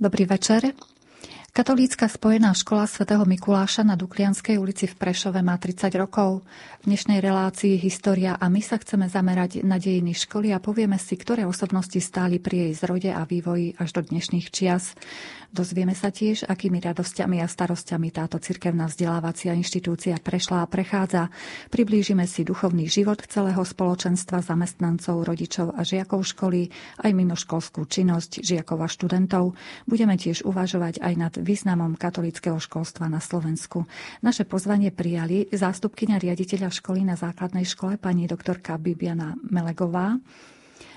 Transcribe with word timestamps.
Dobrý 0.00 0.24
večer. 0.24 0.72
Katolícka 1.52 2.08
spojená 2.08 2.56
škola 2.56 2.88
svätého 2.88 3.20
Mikuláša 3.28 3.84
na 3.84 4.00
Duklianskej 4.00 4.56
ulici 4.56 4.88
v 4.88 4.96
Prešove 4.96 5.44
má 5.44 5.60
30 5.60 5.92
rokov. 6.00 6.40
V 6.80 6.88
dnešnej 6.88 7.20
relácii 7.20 7.76
História 7.76 8.32
a 8.32 8.48
my 8.48 8.64
sa 8.64 8.80
chceme 8.80 9.12
zamerať 9.12 9.60
na 9.60 9.76
dejiny 9.76 10.16
školy 10.16 10.56
a 10.56 10.62
povieme 10.62 10.96
si, 10.96 11.20
ktoré 11.20 11.44
osobnosti 11.44 12.00
stáli 12.00 12.40
pri 12.40 12.72
jej 12.72 12.80
zrode 12.80 13.10
a 13.12 13.28
vývoji 13.28 13.76
až 13.76 14.00
do 14.00 14.08
dnešných 14.08 14.48
čias. 14.48 14.96
Dozvieme 15.50 15.98
sa 15.98 16.14
tiež, 16.14 16.46
akými 16.46 16.78
radosťami 16.78 17.42
a 17.42 17.50
starostiami 17.50 18.14
táto 18.14 18.38
cirkevná 18.38 18.86
vzdelávacia 18.86 19.50
inštitúcia 19.50 20.14
prešla 20.22 20.62
a 20.62 20.70
prechádza. 20.70 21.26
Priblížime 21.74 22.22
si 22.30 22.46
duchovný 22.46 22.86
život 22.86 23.18
celého 23.26 23.58
spoločenstva 23.58 24.46
zamestnancov, 24.46 25.26
rodičov 25.26 25.74
a 25.74 25.82
žiakov 25.82 26.22
školy, 26.22 26.70
aj 27.02 27.10
mimoškolskú 27.10 27.82
činnosť 27.82 28.46
žiakov 28.46 28.78
a 28.78 28.86
študentov. 28.86 29.58
Budeme 29.90 30.14
tiež 30.14 30.46
uvažovať 30.46 31.02
aj 31.02 31.14
nad 31.18 31.34
významom 31.34 31.98
katolického 31.98 32.62
školstva 32.62 33.10
na 33.10 33.18
Slovensku. 33.18 33.90
Naše 34.22 34.46
pozvanie 34.46 34.94
prijali 34.94 35.50
zástupkynia 35.50 36.22
riaditeľa 36.22 36.70
školy 36.70 37.02
na 37.02 37.18
základnej 37.18 37.66
škole 37.66 37.98
pani 37.98 38.30
doktorka 38.30 38.78
Bibiana 38.78 39.34
Melegová, 39.50 40.14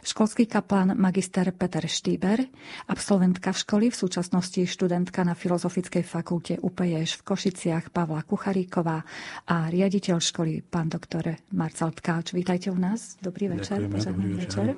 školský 0.03 0.49
kaplán 0.49 0.95
magister 0.99 1.49
Peter 1.55 1.83
Štýber, 1.85 2.43
absolventka 2.89 3.55
školy, 3.55 3.89
v 3.89 3.99
súčasnosti 3.99 4.61
študentka 4.63 5.23
na 5.23 5.33
Filozofickej 5.33 6.03
fakulte 6.03 6.59
UPJŠ 6.59 7.19
v 7.19 7.25
Košiciach 7.25 7.91
Pavla 7.93 8.23
Kucharíková 8.27 9.03
a 9.47 9.55
riaditeľ 9.71 10.17
školy 10.19 10.65
pán 10.65 10.91
doktor 10.91 11.35
Marcel 11.55 11.91
Tkáč. 11.95 12.35
Vítajte 12.35 12.71
u 12.71 12.79
nás. 12.79 13.15
Dobrý 13.21 13.47
večer. 13.51 13.85
dobrý 13.87 14.33
večer. 14.39 14.75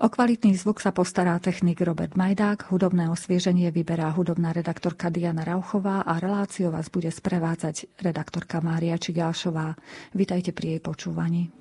O 0.00 0.08
kvalitný 0.08 0.56
zvuk 0.56 0.80
sa 0.80 0.96
postará 0.96 1.36
technik 1.36 1.84
Robert 1.84 2.16
Majdák, 2.16 2.72
hudobné 2.72 3.12
osvieženie 3.12 3.68
vyberá 3.68 4.08
hudobná 4.16 4.56
redaktorka 4.56 5.12
Diana 5.12 5.44
Rauchová 5.44 6.00
a 6.00 6.16
reláciu 6.16 6.72
vás 6.72 6.88
bude 6.88 7.12
sprevádzať 7.12 8.00
redaktorka 8.00 8.64
Mária 8.64 8.96
Čigášová. 8.96 9.76
Vítajte 10.16 10.56
pri 10.56 10.76
jej 10.76 10.80
počúvaní. 10.80 11.52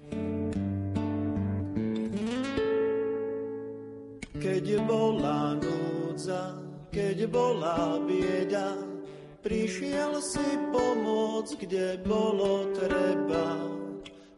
Keď 4.40 4.88
bola 4.88 5.52
núdza, 5.60 6.56
keď 6.96 7.28
bola 7.28 8.00
bieda, 8.08 8.72
prišiel 9.44 10.16
si 10.24 10.48
pomôcť, 10.72 11.60
kde 11.60 12.00
bolo 12.08 12.72
treba. 12.72 13.60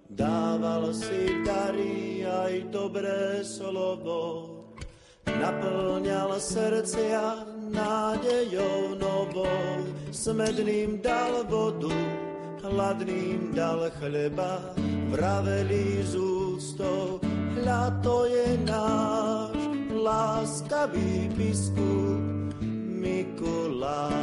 Dával 0.09 0.89
si 0.89 1.45
dary 1.45 2.25
aj 2.25 2.73
dobré 2.73 3.45
slovo, 3.45 4.49
naplňal 5.29 6.33
srdcia 6.33 7.45
nádejou 7.69 8.97
novou, 8.97 9.85
smedným 10.09 10.97
dal 11.05 11.45
vodu, 11.45 11.93
hladným 12.65 13.53
dal 13.53 13.85
chleba, 14.01 14.73
vraveli 15.13 16.01
z 16.01 16.17
ústou, 16.17 17.21
hľa 17.53 18.01
to 18.01 18.25
je 18.25 18.49
náš 18.65 19.30
láskavý 20.11 21.31
biskup 21.39 22.59
Mikuláš. 23.01 24.19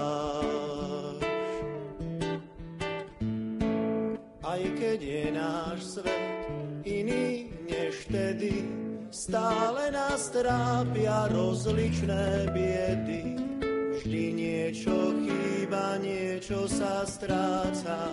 Aj 4.45 4.63
keď 4.81 4.99
je 5.01 5.25
náš 5.33 5.79
svet 5.97 6.45
iný 6.85 7.49
než 7.69 7.93
vtedy, 8.09 8.65
stále 9.09 9.89
nás 9.93 10.29
trápia 10.29 11.29
rozličné 11.33 12.53
biedy. 12.53 13.37
Vždy 13.99 14.25
niečo 14.33 14.95
chýba, 15.25 15.99
niečo 16.01 16.69
sa 16.71 17.03
stráca, 17.09 18.09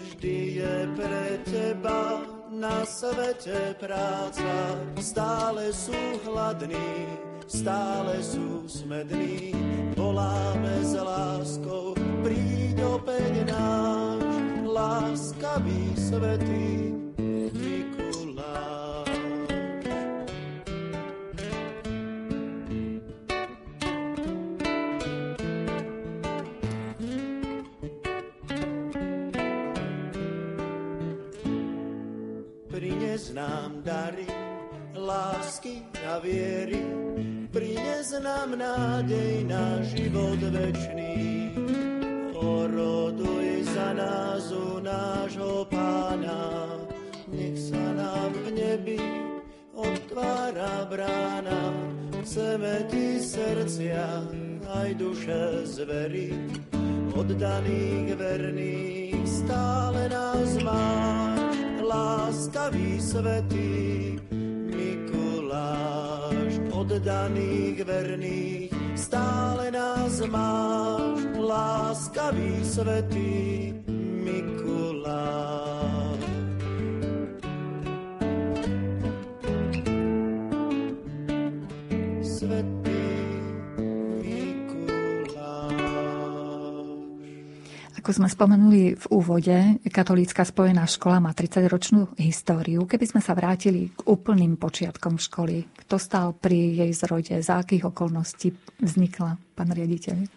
vždy 0.00 0.62
je 0.62 0.74
pre 0.96 1.26
teba 1.44 2.35
na 2.56 2.88
svete 2.88 3.76
práca, 3.76 4.80
stále 4.96 5.68
sú 5.76 5.92
hladní, 6.24 7.04
stále 7.44 8.16
sú 8.24 8.64
smední, 8.64 9.52
voláme 9.92 10.80
s 10.80 10.96
láskou, 10.96 11.92
príď 12.24 12.80
opäť 12.80 13.44
náš, 13.52 14.24
láskavý 14.64 15.92
svetý, 16.00 16.95
dary, 33.86 34.26
lásky 34.98 35.86
a 36.10 36.18
viery, 36.18 36.82
prines 37.54 38.10
nám 38.18 38.58
nádej 38.58 39.46
na 39.46 39.78
život 39.86 40.42
večný. 40.42 41.54
Oroduj 42.34 43.62
za 43.70 43.94
nás 43.94 44.50
u 44.50 44.82
nášho 44.82 45.70
pána, 45.70 46.66
nech 47.30 47.54
sa 47.54 47.84
nám 47.94 48.34
v 48.34 48.46
nebi 48.58 49.02
otvára 49.70 50.90
brána. 50.90 51.70
Chceme 52.26 52.90
ti 52.90 53.22
srdcia 53.22 54.06
aj 54.66 54.88
duše 54.98 55.62
zveriť, 55.62 56.74
oddaných 57.14 58.18
verných 58.18 59.22
stále 59.30 60.10
nás 60.10 60.50
máš 60.66 61.35
láskavý 62.66 62.98
svetý 62.98 64.18
Mikuláš, 64.74 66.58
oddaných 66.74 67.78
verných, 67.86 68.74
stále 68.98 69.70
nás 69.70 70.18
máš, 70.26 71.22
láskavý 71.38 72.66
svetý 72.66 73.70
Mikuláš. 74.18 75.75
Ako 88.06 88.22
sme 88.22 88.30
spomenuli 88.30 88.94
v 88.94 89.06
úvode, 89.10 89.82
katolícka 89.90 90.46
spojená 90.46 90.86
škola 90.86 91.18
má 91.18 91.34
30-ročnú 91.34 92.14
históriu. 92.22 92.86
Keby 92.86 93.02
sme 93.02 93.18
sa 93.18 93.34
vrátili 93.34 93.90
k 93.90 94.06
úplným 94.06 94.54
počiatkom 94.54 95.18
školy, 95.18 95.66
kto 95.74 95.98
stal 95.98 96.30
pri 96.30 96.86
jej 96.86 96.92
zrode, 96.94 97.34
za 97.42 97.58
akých 97.58 97.90
okolností 97.90 98.54
vznikla, 98.78 99.58
pán 99.58 99.74
riaditeľ? 99.74 100.22
E, 100.22 100.28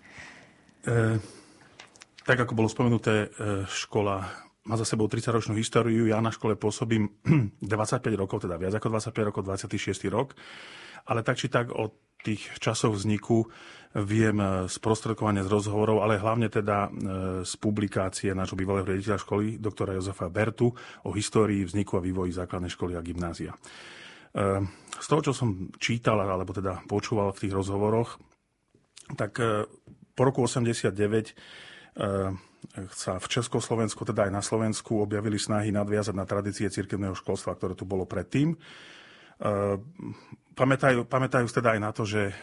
tak 2.25 2.41
ako 2.41 2.57
bolo 2.57 2.73
spomenuté, 2.73 3.29
e, 3.29 3.69
škola 3.69 4.25
má 4.65 4.73
za 4.73 4.89
sebou 4.89 5.05
30-ročnú 5.05 5.53
históriu. 5.53 6.09
Ja 6.09 6.25
na 6.25 6.33
škole 6.33 6.57
pôsobím 6.57 7.21
25 7.61 8.01
rokov, 8.17 8.49
teda 8.49 8.57
viac 8.57 8.81
ako 8.81 8.97
25 8.97 9.29
rokov, 9.29 9.45
26. 9.45 10.09
rok. 10.09 10.33
Ale 11.05 11.21
tak 11.21 11.37
či 11.37 11.53
tak 11.53 11.69
od 11.69 12.08
tých 12.23 12.41
časov 12.59 12.99
vzniku 12.99 13.47
viem 13.97 14.37
sprostredkovanie 14.69 15.41
z 15.41 15.49
rozhovorov, 15.49 16.05
ale 16.05 16.21
hlavne 16.21 16.45
teda 16.45 16.77
e, 16.85 16.89
z 17.41 17.53
publikácie 17.57 18.37
nášho 18.37 18.53
bývalého 18.53 18.85
riaditeľa 18.85 19.17
školy, 19.25 19.57
doktora 19.57 19.97
Jozefa 19.97 20.29
Bertu, 20.29 20.69
o 21.05 21.09
histórii 21.09 21.65
vzniku 21.65 21.97
a 21.97 22.05
vývoji 22.05 22.29
základnej 22.29 22.69
školy 22.69 22.93
a 22.93 23.01
gymnázia. 23.01 23.49
E, 23.49 23.57
z 24.93 25.05
toho, 25.09 25.21
čo 25.25 25.33
som 25.33 25.73
čítal, 25.81 26.21
alebo 26.21 26.53
teda 26.53 26.85
počúval 26.85 27.33
v 27.33 27.49
tých 27.49 27.53
rozhovoroch, 27.57 28.21
tak 29.17 29.41
e, 29.41 29.65
po 30.13 30.21
roku 30.21 30.45
89 30.45 31.33
sa 32.91 33.19
v 33.19 33.27
Československu, 33.27 34.03
teda 34.03 34.27
aj 34.27 34.31
na 34.35 34.43
Slovensku, 34.43 34.99
objavili 34.99 35.39
snahy 35.39 35.71
nadviazať 35.71 36.15
na 36.15 36.23
tradície 36.27 36.67
cirkevného 36.67 37.15
školstva, 37.15 37.55
ktoré 37.55 37.75
tu 37.75 37.83
bolo 37.83 38.03
predtým. 38.03 38.55
Pamätajú, 40.59 41.07
pamätajú 41.07 41.47
teda 41.47 41.71
aj 41.71 41.79
na 41.79 41.91
to, 41.95 42.03
že 42.03 42.19
e, 42.27 42.33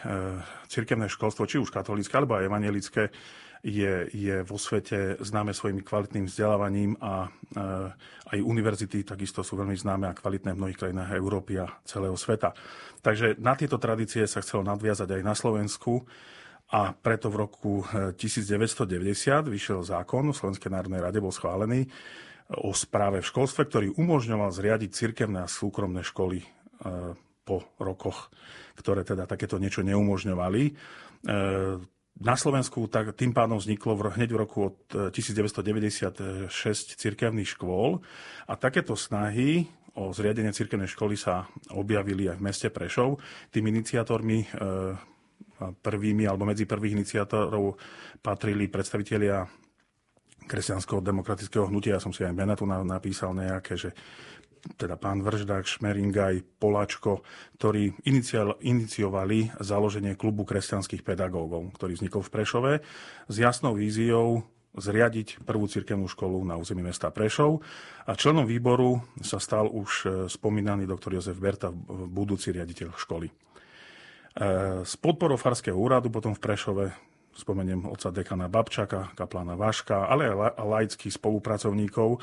cirkevné 0.65 1.05
školstvo, 1.05 1.45
či 1.45 1.61
už 1.61 1.69
katolícke 1.69 2.17
alebo 2.17 2.33
aj 2.33 2.49
evangelické, 2.49 3.13
je, 3.61 4.09
je 4.09 4.41
vo 4.41 4.57
svete 4.57 5.21
známe 5.21 5.53
svojim 5.53 5.85
kvalitným 5.85 6.25
vzdelávaním 6.25 6.97
a 6.97 7.29
e, 7.29 7.29
aj 8.33 8.39
univerzity 8.41 9.05
takisto 9.05 9.45
sú 9.45 9.61
veľmi 9.61 9.77
známe 9.77 10.09
a 10.09 10.17
kvalitné 10.17 10.57
v 10.57 10.59
mnohých 10.65 10.79
krajinách 10.81 11.13
Európy 11.13 11.61
a 11.61 11.69
celého 11.85 12.17
sveta. 12.17 12.57
Takže 13.05 13.37
na 13.37 13.53
tieto 13.53 13.77
tradície 13.77 14.25
sa 14.25 14.41
chcelo 14.41 14.65
nadviazať 14.65 15.13
aj 15.13 15.21
na 15.21 15.37
Slovensku 15.37 16.01
a 16.73 16.97
preto 16.97 17.29
v 17.29 17.45
roku 17.45 17.85
1990 18.17 18.97
e, 18.97 19.45
vyšiel 19.45 19.85
zákon, 19.85 20.33
v 20.33 20.37
Slovenskej 20.41 20.73
národnej 20.73 21.05
rade 21.05 21.21
bol 21.21 21.29
schválený 21.29 21.85
o 22.49 22.73
správe 22.73 23.21
v 23.21 23.29
školstve, 23.29 23.61
ktorý 23.69 23.87
umožňoval 23.93 24.49
zriadiť 24.49 24.89
cirkevné 24.89 25.45
a 25.45 25.51
súkromné 25.51 26.01
školy 26.01 26.41
po 27.47 27.63
rokoch, 27.79 28.27
ktoré 28.75 29.07
teda 29.07 29.23
takéto 29.23 29.55
niečo 29.55 29.87
neumožňovali. 29.87 30.63
Na 32.17 32.35
Slovensku 32.35 32.91
tak 32.91 33.15
tým 33.15 33.31
pádom 33.31 33.55
vzniklo 33.61 33.95
v, 33.95 34.01
hneď 34.19 34.29
v 34.35 34.41
roku 34.43 34.59
od 34.73 34.77
1996 35.15 36.51
cirkevných 36.99 37.49
škôl 37.55 38.03
a 38.49 38.53
takéto 38.59 38.99
snahy 38.99 39.71
o 39.95 40.11
zriadenie 40.11 40.51
cirkevnej 40.51 40.91
školy 40.91 41.15
sa 41.15 41.47
objavili 41.73 42.27
aj 42.29 42.37
v 42.37 42.45
meste 42.45 42.67
Prešov. 42.67 43.21
Tým 43.49 43.69
iniciátormi 43.71 44.45
prvými 45.57 46.23
alebo 46.29 46.45
medzi 46.45 46.69
prvých 46.69 46.93
iniciátorov 46.93 47.81
patrili 48.21 48.69
predstavitelia 48.69 49.41
kresťanského 50.47 51.01
demokratického 51.01 51.67
hnutia. 51.67 51.97
Ja 51.97 52.01
som 52.01 52.13
si 52.13 52.23
aj 52.23 52.33
mena 52.33 52.53
tu 52.53 52.69
napísal 52.69 53.33
nejaké, 53.33 53.73
že 53.75 53.89
teda 54.77 54.99
pán 54.99 55.23
Vrždák, 55.23 55.65
Šmeringaj, 55.65 56.43
Polačko, 56.61 57.25
ktorí 57.57 57.95
iniciovali 58.61 59.51
založenie 59.61 60.17
klubu 60.19 60.43
kresťanských 60.43 61.01
pedagógov, 61.05 61.73
ktorý 61.75 61.95
vznikol 61.95 62.21
v 62.25 62.33
Prešove 62.33 62.71
s 63.27 63.35
jasnou 63.35 63.77
víziou 63.77 64.45
zriadiť 64.77 65.41
prvú 65.41 65.65
cirkevnú 65.65 66.05
školu 66.05 66.45
na 66.45 66.53
území 66.55 66.85
mesta 66.85 67.09
Prešov. 67.09 67.65
A 68.05 68.13
členom 68.13 68.45
výboru 68.45 69.01
sa 69.25 69.41
stal 69.41 69.65
už 69.65 69.89
e, 70.05 70.07
spomínaný 70.29 70.85
doktor 70.85 71.17
Jozef 71.17 71.41
Berta, 71.41 71.73
budúci 71.73 72.53
riaditeľ 72.53 72.93
školy. 72.93 73.27
E, 73.27 73.33
s 74.85 74.93
podporou 75.01 75.35
Farského 75.35 75.73
úradu 75.73 76.13
potom 76.13 76.37
v 76.37 76.43
Prešove 76.45 76.85
spomeniem 77.37 77.85
oca 77.85 78.09
dekana 78.09 78.49
Babčaka, 78.49 79.13
kaplána 79.13 79.53
Vaška, 79.53 80.09
ale 80.09 80.33
aj 80.33 80.57
laických 80.57 81.13
spolupracovníkov, 81.13 82.17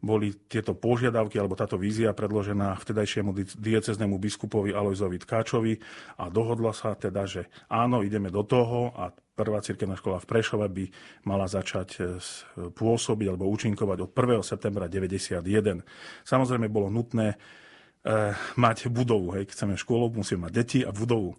boli 0.00 0.34
tieto 0.48 0.76
požiadavky 0.76 1.40
alebo 1.40 1.58
táto 1.58 1.80
vízia 1.80 2.12
predložená 2.12 2.76
vtedajšiemu 2.78 3.30
dieceznému 3.56 4.16
biskupovi 4.20 4.72
Alojzovi 4.72 5.18
Tkáčovi 5.20 5.74
a 6.20 6.28
dohodla 6.28 6.72
sa 6.76 6.96
teda, 6.96 7.24
že 7.24 7.48
áno, 7.70 8.04
ideme 8.04 8.28
do 8.28 8.44
toho 8.44 8.92
a 8.96 9.10
prvá 9.36 9.60
cirkevná 9.60 10.00
škola 10.00 10.16
v 10.20 10.28
Prešove 10.28 10.66
by 10.72 10.84
mala 11.28 11.44
začať 11.44 11.88
e, 12.00 12.00
pôsobiť 12.72 13.26
alebo 13.28 13.52
účinkovať 13.52 13.98
od 14.08 14.10
1. 14.16 14.40
septembra 14.40 14.88
1991. 14.88 15.84
Samozrejme 16.24 16.72
bolo 16.72 16.88
nutné 16.88 17.36
e, 17.36 17.36
mať 18.56 18.88
budovu. 18.88 19.36
Hej. 19.36 19.52
Chceme 19.52 19.76
školu, 19.76 20.16
musíme 20.16 20.48
mať 20.48 20.52
deti 20.56 20.80
a 20.80 20.90
budovu. 20.90 21.36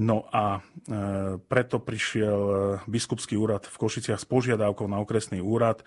No 0.00 0.24
a 0.32 0.56
e, 0.56 0.60
preto 1.44 1.76
prišiel 1.76 2.40
e, 2.40 2.54
biskupský 2.88 3.36
úrad 3.36 3.68
v 3.68 3.76
Košiciach 3.76 4.20
s 4.20 4.24
požiadavkou 4.24 4.88
na 4.88 4.96
okresný 4.96 5.44
úrad 5.44 5.84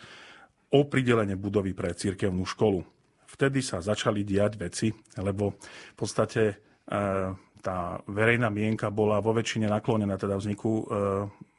o 0.73 0.79
pridelenie 0.89 1.37
budovy 1.37 1.77
pre 1.77 1.93
cirkevnú 1.93 2.43
školu. 2.49 2.81
Vtedy 3.29 3.61
sa 3.61 3.81
začali 3.81 4.25
diať 4.25 4.57
veci, 4.57 4.89
lebo 5.21 5.57
v 5.57 5.95
podstate 5.97 6.41
e, 6.49 6.55
tá 7.61 7.77
verejná 8.09 8.49
mienka 8.49 8.89
bola 8.93 9.21
vo 9.21 9.33
väčšine 9.33 9.69
naklonená 9.69 10.17
teda 10.17 10.37
vzniku 10.37 10.71
e, 10.73 10.83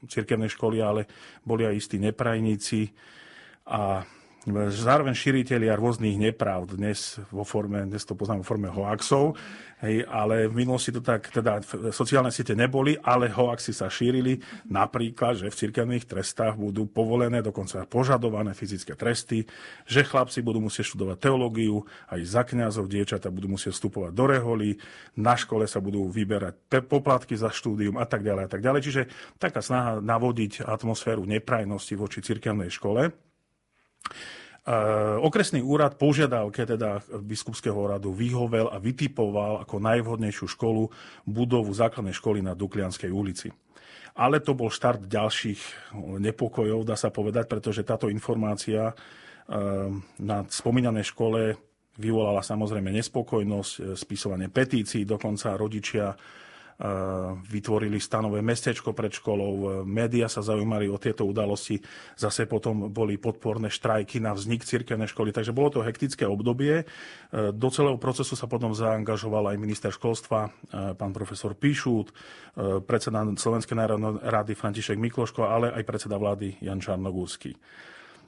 cirkevnej 0.07 0.51
školy, 0.51 0.79
ale 0.83 1.07
boli 1.43 1.67
aj 1.67 1.75
istí 1.75 1.97
neprajníci 1.99 2.91
a 3.71 4.03
zároveň 4.69 5.17
šíriteľia 5.17 5.73
rôznych 5.73 6.21
nepravd, 6.21 6.77
dnes 6.77 7.17
vo 7.33 7.49
forme, 7.49 7.89
dnes 7.89 8.05
to 8.05 8.13
poznám 8.13 8.45
vo 8.45 8.49
forme 8.53 8.69
hoaxov, 8.69 9.41
hej, 9.81 10.05
ale 10.05 10.53
v 10.53 10.65
minulosti 10.65 10.93
to 10.93 11.01
tak, 11.01 11.33
teda 11.33 11.65
sociálne 11.89 12.29
siete 12.29 12.53
neboli, 12.53 12.97
ale 13.01 13.33
hoaxy 13.33 13.73
sa 13.73 13.89
šírili, 13.89 14.37
napríklad, 14.69 15.41
že 15.41 15.49
v 15.49 15.59
cirkevných 15.65 16.05
trestách 16.05 16.61
budú 16.61 16.85
povolené, 16.85 17.41
dokonca 17.41 17.89
požadované 17.89 18.53
fyzické 18.53 18.93
tresty, 18.93 19.49
že 19.89 20.05
chlapci 20.05 20.45
budú 20.45 20.61
musieť 20.61 20.93
študovať 20.93 21.17
teológiu, 21.25 21.81
aj 22.13 22.21
za 22.29 22.43
kňazov 22.45 22.89
dievčatá 22.93 23.33
budú 23.33 23.57
musieť 23.57 23.73
vstupovať 23.77 24.13
do 24.13 24.25
reholí, 24.29 24.77
na 25.17 25.41
škole 25.41 25.65
sa 25.65 25.81
budú 25.81 26.05
vyberať 26.13 26.85
poplatky 26.85 27.33
za 27.33 27.49
štúdium 27.49 27.97
a 27.97 28.05
tak 28.05 28.21
ďalej 28.21 28.45
a 28.45 28.51
tak 28.51 28.61
ďalej. 28.61 28.81
Čiže 28.85 29.03
taká 29.41 29.65
snaha 29.65 30.05
navodiť 30.05 30.69
atmosféru 30.69 31.25
neprajnosti 31.25 31.97
voči 31.97 32.21
cirkevnej 32.21 32.69
škole. 32.69 33.34
Uh, 34.65 35.21
okresný 35.21 35.61
úrad 35.61 36.01
požiadavke 36.01 36.65
teda 36.65 37.05
biskupského 37.21 37.77
radu 37.85 38.17
vyhovel 38.17 38.73
a 38.73 38.81
vytipoval 38.81 39.61
ako 39.61 39.77
najvhodnejšiu 39.77 40.49
školu 40.49 40.89
budovu 41.29 41.69
základnej 41.69 42.17
školy 42.17 42.41
na 42.41 42.57
Duklianskej 42.57 43.13
ulici. 43.13 43.53
Ale 44.17 44.41
to 44.41 44.57
bol 44.57 44.73
štart 44.73 45.05
ďalších 45.05 45.93
nepokojov, 46.01 46.81
dá 46.81 46.97
sa 46.97 47.13
povedať, 47.13 47.45
pretože 47.45 47.85
táto 47.85 48.09
informácia 48.09 48.89
uh, 48.89 49.93
na 50.17 50.49
spomínanej 50.49 51.13
škole 51.13 51.61
vyvolala 52.01 52.41
samozrejme 52.41 52.89
nespokojnosť, 52.89 53.95
spisovanie 54.01 54.49
petícií, 54.49 55.05
dokonca 55.05 55.61
rodičia 55.61 56.17
vytvorili 57.51 58.03
stanové 58.03 58.43
mestečko 58.43 58.91
pred 58.91 59.15
školou, 59.15 59.87
média 59.87 60.27
sa 60.27 60.43
zaujímali 60.43 60.91
o 60.91 60.99
tieto 60.99 61.23
udalosti, 61.23 61.79
zase 62.19 62.51
potom 62.51 62.91
boli 62.91 63.15
podporné 63.15 63.71
štrajky 63.71 64.19
na 64.19 64.35
vznik 64.35 64.67
cirkevnej 64.67 65.07
školy, 65.07 65.31
takže 65.31 65.55
bolo 65.55 65.71
to 65.71 65.87
hektické 65.87 66.27
obdobie. 66.27 66.83
E, 66.83 66.85
do 67.55 67.69
celého 67.71 67.95
procesu 67.95 68.35
sa 68.35 68.51
potom 68.51 68.75
zaangažoval 68.75 69.55
aj 69.55 69.63
minister 69.63 69.91
školstva, 69.95 70.51
pán 70.99 71.13
profesor 71.15 71.55
Píšút, 71.55 72.11
predseda 72.87 73.23
Slovenskej 73.23 73.79
národnej 73.79 74.19
rady 74.27 74.59
František 74.59 74.99
Mikloško, 74.99 75.47
ale 75.47 75.71
aj 75.71 75.87
predseda 75.87 76.19
vlády 76.19 76.59
Jan 76.59 76.83
Čarnogórsky. 76.83 77.55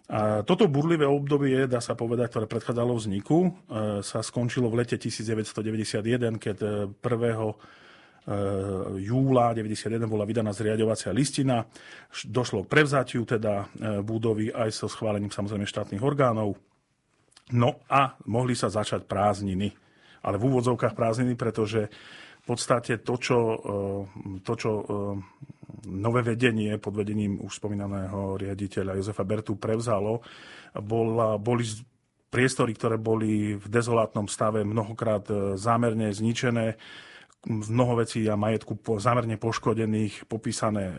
A 0.06 0.46
toto 0.46 0.70
burlivé 0.70 1.02
obdobie, 1.02 1.66
dá 1.66 1.82
sa 1.82 1.98
povedať, 1.98 2.31
ktoré 2.31 2.46
predchádzalo 2.46 2.94
vzniku, 2.94 3.50
sa 4.06 4.22
skončilo 4.22 4.70
v 4.70 4.87
lete 4.87 4.94
1991, 4.94 6.38
keď 6.38 6.56
1 6.94 7.02
Eh, 7.02 7.54
júla 8.99 9.55
91 9.55 10.11
bola 10.11 10.26
vydaná 10.26 10.50
zriadovacia 10.50 11.14
listina. 11.14 11.62
Došlo 12.26 12.67
k 12.67 12.70
prevzatiu 12.75 13.23
teda 13.23 13.55
eh, 13.62 13.67
budovy 14.03 14.50
aj 14.50 14.74
so 14.74 14.91
schválením 14.91 15.31
samozrejme 15.31 15.62
štátnych 15.62 16.03
orgánov. 16.03 16.58
No 17.55 17.86
a 17.86 18.19
mohli 18.27 18.58
sa 18.58 18.67
začať 18.67 19.06
prázdniny. 19.06 19.70
Ale 20.27 20.43
v 20.43 20.46
úvodzovkách 20.50 20.98
prázdniny, 20.98 21.39
pretože 21.39 21.86
v 22.43 22.44
podstate 22.44 22.98
to, 22.98 23.15
čo, 23.15 23.39
eh, 23.39 24.03
to, 24.43 24.53
čo 24.58 24.70
nové 25.86 26.27
vedenie 26.27 26.82
pod 26.82 26.98
vedením 26.98 27.39
už 27.39 27.62
spomínaného 27.62 28.34
riaditeľa 28.34 28.98
Jozefa 28.98 29.22
Bertu 29.22 29.55
prevzalo, 29.55 30.19
bola, 30.74 31.39
boli 31.39 31.62
priestory, 32.27 32.74
ktoré 32.74 32.98
boli 32.98 33.55
v 33.55 33.67
dezolátnom 33.70 34.27
stave 34.27 34.67
mnohokrát 34.67 35.55
zámerne 35.55 36.10
zničené 36.10 36.74
mnoho 37.46 38.03
vecí 38.03 38.26
a 38.26 38.34
majetku 38.34 38.74
po, 38.82 38.98
zamerne 38.98 39.38
poškodených, 39.38 40.26
popísané 40.26 40.84
e, 40.91 40.94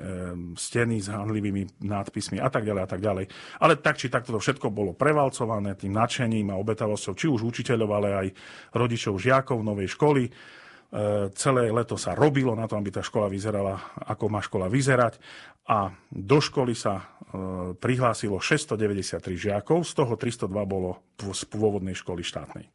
steny 0.56 1.04
s 1.04 1.12
hanlivými 1.12 1.84
nádpismi 1.84 2.40
a 2.40 2.48
tak 2.48 2.64
ďalej 2.64 2.82
a 2.84 2.90
tak 2.90 3.02
ďalej. 3.04 3.26
Ale 3.60 3.74
tak 3.84 4.00
či 4.00 4.08
takto 4.08 4.32
to 4.32 4.40
všetko 4.40 4.72
bolo 4.72 4.96
prevalcované 4.96 5.76
tým 5.76 5.92
nadšením 5.92 6.56
a 6.56 6.60
obetavosťou 6.60 7.14
či 7.20 7.28
už 7.28 7.44
učiteľov, 7.44 7.90
ale 7.92 8.10
aj 8.16 8.28
rodičov 8.72 9.20
žiakov 9.20 9.60
novej 9.60 9.92
školy. 9.92 10.24
E, 10.28 10.32
celé 11.36 11.68
leto 11.68 12.00
sa 12.00 12.16
robilo 12.16 12.56
na 12.56 12.64
to, 12.64 12.80
aby 12.80 12.96
tá 12.96 13.04
škola 13.04 13.28
vyzerala, 13.28 14.00
ako 14.08 14.32
má 14.32 14.40
škola 14.40 14.72
vyzerať. 14.72 15.20
A 15.68 15.92
do 16.08 16.40
školy 16.40 16.72
sa 16.72 16.96
e, 16.96 17.04
prihlásilo 17.76 18.40
693 18.40 19.20
žiakov, 19.36 19.84
z 19.84 19.92
toho 20.00 20.16
302 20.16 20.48
bolo 20.64 21.04
z 21.20 21.44
pôvodnej 21.52 21.92
školy 21.92 22.24
štátnej. 22.24 22.72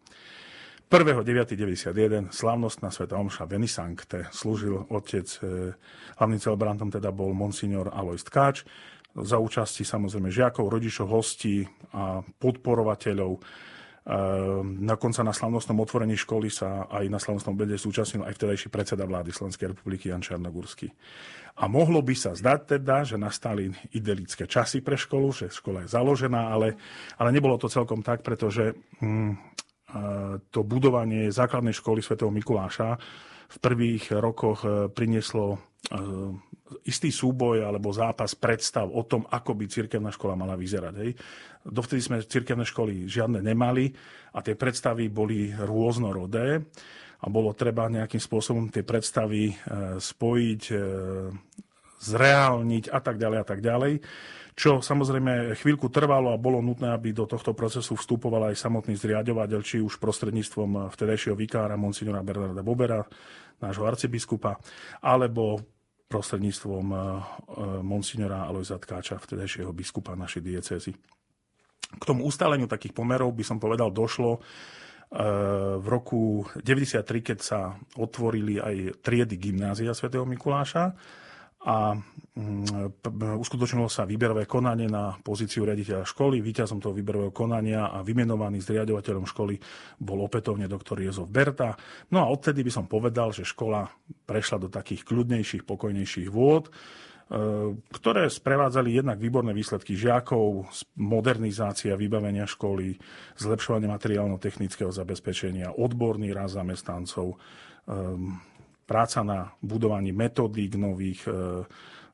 1.9.91 0.92 2.28
slavnostná 2.36 2.92
sveta 2.92 3.16
Omša 3.16 3.48
Venisankte 3.48 4.28
slúžil 4.28 4.76
otec, 4.92 5.24
e, 5.40 5.72
hlavným 6.20 6.36
celebrantom 6.36 6.92
teda 6.92 7.08
bol 7.08 7.32
monsignor 7.32 7.88
Alois 7.88 8.20
Tkáč, 8.20 8.68
za 9.16 9.40
účasti 9.40 9.88
samozrejme 9.88 10.28
žiakov, 10.28 10.68
rodičov, 10.68 11.08
hostí 11.08 11.64
a 11.96 12.20
podporovateľov. 12.20 13.40
Nakonca 14.84 15.24
na 15.24 15.32
slavnostnom 15.32 15.80
otvorení 15.80 16.12
školy 16.12 16.52
sa 16.52 16.84
aj 16.92 17.08
na 17.08 17.16
slavnostnom 17.16 17.56
obede 17.56 17.80
zúčastnil 17.80 18.28
aj 18.28 18.36
vtedajší 18.36 18.68
predseda 18.68 19.08
vlády 19.08 19.32
Slovenskej 19.32 19.72
republiky 19.72 20.12
Jan 20.12 20.20
Čarnogórsky. 20.20 20.92
A 21.56 21.72
mohlo 21.72 22.04
by 22.04 22.12
sa 22.12 22.36
zdať 22.36 22.60
teda, 22.76 23.04
že 23.08 23.16
nastali 23.16 23.72
idylické 23.96 24.44
časy 24.44 24.84
pre 24.84 25.00
školu, 25.00 25.32
že 25.32 25.54
škola 25.54 25.88
je 25.88 25.92
založená, 25.92 26.52
ale, 26.52 26.76
ale 27.16 27.32
nebolo 27.32 27.56
to 27.56 27.72
celkom 27.72 28.04
tak, 28.04 28.20
pretože 28.26 28.76
hm, 29.00 29.38
to 30.48 30.60
budovanie 30.64 31.28
základnej 31.28 31.76
školy 31.76 32.00
svätého 32.00 32.32
Mikuláša 32.32 32.96
v 33.52 33.56
prvých 33.60 34.16
rokoch 34.16 34.64
e, 34.64 34.88
prinieslo 34.88 35.46
e, 35.52 35.58
istý 36.88 37.12
súboj 37.12 37.68
alebo 37.68 37.92
zápas 37.92 38.32
predstav 38.32 38.88
o 38.88 39.04
tom, 39.04 39.28
ako 39.28 39.52
by 39.52 39.64
cirkevná 39.68 40.08
škola 40.08 40.32
mala 40.32 40.56
vyzerať. 40.56 40.94
Hej. 41.04 41.10
Dovtedy 41.68 42.00
sme 42.00 42.24
cirkevné 42.24 42.64
školy 42.64 43.04
žiadne 43.04 43.44
nemali 43.44 43.92
a 44.32 44.40
tie 44.40 44.56
predstavy 44.56 45.12
boli 45.12 45.52
rôznorodé 45.52 46.64
a 47.22 47.26
bolo 47.28 47.52
treba 47.52 47.92
nejakým 47.92 48.18
spôsobom 48.18 48.72
tie 48.72 48.82
predstavy 48.82 49.52
e, 49.52 49.54
spojiť 50.00 50.62
zreálniť 52.02 52.90
a 52.90 52.98
tak 52.98 53.14
ďalej 53.14 53.38
a 53.38 53.46
tak 53.46 53.60
ďalej 53.62 53.92
čo 54.52 54.84
samozrejme 54.84 55.56
chvíľku 55.56 55.88
trvalo 55.88 56.36
a 56.36 56.40
bolo 56.40 56.60
nutné, 56.60 56.92
aby 56.92 57.16
do 57.16 57.24
tohto 57.24 57.56
procesu 57.56 57.96
vstupoval 57.96 58.52
aj 58.52 58.60
samotný 58.60 59.00
zriadovateľ, 59.00 59.60
či 59.64 59.80
už 59.80 59.96
prostredníctvom 59.96 60.92
vtedajšieho 60.92 61.32
vikára 61.32 61.80
monsignora 61.80 62.20
Bernarda 62.20 62.60
Bobera, 62.60 63.00
nášho 63.64 63.88
arcibiskupa, 63.88 64.60
alebo 65.00 65.56
prostredníctvom 66.12 66.86
eh, 66.92 67.00
monsignora 67.80 68.44
Alojza 68.44 68.76
Tkáča, 68.76 69.16
vtedajšieho 69.16 69.72
biskupa 69.72 70.12
našej 70.12 70.42
diecézy. 70.44 70.92
K 71.92 72.02
tomu 72.04 72.28
ustaleniu 72.28 72.68
takých 72.68 72.92
pomerov 72.92 73.32
by 73.32 73.44
som 73.44 73.56
povedal 73.56 73.88
došlo 73.88 74.36
eh, 74.36 74.44
v 75.80 75.86
roku 75.88 76.44
93, 76.60 77.00
keď 77.24 77.38
sa 77.40 77.72
otvorili 77.96 78.60
aj 78.60 79.00
triedy 79.00 79.40
gymnázia 79.40 79.96
svätého 79.96 80.28
Mikuláša 80.28 80.92
a 81.62 81.94
mm, 81.94 83.06
uskutočnilo 83.38 83.86
sa 83.86 84.02
výberové 84.02 84.50
konanie 84.50 84.90
na 84.90 85.14
pozíciu 85.14 85.62
riaditeľa 85.62 86.02
školy. 86.02 86.42
Výťazom 86.42 86.82
toho 86.82 86.90
výberového 86.90 87.30
konania 87.30 87.94
a 87.94 88.02
vymenovaný 88.02 88.58
zriadovateľom 88.58 89.26
školy 89.30 89.54
bol 90.02 90.26
opätovne 90.26 90.66
doktor 90.66 90.98
Jozef 90.98 91.30
Berta. 91.30 91.78
No 92.10 92.26
a 92.26 92.26
odtedy 92.26 92.66
by 92.66 92.72
som 92.74 92.90
povedal, 92.90 93.30
že 93.30 93.46
škola 93.46 93.86
prešla 94.26 94.66
do 94.66 94.68
takých 94.72 95.06
kľudnejších, 95.06 95.62
pokojnejších 95.62 96.28
vôd, 96.34 96.66
e, 96.66 96.70
ktoré 97.78 98.26
sprevádzali 98.26 98.98
jednak 98.98 99.22
výborné 99.22 99.54
výsledky 99.54 99.94
žiakov, 99.94 100.66
modernizácia 100.98 101.94
vybavenia 101.94 102.50
školy, 102.50 102.98
zlepšovanie 103.38 103.86
materiálno-technického 103.86 104.90
zabezpečenia, 104.90 105.78
odborný 105.78 106.34
rast 106.34 106.58
zamestnancov, 106.58 107.38
ehm, 107.86 108.50
práca 108.86 109.22
na 109.22 109.54
budovaní 109.62 110.10
metodík 110.10 110.74
nových, 110.76 111.24
e, 111.26 111.64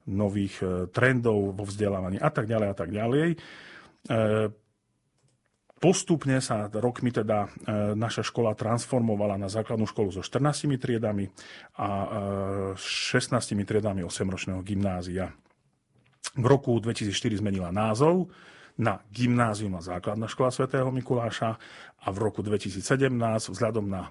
nových 0.09 0.55
e, 0.61 0.67
trendov 0.93 1.57
vo 1.57 1.65
vzdelávaní 1.65 2.21
a 2.21 2.31
tak 2.31 2.47
ďalej 2.47 2.69
a 2.69 2.77
tak 2.77 2.91
ďalej. 2.93 3.29
E, 3.35 3.37
postupne 5.79 6.43
sa 6.43 6.67
rokmi 6.67 7.15
teda 7.15 7.47
naša 7.95 8.27
škola 8.27 8.59
transformovala 8.59 9.39
na 9.39 9.47
základnú 9.47 9.87
školu 9.87 10.11
so 10.11 10.27
14 10.27 10.75
triedami 10.75 11.31
a 11.79 11.89
16 12.75 13.31
triedami 13.63 14.03
8-ročného 14.03 14.59
gymnázia. 14.67 15.31
V 16.35 16.45
roku 16.51 16.75
2004 16.83 17.39
zmenila 17.39 17.71
názov 17.71 18.27
na 18.79 19.03
gymnázium 19.11 19.75
a 19.75 19.83
základná 19.83 20.31
škola 20.31 20.55
svätého 20.55 20.87
Mikuláša 20.95 21.59
a 21.99 22.09
v 22.15 22.19
roku 22.23 22.47
2017 22.47 23.11
vzhľadom 23.51 23.87
na 23.91 24.07
e, 24.07 24.11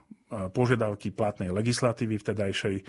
požiadavky 0.52 1.16
platnej 1.16 1.56
legislatívy 1.56 2.20
vtedajšej 2.20 2.76
e, 2.76 2.84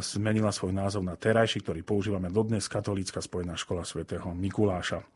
zmenila 0.00 0.48
svoj 0.48 0.72
názov 0.72 1.04
na 1.04 1.12
terajší, 1.12 1.60
ktorý 1.60 1.84
používame 1.84 2.32
dodnes, 2.32 2.64
Katolícka 2.64 3.20
spojená 3.20 3.60
škola 3.60 3.84
svätého 3.84 4.32
Mikuláša. 4.32 5.04
E, 5.04 5.06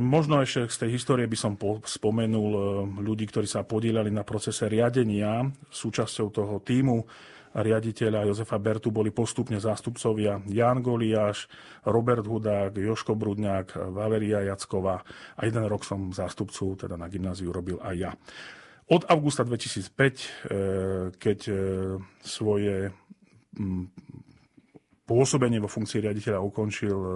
možno 0.00 0.40
ešte 0.40 0.64
z 0.72 0.76
tej 0.88 0.90
histórie 0.96 1.28
by 1.28 1.36
som 1.36 1.52
spomenul 1.84 2.88
ľudí, 2.96 3.28
ktorí 3.28 3.44
sa 3.44 3.68
podielali 3.68 4.08
na 4.08 4.24
procese 4.24 4.72
riadenia 4.72 5.52
súčasťou 5.68 6.32
toho 6.32 6.64
týmu 6.64 7.04
riaditeľa 7.52 8.24
Jozefa 8.28 8.56
Bertu 8.56 8.88
boli 8.88 9.12
postupne 9.12 9.60
zástupcovia 9.60 10.40
Jan 10.48 10.80
Goliáš, 10.80 11.46
Robert 11.84 12.24
Hudák, 12.24 12.76
Joško 12.76 13.12
Brudňák, 13.12 13.92
Valeria 13.92 14.40
Jacková 14.40 15.04
a 15.36 15.40
jeden 15.44 15.64
rok 15.68 15.84
som 15.84 16.12
zástupcu 16.12 16.76
teda 16.88 16.96
na 16.96 17.12
gymnáziu 17.12 17.52
robil 17.52 17.76
aj 17.84 17.96
ja. 17.96 18.12
Od 18.92 19.08
augusta 19.08 19.46
2005, 19.46 19.48
e, 19.48 20.28
keď 21.16 21.38
e, 21.48 21.54
svoje 22.20 22.92
pôsobenie 25.06 25.60
vo 25.60 25.70
funkcii 25.70 26.02
riaditeľa 26.02 26.40
ukončil 26.42 26.96
e, 26.96 27.10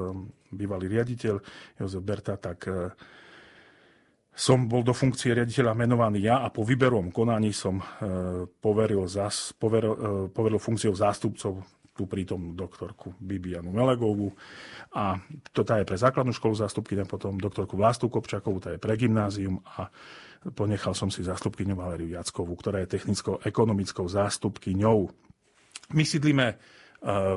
bývalý 0.53 0.87
riaditeľ 0.89 1.35
Jozef 1.81 2.03
Berta, 2.07 2.39
tak 2.39 2.71
som 4.37 4.69
bol 4.69 4.85
do 4.85 4.93
funkcie 4.93 5.33
riaditeľa 5.33 5.73
menovaný 5.73 6.29
ja 6.29 6.45
a 6.45 6.53
po 6.53 6.61
výberovom 6.61 7.09
konaní 7.09 7.57
som 7.57 7.81
e, 7.81 7.85
poveril, 8.47 9.09
zas, 9.09 9.57
poveril, 9.57 9.97
e, 9.97 9.99
poveril 10.29 10.61
funkciou 10.61 10.93
zástupcov 10.93 11.65
tú 11.97 12.05
prítomnú 12.05 12.53
doktorku 12.53 13.17
Bibianu 13.17 13.73
Melegovú 13.73 14.37
a 14.93 15.17
to 15.57 15.65
tá 15.65 15.81
je 15.81 15.89
pre 15.89 15.97
základnú 15.97 16.37
školu 16.37 16.53
zástupkyňa, 16.53 17.09
potom 17.09 17.41
doktorku 17.41 17.81
Vlastu 17.81 18.13
Kopčakovú, 18.13 18.61
tá 18.61 18.77
je 18.77 18.81
pre 18.81 18.93
gymnázium 19.01 19.65
a 19.81 19.89
ponechal 20.53 20.93
som 20.93 21.09
si 21.09 21.25
zástupkyňu 21.25 21.73
Valeriu 21.73 22.13
Jackovú, 22.13 22.53
ktorá 22.61 22.85
je 22.85 22.93
technickou 22.93 23.41
ekonomickou 23.41 24.05
zástupkyňou. 24.05 25.09
My 25.97 26.05
sídlíme 26.05 26.61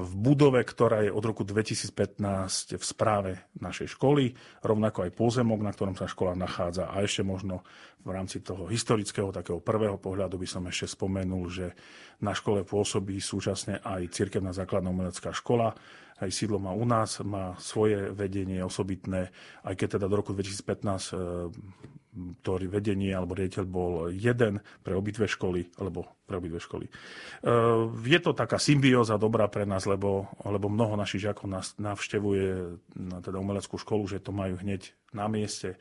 v 0.02 0.14
budove, 0.18 0.66
ktorá 0.66 1.06
je 1.06 1.14
od 1.14 1.22
roku 1.22 1.46
2015 1.46 2.74
v 2.74 2.84
správe 2.84 3.32
našej 3.62 3.94
školy, 3.94 4.34
rovnako 4.66 5.06
aj 5.06 5.12
pozemok, 5.14 5.62
na 5.62 5.70
ktorom 5.70 5.94
sa 5.94 6.10
škola 6.10 6.34
nachádza. 6.34 6.90
A 6.90 7.06
ešte 7.06 7.22
možno 7.22 7.62
v 8.02 8.10
rámci 8.10 8.42
toho 8.42 8.66
historického, 8.66 9.30
takého 9.30 9.62
prvého 9.62 10.02
pohľadu 10.02 10.42
by 10.42 10.48
som 10.50 10.66
ešte 10.66 10.98
spomenul, 10.98 11.46
že 11.54 11.78
na 12.18 12.34
škole 12.34 12.66
pôsobí 12.66 13.22
súčasne 13.22 13.78
aj 13.86 14.10
cirkevná 14.10 14.50
základná 14.58 14.90
umelecká 14.90 15.30
škola, 15.38 15.78
aj 16.18 16.30
sídlo 16.34 16.58
má 16.58 16.74
u 16.74 16.84
nás, 16.90 17.22
má 17.22 17.54
svoje 17.62 18.10
vedenie 18.10 18.66
osobitné, 18.66 19.30
aj 19.62 19.74
keď 19.78 20.02
teda 20.02 20.06
do 20.10 20.18
roku 20.18 20.34
2015 20.34 22.09
ktorý 22.42 22.68
vedenie 22.70 23.12
alebo 23.12 23.36
riaditeľ 23.36 23.66
bol 23.66 23.92
jeden 24.12 24.60
pre 24.84 24.94
obidve 24.96 25.26
školy, 25.26 25.70
alebo 25.80 26.08
pre 26.28 26.38
obidve 26.38 26.60
školy. 26.62 26.86
E, 26.88 26.92
je 28.06 28.20
to 28.20 28.32
taká 28.36 28.58
symbióza 28.58 29.16
dobrá 29.22 29.48
pre 29.48 29.64
nás, 29.64 29.88
lebo, 29.88 30.30
lebo 30.44 30.68
mnoho 30.68 31.00
našich 31.00 31.26
žiakov 31.26 31.48
nás 31.50 31.74
navštevuje 31.80 32.78
na 32.98 33.18
teda 33.24 33.38
umeleckú 33.40 33.80
školu, 33.80 34.06
že 34.10 34.24
to 34.24 34.36
majú 34.36 34.60
hneď 34.60 34.92
na 35.16 35.26
mieste. 35.32 35.80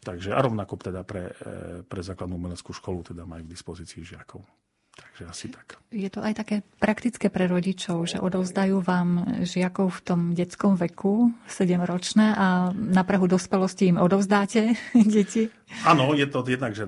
Takže 0.00 0.32
a 0.32 0.40
rovnako 0.40 0.80
teda 0.80 1.04
pre, 1.04 1.32
e, 1.36 1.84
pre 1.84 2.00
základnú 2.00 2.40
umeleckú 2.40 2.72
školu 2.72 3.12
teda 3.12 3.28
majú 3.28 3.44
k 3.44 3.52
dispozícii 3.52 4.00
žiakov. 4.00 4.40
Takže 5.00 5.24
asi 5.26 5.46
tak. 5.48 5.80
Je 5.90 6.06
to 6.12 6.20
aj 6.20 6.38
také 6.38 6.56
praktické 6.78 7.32
pre 7.32 7.48
rodičov, 7.48 8.04
že 8.04 8.22
odovzdajú 8.22 8.84
vám 8.84 9.40
žiakov 9.42 9.90
v 9.96 10.00
tom 10.04 10.20
detskom 10.36 10.76
veku, 10.76 11.32
7-ročné, 11.48 12.36
a 12.36 12.70
na 12.72 13.02
prahu 13.02 13.24
dospelosti 13.26 13.90
im 13.90 13.98
odovzdáte 13.98 14.76
deti? 15.16 15.48
Áno, 15.88 16.12
je 16.12 16.26
to 16.28 16.44
jednak, 16.44 16.76
že 16.76 16.84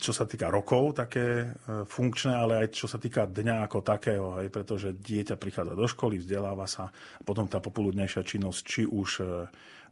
čo 0.00 0.12
sa 0.12 0.24
týka 0.26 0.48
rokov 0.50 0.96
také 0.98 1.52
e, 1.52 1.84
funkčné, 1.86 2.32
ale 2.32 2.52
aj 2.66 2.68
čo 2.74 2.86
sa 2.88 2.96
týka 2.96 3.28
dňa 3.28 3.68
ako 3.68 3.78
takého, 3.84 4.26
aj 4.40 4.48
pretože 4.48 4.88
dieťa 4.96 5.36
prichádza 5.36 5.78
do 5.78 5.86
školy, 5.86 6.18
vzdeláva 6.20 6.64
sa, 6.64 6.88
a 6.92 7.22
potom 7.22 7.44
tá 7.44 7.60
popoludnejšia 7.60 8.24
činnosť, 8.24 8.60
či 8.64 8.82
už 8.88 9.08
e, 9.20 9.24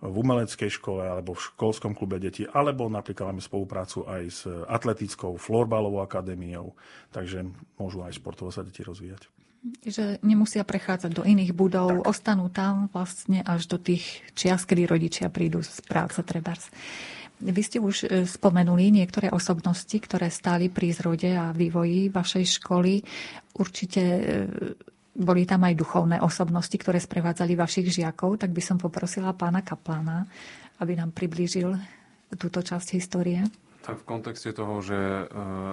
v 0.00 0.14
umeleckej 0.16 0.72
škole 0.72 1.04
alebo 1.04 1.36
v 1.36 1.44
školskom 1.52 1.92
klube 1.92 2.16
detí, 2.16 2.48
alebo 2.48 2.88
napríklad 2.88 3.36
máme 3.36 3.44
spoluprácu 3.44 4.08
aj 4.08 4.22
s 4.32 4.40
atletickou 4.48 5.36
florbalovou 5.36 6.00
akadémiou, 6.00 6.72
takže 7.12 7.44
môžu 7.76 8.00
aj 8.00 8.16
športovo 8.16 8.48
sa 8.48 8.64
deti 8.64 8.80
rozvíjať. 8.80 9.28
Že 9.84 10.24
nemusia 10.24 10.64
prechádzať 10.64 11.12
do 11.12 11.20
iných 11.20 11.52
budov, 11.52 12.00
tak. 12.00 12.08
ostanú 12.08 12.48
tam 12.48 12.88
vlastne 12.96 13.44
až 13.44 13.68
do 13.68 13.76
tých 13.76 14.24
čias, 14.32 14.64
kedy 14.64 14.88
rodičia 14.88 15.28
prídu 15.28 15.60
z 15.60 15.84
práce 15.84 16.16
trebárs. 16.24 16.72
Vy 17.40 17.62
ste 17.64 17.78
už 17.80 17.96
e, 18.04 18.06
spomenuli 18.28 18.92
niektoré 18.92 19.32
osobnosti, 19.32 19.96
ktoré 19.96 20.28
stáli 20.28 20.68
pri 20.68 20.92
zrode 20.92 21.32
a 21.32 21.56
vývoji 21.56 22.12
vašej 22.12 22.60
školy. 22.60 23.00
Určite 23.56 24.00
e, 24.00 24.20
boli 25.14 25.42
tam 25.42 25.66
aj 25.66 25.74
duchovné 25.74 26.16
osobnosti, 26.22 26.74
ktoré 26.74 27.02
sprevádzali 27.02 27.58
vašich 27.58 27.90
žiakov, 27.90 28.38
tak 28.38 28.54
by 28.54 28.62
som 28.62 28.78
poprosila 28.78 29.34
pána 29.34 29.60
Kaplána, 29.60 30.26
aby 30.78 30.94
nám 30.94 31.10
priblížil 31.10 31.74
túto 32.38 32.62
časť 32.62 32.94
histórie. 32.94 33.42
Tak 33.80 34.04
v 34.04 34.08
kontexte 34.08 34.52
toho, 34.52 34.84
že 34.84 34.94
e, 34.94 35.24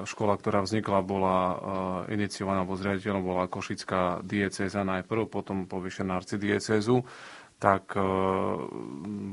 škola, 0.08 0.40
ktorá 0.40 0.64
vznikla, 0.64 1.04
bola 1.04 1.38
e, 1.38 1.56
iniciovaná, 2.16 2.64
alebo 2.64 2.80
zriaditeľom 2.80 3.22
bola 3.22 3.52
Košická 3.52 4.24
diecéza 4.24 4.82
najprv, 4.88 5.28
potom 5.28 5.68
povyšená 5.68 6.16
arcidiecézu, 6.16 7.04
tak 7.60 7.94
e, 7.94 8.02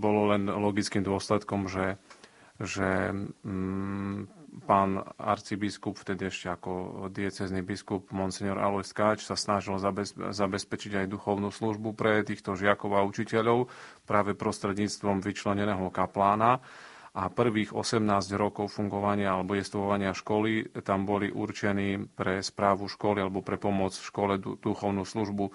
bolo 0.03 0.21
len 0.35 0.51
logickým 0.51 1.07
dôsledkom, 1.07 1.71
že, 1.71 1.97
že 2.59 3.15
mm, 3.47 4.44
pán 4.63 5.03
arcibiskup, 5.19 5.99
vtedy 5.99 6.31
ešte 6.31 6.55
ako 6.55 7.07
diecezný 7.11 7.67
biskup 7.67 8.15
Monsignor 8.15 8.63
Alois 8.63 8.87
Skáč 8.87 9.27
sa 9.27 9.35
snažil 9.35 9.75
zabezpečiť 10.31 11.03
aj 11.03 11.11
duchovnú 11.11 11.51
službu 11.51 11.99
pre 11.99 12.23
týchto 12.23 12.55
žiakov 12.55 12.95
a 12.95 13.03
učiteľov 13.03 13.67
práve 14.07 14.39
prostredníctvom 14.39 15.19
vyčleneného 15.19 15.91
kaplána. 15.91 16.63
A 17.15 17.31
prvých 17.31 17.71
18 17.71 18.07
rokov 18.35 18.75
fungovania 18.75 19.39
alebo 19.39 19.55
jestvovania 19.55 20.11
školy 20.11 20.67
tam 20.83 21.07
boli 21.07 21.31
určení 21.31 22.11
pre 22.11 22.43
správu 22.43 22.91
školy 22.91 23.23
alebo 23.23 23.39
pre 23.39 23.55
pomoc 23.55 23.95
v 23.95 24.03
škole 24.03 24.35
duchovnú 24.39 25.07
službu 25.07 25.55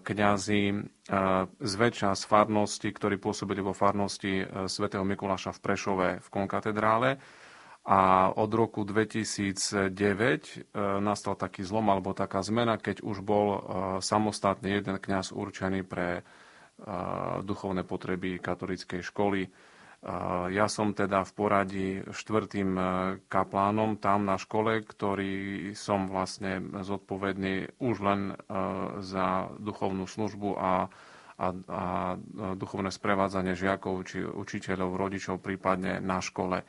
kňazi 0.00 0.62
zväčša 1.60 2.10
z 2.16 2.22
farnosti, 2.24 2.88
ktorí 2.88 3.18
pôsobili 3.20 3.60
vo 3.60 3.76
farnosti 3.76 4.46
svätého 4.70 5.04
Mikuláša 5.04 5.52
v 5.52 5.60
Prešove 5.60 6.08
v 6.22 6.28
konkatedrále 6.32 7.20
A 7.90 8.30
od 8.30 8.54
roku 8.54 8.86
2009 8.86 9.90
nastal 11.02 11.34
taký 11.34 11.66
zlom 11.66 11.90
alebo 11.90 12.14
taká 12.14 12.38
zmena, 12.38 12.78
keď 12.78 13.02
už 13.02 13.18
bol 13.26 13.58
samostatne 13.98 14.78
jeden 14.78 14.94
kňaz 14.94 15.34
určený 15.34 15.82
pre 15.82 16.22
duchovné 17.42 17.82
potreby 17.82 18.38
katolíckej 18.38 19.02
školy. 19.02 19.50
Ja 20.48 20.64
som 20.72 20.96
teda 20.96 21.28
v 21.28 21.32
poradí 21.36 21.88
štvrtým 22.08 22.70
e, 22.72 22.84
kaplánom 23.28 24.00
tam 24.00 24.24
na 24.24 24.40
škole, 24.40 24.80
ktorý 24.80 25.76
som 25.76 26.08
vlastne 26.08 26.64
zodpovedný 26.72 27.76
už 27.76 27.96
len 28.00 28.32
e, 28.32 28.34
za 29.04 29.52
duchovnú 29.60 30.08
službu 30.08 30.56
a, 30.56 30.88
a, 31.36 31.46
a 31.52 31.82
duchovné 32.56 32.88
sprevádzanie 32.88 33.52
žiakov 33.52 34.08
či 34.08 34.24
učiteľov, 34.24 34.96
rodičov 34.96 35.36
prípadne 35.36 36.00
na 36.00 36.24
škole. 36.24 36.64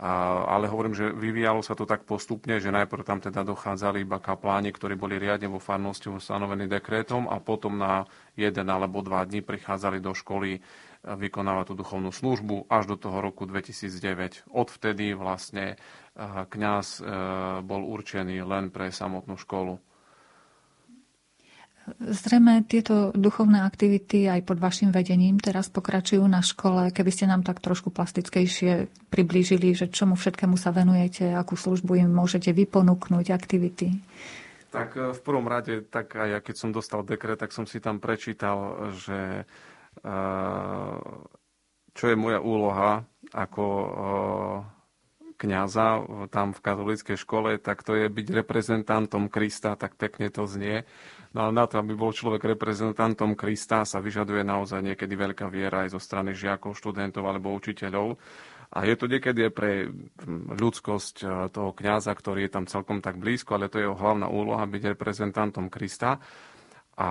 Ale 0.00 0.64
hovorím, 0.64 0.96
že 0.96 1.12
vyvíjalo 1.12 1.60
sa 1.60 1.76
to 1.76 1.84
tak 1.84 2.08
postupne, 2.08 2.56
že 2.56 2.72
najprv 2.72 3.04
tam 3.04 3.20
teda 3.20 3.44
dochádzali 3.44 4.08
iba 4.08 4.16
kapláni, 4.16 4.72
ktorí 4.72 4.96
boli 4.96 5.20
riadne 5.20 5.52
vo 5.52 5.60
farnosti 5.60 6.08
ustanovení 6.08 6.64
dekrétom 6.72 7.28
a 7.28 7.36
potom 7.36 7.76
na 7.76 8.08
jeden 8.32 8.64
alebo 8.72 9.04
dva 9.04 9.28
dní 9.28 9.44
prichádzali 9.44 10.00
do 10.00 10.16
školy 10.16 10.64
vykonávať 11.04 11.72
tú 11.72 11.74
duchovnú 11.84 12.12
službu 12.12 12.72
až 12.72 12.92
do 12.92 12.96
toho 12.96 13.20
roku 13.20 13.44
2009. 13.44 14.48
Odvtedy 14.52 15.12
vlastne 15.16 15.76
kňaz 16.48 17.00
e, 17.00 17.02
bol 17.64 17.84
určený 17.88 18.44
len 18.44 18.68
pre 18.68 18.92
samotnú 18.92 19.40
školu. 19.40 19.80
Zrejme 21.98 22.62
tieto 22.68 23.10
duchovné 23.16 23.64
aktivity 23.66 24.28
aj 24.30 24.46
pod 24.46 24.62
vašim 24.62 24.94
vedením 24.94 25.42
teraz 25.42 25.72
pokračujú 25.72 26.22
na 26.28 26.44
škole. 26.44 26.94
Keby 26.94 27.10
ste 27.10 27.26
nám 27.26 27.42
tak 27.42 27.58
trošku 27.58 27.90
plastickejšie 27.90 28.86
priblížili, 29.10 29.74
že 29.74 29.90
čomu 29.90 30.14
všetkému 30.14 30.54
sa 30.54 30.70
venujete, 30.70 31.34
akú 31.34 31.58
službu 31.58 32.04
im 32.04 32.10
môžete 32.12 32.54
vyponúknuť, 32.54 33.26
aktivity. 33.32 33.96
Tak 34.70 34.94
e, 34.94 35.16
v 35.16 35.20
prvom 35.24 35.50
rade, 35.50 35.82
tak 35.88 36.14
aj 36.14 36.28
ja 36.30 36.38
keď 36.38 36.54
som 36.54 36.70
dostal 36.70 37.02
dekret, 37.02 37.42
tak 37.42 37.50
som 37.50 37.66
si 37.66 37.82
tam 37.82 37.98
prečítal, 37.98 38.92
že 38.94 39.48
čo 41.90 42.04
je 42.06 42.16
moja 42.16 42.38
úloha 42.40 43.04
ako 43.34 43.64
kňaza 45.40 46.04
tam 46.28 46.52
v 46.52 46.60
katolíckej 46.60 47.16
škole, 47.16 47.56
tak 47.56 47.80
to 47.80 47.96
je 47.96 48.12
byť 48.12 48.26
reprezentantom 48.44 49.32
Krista, 49.32 49.72
tak 49.74 49.96
pekne 49.96 50.28
to 50.28 50.44
znie. 50.44 50.84
No 51.30 51.46
ale 51.46 51.52
na 51.54 51.64
to, 51.70 51.78
aby 51.78 51.94
bol 51.94 52.10
človek 52.10 52.42
reprezentantom 52.58 53.38
Krista, 53.38 53.86
sa 53.86 54.02
vyžaduje 54.02 54.42
naozaj 54.42 54.82
niekedy 54.82 55.14
veľká 55.14 55.46
viera 55.46 55.86
aj 55.86 55.94
zo 55.94 56.00
strany 56.02 56.34
žiakov, 56.34 56.74
študentov 56.74 57.22
alebo 57.22 57.54
učiteľov. 57.54 58.18
A 58.70 58.86
je 58.86 58.94
to 58.98 59.10
niekedy 59.10 59.50
pre 59.50 59.90
ľudskosť 60.54 61.16
toho 61.50 61.70
kňaza, 61.74 62.14
ktorý 62.14 62.46
je 62.46 62.54
tam 62.54 62.66
celkom 62.70 63.02
tak 63.02 63.18
blízko, 63.18 63.58
ale 63.58 63.70
to 63.70 63.82
je 63.82 63.86
jeho 63.86 63.98
hlavná 63.98 64.30
úloha 64.30 64.62
byť 64.66 64.94
reprezentantom 64.94 65.70
Krista. 65.70 66.22
A, 66.98 67.10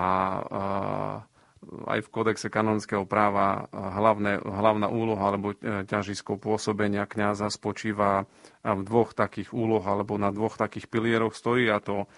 aj 1.60 2.00
v 2.00 2.12
kódexe 2.12 2.48
kanonického 2.48 3.04
práva 3.04 3.68
hlavné, 3.72 4.40
hlavná 4.40 4.88
úloha 4.88 5.28
alebo 5.28 5.52
e, 5.52 5.84
ťažisko 5.84 6.40
pôsobenia 6.40 7.04
kňaza 7.04 7.52
spočíva 7.52 8.24
v 8.64 8.80
dvoch 8.80 9.12
takých 9.12 9.52
úloh 9.52 9.84
alebo 9.84 10.16
na 10.16 10.32
dvoch 10.32 10.56
takých 10.56 10.88
pilieroch 10.88 11.36
stojí 11.36 11.68
a 11.68 11.76
to 11.84 12.08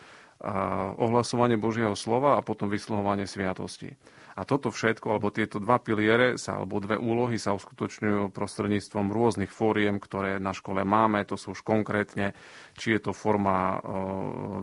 ohlasovanie 0.99 1.55
Božieho 1.55 1.95
slova 1.95 2.35
a 2.35 2.45
potom 2.45 2.67
vysluhovanie 2.67 3.31
sviatosti. 3.31 3.95
A 4.33 4.49
toto 4.49 4.73
všetko, 4.73 5.13
alebo 5.13 5.29
tieto 5.29 5.61
dva 5.61 5.77
piliere 5.77 6.41
sa, 6.41 6.57
alebo 6.57 6.81
dve 6.81 6.97
úlohy 6.97 7.37
sa 7.37 7.53
uskutočňujú 7.53 8.33
prostredníctvom 8.33 9.13
rôznych 9.13 9.53
fóriem, 9.53 10.01
ktoré 10.01 10.41
na 10.41 10.57
škole 10.57 10.89
máme. 10.89 11.21
To 11.29 11.37
sú 11.37 11.53
už 11.53 11.61
konkrétne, 11.61 12.33
či 12.73 12.97
je 12.97 13.01
to 13.05 13.13
forma 13.13 13.77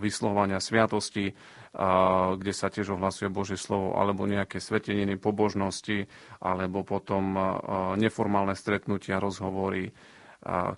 vyslovania 0.01 0.57
sviatosti, 0.57 1.37
kde 2.33 2.49
sa 2.49 2.73
tiež 2.73 2.97
ohlasuje 2.97 3.29
Božie 3.29 3.61
slovo, 3.61 3.93
alebo 3.93 4.25
nejaké 4.25 4.57
sveteniny 4.57 5.21
pobožnosti, 5.21 6.09
alebo 6.41 6.81
potom 6.81 7.37
neformálne 7.93 8.57
stretnutia, 8.57 9.21
rozhovory, 9.21 9.93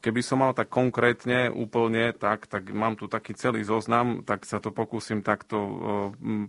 Keby 0.02 0.26
som 0.26 0.42
mal 0.42 0.58
tak 0.58 0.74
konkrétne 0.74 1.54
úplne, 1.54 2.18
tak, 2.18 2.50
tak 2.50 2.74
mám 2.74 2.98
tu 2.98 3.06
taký 3.06 3.38
celý 3.38 3.62
zoznam, 3.62 4.26
tak 4.26 4.42
sa 4.50 4.58
to 4.58 4.74
pokúsim 4.74 5.22
takto 5.22 5.58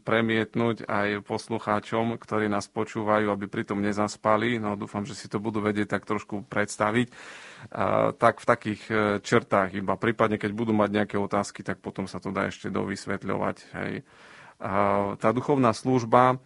premietnúť 0.00 0.88
aj 0.88 1.20
poslucháčom, 1.20 2.16
ktorí 2.16 2.48
nás 2.48 2.72
počúvajú, 2.72 3.28
aby 3.28 3.52
pritom 3.52 3.84
nezaspali. 3.84 4.56
No 4.56 4.80
dúfam, 4.80 5.04
že 5.04 5.12
si 5.12 5.28
to 5.28 5.44
budú 5.44 5.60
vedieť 5.60 5.92
tak 5.92 6.08
trošku 6.08 6.48
predstaviť. 6.48 7.12
Tak 8.16 8.34
v 8.42 8.46
takých 8.48 8.82
e, 8.90 8.94
črtách 9.22 9.76
iba. 9.76 9.94
Prípadne, 9.94 10.40
keď 10.40 10.50
budú 10.50 10.72
mať 10.74 10.90
nejaké 11.04 11.16
otázky, 11.20 11.60
tak 11.62 11.78
potom 11.84 12.10
sa 12.10 12.18
to 12.18 12.34
dá 12.34 12.48
ešte 12.48 12.72
dovysvetľovať. 12.72 13.56
Hej. 13.76 13.92
Tá 15.18 15.28
duchovná 15.34 15.74
služba 15.74 16.42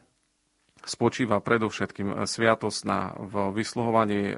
spočíva 0.85 1.41
predovšetkým 1.41 2.09
e, 2.13 2.17
sviatostná 2.29 3.17
v 3.17 3.55
vysluhovaní 3.57 4.33
e, 4.33 4.37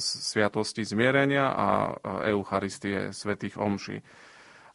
sviatosti 0.00 0.86
zmierenia 0.86 1.52
a 1.52 1.68
Eucharistie 2.30 3.12
svätých 3.12 3.60
omší. 3.60 4.00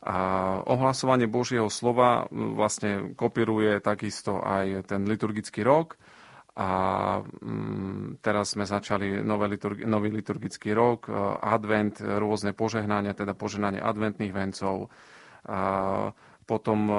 A 0.01 0.17
ohlasovanie 0.65 1.29
Božieho 1.29 1.69
slova 1.69 2.25
vlastne 2.33 3.13
kopíruje 3.13 3.77
takisto 3.85 4.41
aj 4.41 4.89
ten 4.89 5.05
liturgický 5.05 5.61
rok. 5.61 5.93
A 6.51 7.21
teraz 8.19 8.59
sme 8.59 8.67
začali 8.67 9.23
liturgi- 9.23 9.87
nový 9.87 10.11
liturgický 10.11 10.75
rok, 10.75 11.07
e, 11.07 11.13
advent, 11.41 12.01
rôzne 12.01 12.51
požehnania, 12.51 13.15
teda 13.15 13.37
požehnanie 13.37 13.79
adventných 13.79 14.33
vencov, 14.35 14.91
a 15.41 16.13
potom 16.45 16.79
e, 16.89 16.95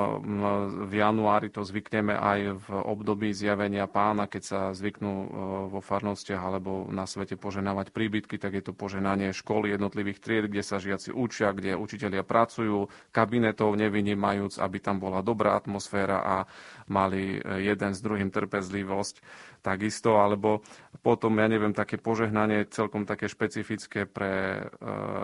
v 0.86 0.92
januári 0.94 1.50
to 1.50 1.66
zvykneme 1.66 2.14
aj 2.14 2.40
v 2.62 2.66
období 2.72 3.34
zjavenia 3.34 3.90
pána, 3.90 4.30
keď 4.30 4.42
sa 4.42 4.60
zvyknú 4.70 5.12
e, 5.12 5.26
vo 5.68 5.80
farnostiach 5.82 6.38
alebo 6.38 6.86
na 6.88 7.04
svete 7.04 7.34
poženávať 7.34 7.90
príbytky, 7.90 8.38
tak 8.38 8.54
je 8.58 8.62
to 8.64 8.72
poženanie 8.72 9.34
školy 9.34 9.74
jednotlivých 9.74 10.22
tried, 10.22 10.46
kde 10.46 10.62
sa 10.62 10.78
žiaci 10.78 11.10
učia, 11.10 11.50
kde 11.50 11.74
učitelia 11.74 12.22
pracujú, 12.22 12.86
kabinetov 13.10 13.74
nevynímajúc, 13.76 14.62
aby 14.62 14.78
tam 14.78 15.02
bola 15.02 15.20
dobrá 15.20 15.58
atmosféra 15.58 16.22
a 16.22 16.36
mali 16.92 17.40
e, 17.40 17.64
jeden 17.64 17.96
s 17.96 18.04
druhým 18.04 18.28
trpezlivosť 18.28 19.24
takisto, 19.64 20.20
alebo 20.20 20.60
potom, 21.00 21.40
ja 21.40 21.48
neviem, 21.48 21.72
také 21.72 21.96
požehnanie 21.96 22.68
celkom 22.68 23.08
také 23.08 23.32
špecifické 23.32 24.04
pre 24.04 24.60
e, 24.60 24.62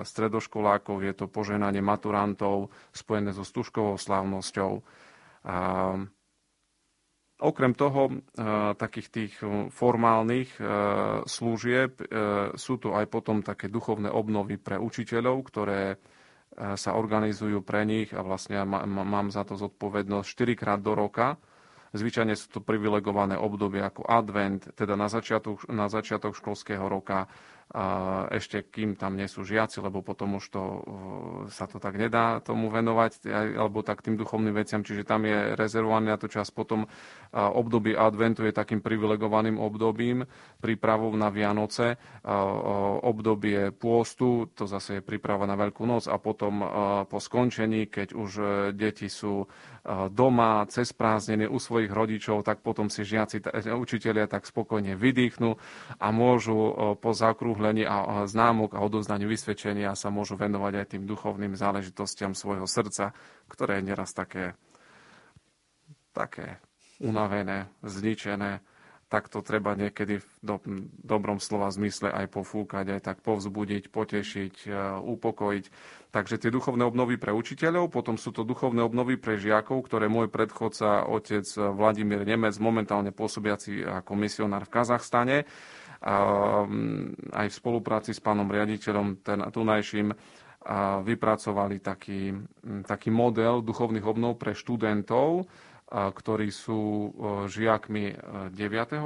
stredoškolákov, 0.01 1.05
je 1.05 1.13
to 1.13 1.29
požehnanie 1.29 1.85
maturantov 1.85 2.73
spojené 2.97 3.37
so 3.37 3.45
stužkovou 3.45 4.01
slávnosťou. 4.01 4.81
Okrem 7.39 7.73
toho, 7.77 8.03
e, 8.09 8.13
takých 8.75 9.09
tých 9.13 9.35
formálnych 9.71 10.57
služieb 11.29 11.93
sú 12.57 12.75
tu 12.81 12.89
aj 12.97 13.07
potom 13.13 13.45
také 13.45 13.69
duchovné 13.69 14.09
obnovy 14.09 14.57
pre 14.57 14.81
učiteľov, 14.81 15.37
ktoré 15.47 16.01
sa 16.59 16.99
organizujú 16.99 17.63
pre 17.63 17.87
nich 17.87 18.11
a 18.11 18.21
vlastne 18.27 18.59
mám 18.67 19.31
za 19.31 19.47
to 19.47 19.55
zodpovednosť 19.55 20.27
4 20.27 20.59
krát 20.59 20.81
do 20.83 20.99
roka 20.99 21.39
Zvyčajne 21.93 22.37
sú 22.37 22.49
to 22.53 22.61
privilegované 22.61 23.39
obdobie 23.39 23.81
ako 23.81 24.05
advent, 24.05 24.73
teda 24.77 24.97
na 24.97 25.09
začiatok, 25.09 25.69
na 25.73 25.89
začiatok 25.89 26.37
školského 26.37 26.85
roka, 26.85 27.29
ešte 28.33 28.65
kým 28.65 28.97
tam 28.97 29.13
nie 29.13 29.29
sú 29.29 29.45
žiaci, 29.45 29.85
lebo 29.85 30.01
potom 30.01 30.41
už 30.41 30.45
to, 30.49 30.65
sa 31.53 31.69
to 31.69 31.77
tak 31.77 32.01
nedá 32.01 32.41
tomu 32.41 32.73
venovať, 32.73 33.29
alebo 33.61 33.85
tak 33.85 34.01
tým 34.01 34.17
duchovným 34.17 34.57
veciam, 34.57 34.81
čiže 34.81 35.05
tam 35.05 35.29
je 35.29 35.53
rezervovaný 35.53 36.09
na 36.09 36.17
to 36.17 36.33
čas. 36.33 36.49
Potom 36.49 36.89
obdobie 37.37 37.93
adventu 37.93 38.49
je 38.49 38.57
takým 38.57 38.81
privilegovaným 38.81 39.61
obdobím, 39.61 40.25
prípravou 40.65 41.13
na 41.13 41.29
Vianoce, 41.29 42.01
obdobie 43.05 43.69
pôstu, 43.77 44.49
to 44.57 44.65
zase 44.65 45.01
je 45.01 45.03
príprava 45.05 45.45
na 45.45 45.53
Veľkú 45.53 45.85
noc 45.85 46.09
a 46.09 46.17
potom 46.17 46.65
po 47.05 47.21
skončení, 47.21 47.93
keď 47.93 48.17
už 48.17 48.31
e, 48.39 48.45
deti 48.73 49.13
sú 49.13 49.45
doma 50.13 50.69
cez 50.69 50.93
prázdnenie 50.93 51.49
u 51.49 51.57
svojich 51.57 51.89
rodičov, 51.89 52.45
tak 52.45 52.61
potom 52.61 52.93
si 52.93 53.09
žiaci, 53.09 53.41
učitelia 53.73 54.29
tak 54.29 54.45
spokojne 54.45 54.95
vydýchnu 54.95 55.57
a 55.97 56.07
môžu 56.13 56.57
po 57.01 57.11
zakrúhlení 57.17 57.89
a 57.89 58.29
známok 58.29 58.77
a 58.77 58.85
odovzdaniu 58.85 59.27
vysvedčenia 59.27 59.97
sa 59.97 60.13
môžu 60.13 60.37
venovať 60.37 60.73
aj 60.77 60.87
tým 60.93 61.05
duchovným 61.09 61.57
záležitostiam 61.57 62.37
svojho 62.37 62.69
srdca, 62.69 63.17
ktoré 63.49 63.81
je 63.81 63.89
neraz 63.89 64.13
také, 64.13 64.53
také 66.13 66.61
unavené, 67.01 67.73
zničené 67.81 68.61
tak 69.09 69.33
to 69.33 69.41
treba 69.41 69.73
niekedy 69.73 70.21
v 70.21 70.29
do, 70.45 70.61
dobrom 71.01 71.41
slova 71.41 71.73
zmysle 71.73 72.13
aj 72.13 72.29
pofúkať, 72.29 72.93
aj 72.93 73.01
tak 73.01 73.19
povzbudiť, 73.25 73.89
potešiť, 73.89 74.55
e, 74.69 74.73
upokojiť. 75.01 75.65
Takže 76.13 76.37
tie 76.37 76.53
duchovné 76.53 76.85
obnovy 76.85 77.17
pre 77.17 77.33
učiteľov, 77.33 77.89
potom 77.89 78.21
sú 78.21 78.37
to 78.37 78.45
duchovné 78.45 78.85
obnovy 78.85 79.17
pre 79.17 79.41
žiakov, 79.41 79.89
ktoré 79.89 80.13
môj 80.13 80.29
predchodca, 80.29 81.09
otec 81.09 81.45
Vladimír 81.57 82.29
Nemec, 82.29 82.57
momentálne 82.61 83.13
pôsobiaci 83.13 83.81
ako 83.85 84.13
misionár 84.13 84.69
v 84.69 84.73
Kazachstane, 84.77 85.39
a, 86.05 86.15
aj 87.33 87.47
v 87.49 87.59
spolupráci 87.59 88.13
s 88.13 88.21
pánom 88.21 88.47
riaditeľom 88.47 89.25
ten, 89.25 89.41
tunajším, 89.41 90.13
vypracovali 91.01 91.81
taký, 91.81 92.35
taký 92.85 93.09
model 93.09 93.65
duchovných 93.65 94.05
obnov 94.05 94.37
pre 94.37 94.53
študentov, 94.53 95.49
ktorí 95.89 96.53
sú 96.53 97.13
žiakmi 97.49 98.05
9. 98.53 98.53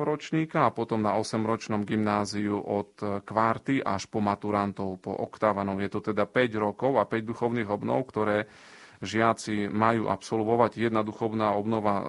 ročníka 0.03 0.66
a 0.66 0.75
potom 0.75 0.99
na 0.99 1.14
8-ročnom 1.14 1.87
gymnáziu 1.87 2.59
od 2.59 3.23
kvárty 3.23 3.79
až 3.79 4.11
po 4.11 4.18
maturantov, 4.18 4.99
po 4.99 5.14
oktávanov. 5.14 5.79
Je 5.79 5.90
to 5.90 6.11
teda 6.11 6.27
5 6.27 6.59
rokov 6.59 6.99
a 6.99 7.07
5 7.07 7.23
duchovných 7.23 7.71
obnov, 7.71 8.11
ktoré 8.11 8.51
žiaci 8.99 9.71
majú 9.71 10.11
absolvovať. 10.11 10.79
Jedna 10.79 11.07
duchovná 11.07 11.55
obnova 11.55 11.95
e, 11.95 12.05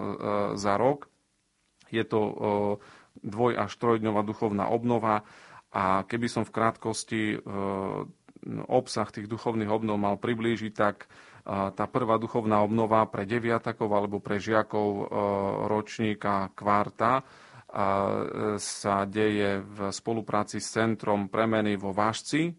za 0.58 0.74
rok. 0.78 1.06
Je 1.94 2.02
to 2.02 2.22
dvoj 3.22 3.54
až 3.58 3.72
trojdňová 3.78 4.26
duchovná 4.26 4.66
obnova 4.74 5.22
a 5.74 6.06
keby 6.06 6.28
som 6.30 6.44
v 6.46 6.54
krátkosti 6.54 7.24
e, 7.34 7.38
obsah 8.70 9.10
tých 9.10 9.26
duchovných 9.26 9.70
obnov 9.70 9.98
mal 9.98 10.16
priblížiť, 10.18 10.74
tak 10.74 11.10
tá 11.44 11.86
prvá 11.92 12.16
duchovná 12.16 12.64
obnova 12.64 13.04
pre 13.12 13.28
deviatakov 13.28 13.92
alebo 13.92 14.24
pre 14.24 14.40
žiakov 14.40 14.88
e, 14.88 15.04
ročníka 15.68 16.56
kvarta 16.56 17.20
e, 17.20 17.24
sa 18.56 19.04
deje 19.04 19.60
v 19.60 19.92
spolupráci 19.92 20.64
s 20.64 20.72
Centrom 20.72 21.28
premeny 21.28 21.76
vo 21.76 21.92
Vážci. 21.92 22.56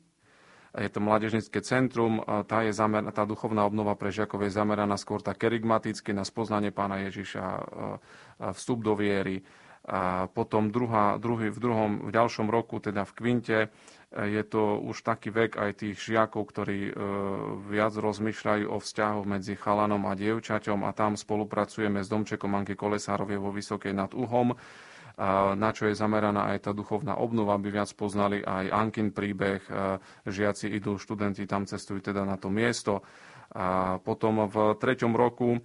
Je 0.75 0.91
to 0.91 0.99
mládežnické 0.99 1.63
centrum, 1.63 2.19
tá, 2.51 2.67
je 2.67 2.75
zamer, 2.75 3.07
tá 3.15 3.23
duchovná 3.23 3.63
obnova 3.63 3.95
pre 3.95 4.11
žiakov 4.11 4.43
je 4.43 4.59
zameraná 4.59 4.99
skôr 4.99 5.23
tak 5.23 5.39
kerigmaticky 5.39 6.11
na 6.11 6.27
spoznanie 6.27 6.75
pána 6.75 6.99
Ježiša, 7.07 7.45
vstup 8.59 8.83
do 8.83 8.99
viery. 8.99 9.39
A 9.87 10.27
potom 10.27 10.75
druhá, 10.75 11.15
druhý, 11.23 11.55
v 11.55 11.63
druhom, 11.63 11.91
v 12.09 12.11
ďalšom 12.11 12.51
roku, 12.51 12.83
teda 12.83 13.07
v 13.07 13.13
Kvinte, 13.15 13.59
je 14.15 14.43
to 14.47 14.79
už 14.79 15.03
taký 15.03 15.35
vek 15.35 15.59
aj 15.59 15.83
tých 15.83 15.99
žiakov, 15.99 16.47
ktorí 16.55 16.79
e, 16.87 16.93
viac 17.67 17.99
rozmýšľajú 17.99 18.71
o 18.71 18.79
vzťahoch 18.79 19.27
medzi 19.27 19.59
chalanom 19.59 20.07
a 20.07 20.15
dievčaťom 20.15 20.87
a 20.87 20.95
tam 20.95 21.19
spolupracujeme 21.19 21.99
s 21.99 22.07
domčekom 22.07 22.55
Anky 22.55 22.79
Kolesárovej 22.79 23.43
vo 23.43 23.51
Vysokej 23.51 23.91
nad 23.91 24.15
Uhom, 24.15 24.55
na 25.55 25.71
čo 25.71 25.87
je 25.87 25.95
zameraná 25.95 26.51
aj 26.51 26.67
tá 26.67 26.73
duchovná 26.75 27.15
obnova, 27.15 27.55
aby 27.55 27.71
viac 27.71 27.91
poznali 27.95 28.43
aj 28.43 28.67
Ankin 28.75 29.15
príbeh. 29.15 29.63
Žiaci 30.27 30.75
idú, 30.75 30.99
študenti 30.99 31.47
tam 31.47 31.71
cestujú 31.71 32.03
teda 32.03 32.27
na 32.27 32.35
to 32.35 32.51
miesto. 32.51 33.07
A 33.55 34.03
potom 34.03 34.51
v 34.51 34.75
treťom 34.75 35.15
roku 35.15 35.63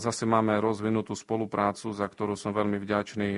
zase 0.00 0.24
máme 0.24 0.56
rozvinutú 0.56 1.12
spoluprácu, 1.12 1.92
za 1.92 2.08
ktorú 2.08 2.32
som 2.32 2.56
veľmi 2.56 2.80
vďačný 2.80 3.30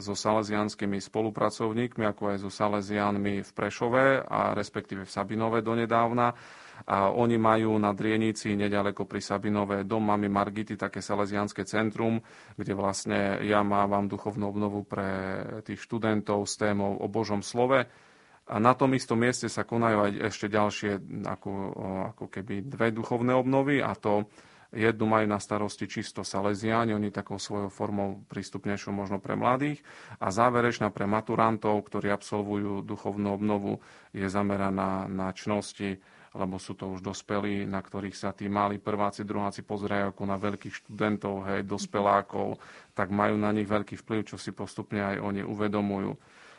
so 0.00 0.16
salesianskými 0.16 0.96
spolupracovníkmi, 0.96 2.04
ako 2.08 2.22
aj 2.32 2.36
so 2.40 2.50
salesianmi 2.50 3.44
v 3.44 3.50
Prešove 3.52 4.24
a 4.24 4.56
respektíve 4.56 5.04
v 5.04 5.12
Sabinove 5.12 5.60
donedávna. 5.60 6.32
A 6.88 7.08
oni 7.08 7.40
majú 7.40 7.72
na 7.80 7.96
Drienici, 7.96 8.52
nedaleko 8.52 9.08
pri 9.08 9.24
Sabinové, 9.24 9.88
dom 9.88 10.12
Margity, 10.12 10.76
také 10.76 11.00
salesianské 11.00 11.64
centrum, 11.64 12.20
kde 12.56 12.76
vlastne 12.76 13.40
ja 13.44 13.64
mávam 13.64 14.08
duchovnú 14.08 14.52
obnovu 14.52 14.84
pre 14.84 15.08
tých 15.64 15.80
študentov 15.84 16.44
s 16.44 16.60
témou 16.60 17.00
o 17.00 17.08
Božom 17.08 17.40
slove 17.40 17.88
a 18.46 18.62
na 18.62 18.78
tom 18.78 18.94
istom 18.94 19.18
mieste 19.18 19.50
sa 19.50 19.66
konajú 19.66 20.06
aj 20.06 20.12
ešte 20.30 20.46
ďalšie 20.46 20.90
ako, 21.26 21.50
ako 22.14 22.24
keby 22.30 22.62
dve 22.70 22.94
duchovné 22.94 23.34
obnovy 23.34 23.82
a 23.82 23.90
to 23.98 24.30
jednu 24.74 25.06
majú 25.06 25.26
na 25.30 25.38
starosti 25.38 25.86
čisto 25.86 26.26
Salesiáni, 26.26 26.94
oni 26.94 27.14
takou 27.14 27.38
svojou 27.38 27.70
formou 27.70 28.22
prístupnejšou 28.30 28.90
možno 28.90 29.18
pre 29.22 29.38
mladých 29.38 29.82
a 30.18 30.32
záverečná 30.32 30.90
pre 30.90 31.06
maturantov, 31.06 31.86
ktorí 31.86 32.10
absolvujú 32.10 32.82
duchovnú 32.82 33.34
obnovu, 33.34 33.78
je 34.10 34.26
zameraná 34.26 35.06
na 35.06 35.30
čnosti, 35.30 35.98
lebo 36.36 36.60
sú 36.60 36.76
to 36.76 36.92
už 36.92 37.00
dospelí, 37.00 37.64
na 37.64 37.80
ktorých 37.80 38.12
sa 38.12 38.36
tí 38.36 38.46
mali 38.46 38.76
prváci, 38.76 39.24
druháci 39.24 39.64
pozerajú 39.64 40.12
ako 40.12 40.22
na 40.28 40.36
veľkých 40.36 40.84
študentov, 40.84 41.48
hej, 41.48 41.64
dospelákov, 41.64 42.60
tak 42.92 43.08
majú 43.08 43.40
na 43.40 43.50
nich 43.56 43.64
veľký 43.64 43.96
vplyv, 44.04 44.28
čo 44.28 44.36
si 44.36 44.52
postupne 44.52 45.00
aj 45.00 45.16
oni 45.24 45.40
uvedomujú. 45.40 46.12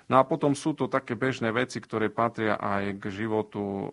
No 0.08 0.15
a 0.17 0.24
potom 0.24 0.56
sú 0.56 0.72
to 0.72 0.88
také 0.88 1.20
bežné 1.20 1.52
veci, 1.52 1.84
ktoré 1.84 2.08
patria 2.08 2.56
aj 2.56 2.96
k 2.96 3.04
životu 3.12 3.60
o, 3.60 3.88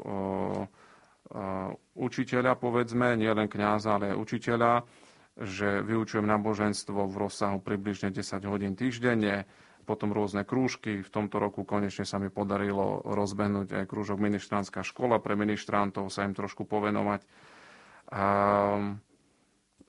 učiteľa, 1.95 2.55
povedzme, 2.57 3.19
nielen 3.19 3.51
kňaza, 3.51 3.99
ale 3.99 4.15
učiteľa, 4.15 4.87
že 5.35 5.83
vyučujem 5.83 6.23
náboženstvo 6.23 7.11
v 7.11 7.15
rozsahu 7.19 7.59
približne 7.59 8.15
10 8.15 8.39
hodín 8.47 8.79
týždenne, 8.79 9.51
potom 9.85 10.15
rôzne 10.15 10.47
krúžky. 10.47 11.05
V 11.05 11.11
tomto 11.13 11.37
roku 11.43 11.67
konečne 11.67 12.09
sa 12.09 12.17
mi 12.17 12.33
podarilo 12.33 13.05
rozbehnúť 13.05 13.83
aj 13.83 13.85
krúžok 13.85 14.17
ministránska 14.17 14.81
škola 14.81 15.21
pre 15.21 15.37
ministrantov, 15.37 16.09
sa 16.09 16.25
im 16.25 16.33
trošku 16.33 16.65
povenovať. 16.65 17.21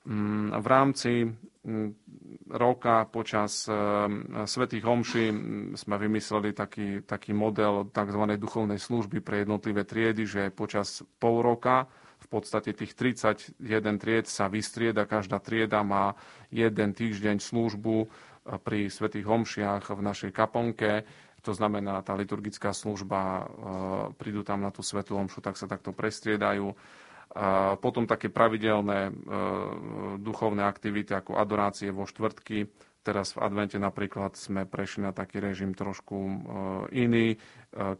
Mm, 0.06 0.54
v 0.54 0.66
rámci 0.66 1.10
roka 2.46 3.10
počas 3.10 3.66
Svetých 4.46 4.84
homší 4.86 5.34
sme 5.74 5.96
vymysleli 5.98 6.54
taký, 6.54 7.02
taký 7.02 7.34
model 7.34 7.90
tzv. 7.90 8.22
duchovnej 8.38 8.78
služby 8.78 9.18
pre 9.18 9.42
jednotlivé 9.42 9.82
triedy, 9.82 10.22
že 10.24 10.54
počas 10.54 11.02
pol 11.18 11.42
roka 11.42 11.90
v 12.16 12.26
podstate 12.30 12.72
tých 12.72 12.96
31 12.96 13.58
tried 13.98 14.26
sa 14.30 14.48
vystrieda, 14.48 15.04
každá 15.10 15.42
trieda 15.42 15.82
má 15.82 16.16
jeden 16.48 16.94
týždeň 16.94 17.42
službu 17.42 18.08
pri 18.62 18.86
Svetých 18.88 19.26
homšiach 19.26 19.90
v 19.90 20.00
našej 20.00 20.30
kaponke, 20.30 21.02
to 21.46 21.54
znamená, 21.54 22.02
tá 22.02 22.18
liturgická 22.18 22.74
služba, 22.74 23.46
prídu 24.18 24.42
tam 24.42 24.66
na 24.66 24.74
tú 24.74 24.82
svetú 24.82 25.14
omšu, 25.14 25.38
tak 25.38 25.54
sa 25.54 25.70
takto 25.70 25.94
prestriedajú. 25.94 26.74
A 27.36 27.76
potom 27.76 28.08
také 28.08 28.32
pravidelné 28.32 29.12
e, 29.12 29.12
duchovné 30.16 30.64
aktivity 30.64 31.12
ako 31.12 31.36
adorácie 31.36 31.92
vo 31.92 32.08
štvrtky. 32.08 32.64
Teraz 33.04 33.36
v 33.36 33.44
advente 33.44 33.76
napríklad 33.76 34.34
sme 34.40 34.64
prešli 34.64 35.04
na 35.04 35.12
taký 35.12 35.44
režim 35.44 35.76
trošku 35.76 36.16
e, 36.16 36.32
iný. 36.96 37.36
E, 37.36 37.36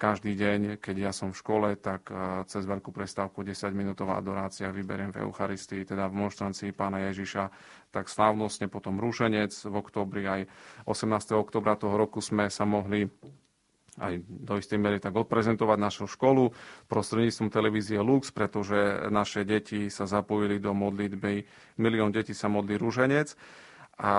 každý 0.00 0.32
deň, 0.40 0.80
keď 0.80 0.96
ja 0.96 1.12
som 1.12 1.36
v 1.36 1.40
škole, 1.44 1.68
tak 1.76 2.08
cez 2.48 2.64
veľkú 2.64 2.96
prestávku 2.96 3.44
10-minútová 3.44 4.16
adorácia 4.16 4.72
vyberiem 4.72 5.12
v 5.12 5.28
Eucharistii, 5.28 5.84
teda 5.84 6.08
v 6.08 6.16
monštrancii 6.16 6.72
pána 6.72 7.04
Ježiša, 7.12 7.52
tak 7.92 8.08
slávnostne 8.08 8.72
potom 8.72 8.96
rúženec 8.96 9.52
v 9.52 9.74
oktobri 9.76 10.24
aj 10.24 10.40
18. 10.88 11.12
oktobra 11.36 11.76
toho 11.76 11.92
roku 12.00 12.24
sme 12.24 12.48
sa 12.48 12.64
mohli 12.64 13.04
aj 13.96 14.24
do 14.28 14.54
istej 14.60 14.76
miery 14.76 15.00
tak 15.00 15.16
odprezentovať 15.16 15.78
našu 15.80 16.04
školu 16.04 16.52
prostredníctvom 16.88 17.48
televízie 17.48 18.00
Lux, 18.00 18.28
pretože 18.28 19.08
naše 19.08 19.48
deti 19.48 19.88
sa 19.88 20.04
zapojili 20.04 20.60
do 20.60 20.76
modlitby. 20.76 21.48
Milión 21.80 22.12
detí 22.12 22.36
sa 22.36 22.52
modlí 22.52 22.76
rúženec. 22.76 23.32
A 23.96 24.12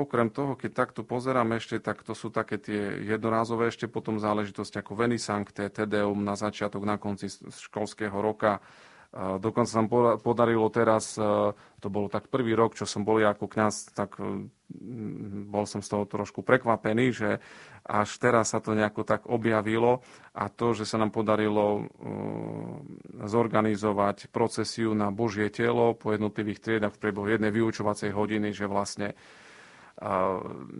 okrem 0.00 0.32
toho, 0.32 0.56
keď 0.56 0.72
takto 0.72 1.04
pozerám 1.04 1.60
ešte, 1.60 1.76
tak 1.76 2.00
to 2.00 2.16
sú 2.16 2.32
také 2.32 2.56
tie 2.56 3.04
jednorázové 3.04 3.68
ešte 3.68 3.84
potom 3.84 4.16
záležitosti 4.16 4.80
ako 4.80 4.96
Venisankte, 4.96 5.68
Tedeum 5.68 6.24
na 6.24 6.40
začiatok, 6.40 6.88
na 6.88 6.96
konci 6.96 7.28
školského 7.52 8.16
roka. 8.16 8.64
Dokonca 9.10 9.66
sa 9.66 9.82
podarilo 10.22 10.70
teraz, 10.70 11.18
to 11.82 11.88
bolo 11.90 12.06
tak 12.06 12.30
prvý 12.30 12.54
rok, 12.54 12.78
čo 12.78 12.86
som 12.86 13.02
bol 13.02 13.18
ja 13.18 13.34
ako 13.34 13.50
kňaz, 13.50 13.90
tak 13.90 14.22
bol 15.50 15.64
som 15.66 15.82
z 15.82 15.90
toho 15.90 16.06
trošku 16.06 16.46
prekvapený, 16.46 17.10
že 17.10 17.30
až 17.82 18.10
teraz 18.22 18.54
sa 18.54 18.62
to 18.62 18.78
nejako 18.78 19.02
tak 19.02 19.26
objavilo 19.26 20.06
a 20.30 20.46
to, 20.46 20.78
že 20.78 20.86
sa 20.86 21.00
nám 21.00 21.10
podarilo 21.10 21.66
uh, 21.66 21.84
zorganizovať 23.26 24.30
procesiu 24.30 24.94
na 24.94 25.10
Božie 25.10 25.50
telo 25.50 25.98
po 25.98 26.14
jednotlivých 26.14 26.62
triedach 26.62 26.94
v 26.94 27.02
priebehu 27.02 27.26
jednej 27.26 27.50
vyučovacej 27.50 28.14
hodiny, 28.14 28.54
že 28.54 28.70
vlastne 28.70 29.18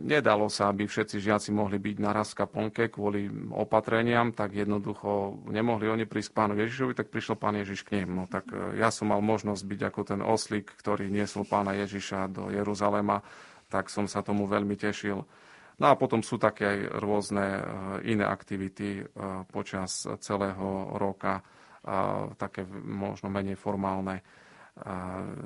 nedalo 0.00 0.48
sa, 0.48 0.72
aby 0.72 0.88
všetci 0.88 1.20
žiaci 1.20 1.50
mohli 1.52 1.76
byť 1.76 1.96
naraz 2.00 2.32
v 2.32 2.46
kaplnke 2.46 2.88
kvôli 2.88 3.28
opatreniam, 3.52 4.32
tak 4.32 4.56
jednoducho 4.56 5.42
nemohli 5.50 5.92
oni 5.92 6.04
prísť 6.08 6.30
k 6.32 6.38
pánu 6.40 6.54
Ježišovi, 6.56 6.92
tak 6.96 7.12
prišiel 7.12 7.36
pán 7.36 7.58
Ježiš 7.58 7.84
k 7.84 8.00
ním. 8.00 8.16
No 8.16 8.24
tak 8.24 8.48
uh, 8.48 8.72
ja 8.80 8.88
som 8.88 9.12
mal 9.12 9.20
možnosť 9.20 9.60
byť 9.60 9.80
ako 9.92 10.00
ten 10.08 10.20
oslík, 10.24 10.72
ktorý 10.72 11.12
niesol 11.12 11.44
pána 11.44 11.76
Ježiša 11.76 12.32
do 12.32 12.48
Jeruzalema, 12.48 13.20
tak 13.68 13.92
som 13.92 14.08
sa 14.08 14.24
tomu 14.24 14.48
veľmi 14.48 14.74
tešil. 14.74 15.20
No 15.80 15.86
a 15.88 15.96
potom 15.96 16.20
sú 16.20 16.36
také 16.36 16.68
aj 16.68 16.78
rôzne 17.00 17.46
e, 17.56 17.62
iné 18.12 18.28
aktivity 18.28 19.00
e, 19.00 19.02
počas 19.48 20.04
celého 20.20 20.92
roka, 21.00 21.40
e, 21.40 21.42
také 22.36 22.68
možno 22.84 23.32
menej 23.32 23.56
formálne, 23.56 24.20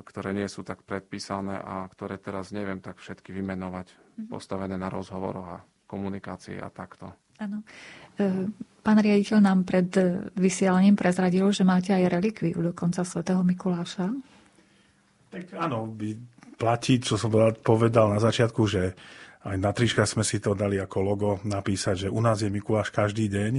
ktoré 0.05 0.31
nie 0.37 0.47
sú 0.47 0.63
tak 0.63 0.85
predpísané 0.87 1.59
a 1.59 1.89
ktoré 1.91 2.21
teraz 2.21 2.55
neviem 2.55 2.79
tak 2.79 3.01
všetky 3.01 3.35
vymenovať, 3.35 3.87
mhm. 3.91 4.29
postavené 4.31 4.77
na 4.79 4.89
rozhovoroch 4.93 5.49
a 5.49 5.59
komunikácii 5.89 6.61
a 6.61 6.69
takto. 6.71 7.13
Áno. 7.43 7.67
Pán 8.85 8.99
riaditeľ 9.01 9.39
nám 9.43 9.67
pred 9.67 9.91
vysielaním 10.39 10.95
prezradil, 10.95 11.51
že 11.51 11.67
máte 11.67 11.91
aj 11.91 12.21
relikviu 12.21 12.63
dokonca 12.63 13.03
svätého 13.03 13.43
Mikuláša. 13.43 14.07
Tak 15.35 15.51
áno, 15.59 15.91
platí, 16.55 17.03
čo 17.03 17.19
som 17.19 17.35
povedal 17.59 18.15
na 18.15 18.23
začiatku, 18.23 18.63
že 18.71 18.95
aj 19.45 19.57
na 19.61 19.77
trička 19.77 20.09
sme 20.09 20.25
si 20.25 20.41
to 20.41 20.57
dali 20.57 20.81
ako 20.81 20.99
logo 21.05 21.31
napísať, 21.45 22.07
že 22.07 22.09
u 22.09 22.17
nás 22.23 22.41
je 22.41 22.49
Mikuláš 22.49 22.89
každý 22.89 23.29
deň. 23.29 23.53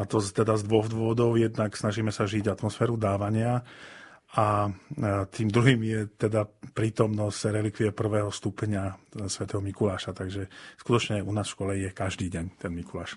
A 0.00 0.08
to 0.08 0.22
teda 0.22 0.56
z 0.56 0.64
dvoch 0.64 0.88
dôvodov. 0.88 1.36
Jednak 1.36 1.76
snažíme 1.76 2.08
sa 2.08 2.24
žiť 2.24 2.48
atmosféru 2.48 2.96
dávania 2.96 3.60
a 4.34 4.66
tým 5.30 5.48
druhým 5.48 5.80
je 5.86 6.00
teda 6.18 6.50
prítomnosť 6.74 7.54
relikvie 7.54 7.94
prvého 7.94 8.34
stupňa 8.34 9.14
svätého 9.30 9.62
Mikuláša. 9.62 10.10
Takže 10.10 10.50
skutočne 10.82 11.22
u 11.22 11.30
nás 11.30 11.46
v 11.46 11.54
škole 11.54 11.72
je 11.78 11.90
každý 11.94 12.26
deň 12.32 12.58
ten 12.58 12.74
Mikuláš. 12.74 13.14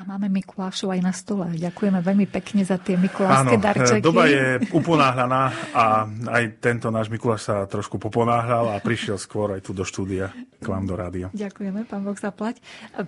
A 0.00 0.08
máme 0.08 0.32
Mikulášov 0.32 0.88
aj 0.88 1.00
na 1.04 1.12
stole. 1.12 1.52
Ďakujeme 1.52 2.00
veľmi 2.00 2.26
pekne 2.26 2.64
za 2.64 2.80
tie 2.80 2.96
mikulášske 2.96 3.54
Áno, 3.54 3.62
darčeky. 3.62 4.02
doba 4.02 4.24
je 4.24 4.58
uponáhľaná 4.72 5.42
a 5.76 6.08
aj 6.32 6.44
tento 6.58 6.88
náš 6.88 7.12
Mikuláš 7.12 7.46
sa 7.46 7.68
trošku 7.68 8.00
poponáhľal 8.00 8.72
a 8.72 8.82
prišiel 8.82 9.20
skôr 9.20 9.52
aj 9.52 9.62
tu 9.62 9.76
do 9.76 9.84
štúdia 9.84 10.32
k 10.58 10.66
vám 10.66 10.88
do 10.88 10.96
rádia. 10.96 11.28
Ďakujeme, 11.30 11.84
pán 11.86 12.02
Boh 12.02 12.16
zaplať. 12.16 12.58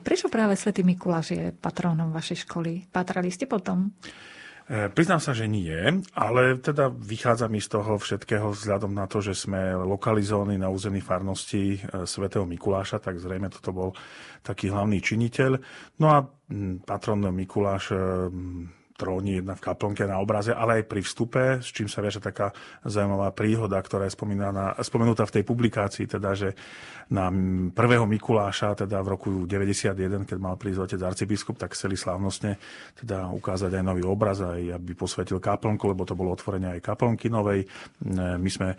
Prečo 0.04 0.28
práve 0.28 0.54
svätý 0.60 0.84
Mikuláš 0.84 1.34
je 1.34 1.50
patrónom 1.56 2.12
vašej 2.14 2.46
školy? 2.46 2.86
Patrali 2.92 3.32
ste 3.32 3.48
potom? 3.48 3.90
E, 4.64 4.88
priznám 4.88 5.20
sa, 5.20 5.36
že 5.36 5.44
nie, 5.44 5.76
ale 6.16 6.56
teda 6.56 6.88
vychádza 6.88 7.52
mi 7.52 7.60
z 7.60 7.68
toho 7.68 8.00
všetkého 8.00 8.48
vzhľadom 8.56 8.96
na 8.96 9.04
to, 9.04 9.20
že 9.20 9.36
sme 9.36 9.76
lokalizovaní 9.76 10.56
na 10.56 10.72
území 10.72 11.04
farnosti 11.04 11.76
e, 11.76 12.08
svätého 12.08 12.48
Mikuláša, 12.48 12.96
tak 12.96 13.20
zrejme 13.20 13.52
toto 13.52 13.76
bol 13.76 13.90
taký 14.40 14.72
hlavný 14.72 15.04
činiteľ. 15.04 15.60
No 16.00 16.06
a 16.08 16.24
patron 16.88 17.28
Mikuláš 17.28 17.92
e, 17.92 18.00
tróni 18.94 19.42
jedna 19.42 19.58
v 19.58 19.64
kaplnke 19.64 20.06
na 20.06 20.22
obraze, 20.22 20.54
ale 20.54 20.80
aj 20.80 20.84
pri 20.86 21.00
vstupe, 21.02 21.42
s 21.58 21.68
čím 21.74 21.90
sa 21.90 21.98
viaže 21.98 22.22
taká 22.22 22.54
zaujímavá 22.86 23.34
príhoda, 23.34 23.82
ktorá 23.82 24.06
je 24.06 24.14
spomenutá 24.82 25.26
v 25.26 25.34
tej 25.34 25.44
publikácii, 25.44 26.06
teda, 26.06 26.30
že 26.38 26.54
na 27.10 27.28
prvého 27.74 28.06
Mikuláša, 28.06 28.86
teda 28.86 29.02
v 29.02 29.08
roku 29.18 29.30
91, 29.50 30.24
keď 30.24 30.38
mal 30.38 30.54
prísť 30.54 30.94
otec 30.94 31.00
arcibiskup, 31.02 31.58
tak 31.58 31.74
chceli 31.74 31.98
slávnostne 31.98 32.56
teda 32.96 33.28
ukázať 33.34 33.76
aj 33.76 33.84
nový 33.84 34.06
obraz, 34.06 34.40
aj 34.40 34.78
aby 34.78 34.94
posvetil 34.94 35.42
kaplnku, 35.42 35.84
lebo 35.90 36.06
to 36.06 36.14
bolo 36.16 36.32
otvorenie 36.32 36.78
aj 36.78 36.86
kaplnky 36.86 37.26
novej. 37.28 37.66
My 38.14 38.48
sme 38.48 38.78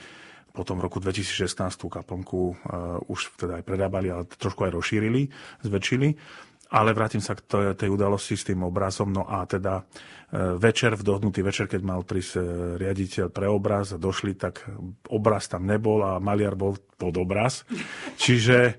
potom 0.55 0.79
v 0.79 0.87
roku 0.87 1.03
2016 1.03 1.75
tú 1.75 1.91
kaplnku 1.91 2.55
uh, 2.55 3.11
už 3.11 3.35
teda 3.35 3.59
aj 3.59 3.63
predábali, 3.67 4.07
ale 4.07 4.23
trošku 4.23 4.63
aj 4.63 4.71
rozšírili, 4.71 5.27
zväčšili. 5.67 6.15
Ale 6.75 6.91
vrátim 6.91 7.23
sa 7.23 7.39
k 7.39 7.71
tej 7.71 7.87
udalosti 7.87 8.35
s 8.35 8.43
tým 8.43 8.67
obrazom. 8.67 9.07
No 9.07 9.23
a 9.23 9.47
teda 9.47 9.79
e, 9.79 9.83
večer, 10.59 10.99
v 10.99 11.07
dohnutý 11.07 11.39
večer, 11.39 11.71
keď 11.71 11.81
mal 11.87 12.03
prísť 12.03 12.33
e, 12.35 12.41
riaditeľ 12.75 13.31
pre 13.31 13.47
obraz 13.47 13.95
a 13.95 14.01
došli, 14.01 14.35
tak 14.35 14.67
obraz 15.07 15.47
tam 15.47 15.63
nebol 15.63 16.03
a 16.03 16.19
maliar 16.19 16.59
bol 16.59 16.75
pod 16.99 17.15
obraz. 17.15 17.63
Čiže 18.19 18.57
e, 18.67 18.73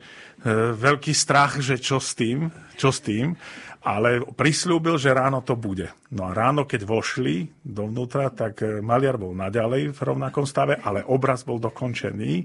veľký 0.77 1.17
strach, 1.17 1.57
že 1.65 1.81
čo 1.81 1.97
s 1.97 2.13
tým, 2.13 2.53
čo 2.77 2.93
s 2.93 3.01
tým, 3.01 3.33
ale 3.81 4.21
prislúbil, 4.37 5.01
že 5.01 5.17
ráno 5.17 5.41
to 5.41 5.57
bude. 5.57 5.89
No 6.13 6.29
a 6.29 6.37
ráno, 6.37 6.69
keď 6.69 6.85
vošli 6.85 7.49
dovnútra, 7.65 8.29
tak 8.29 8.61
maliar 8.85 9.17
bol 9.17 9.33
naďalej 9.33 9.95
v 9.95 10.01
rovnakom 10.05 10.45
stave, 10.45 10.77
ale 10.85 11.07
obraz 11.07 11.49
bol 11.49 11.57
dokončený 11.57 12.45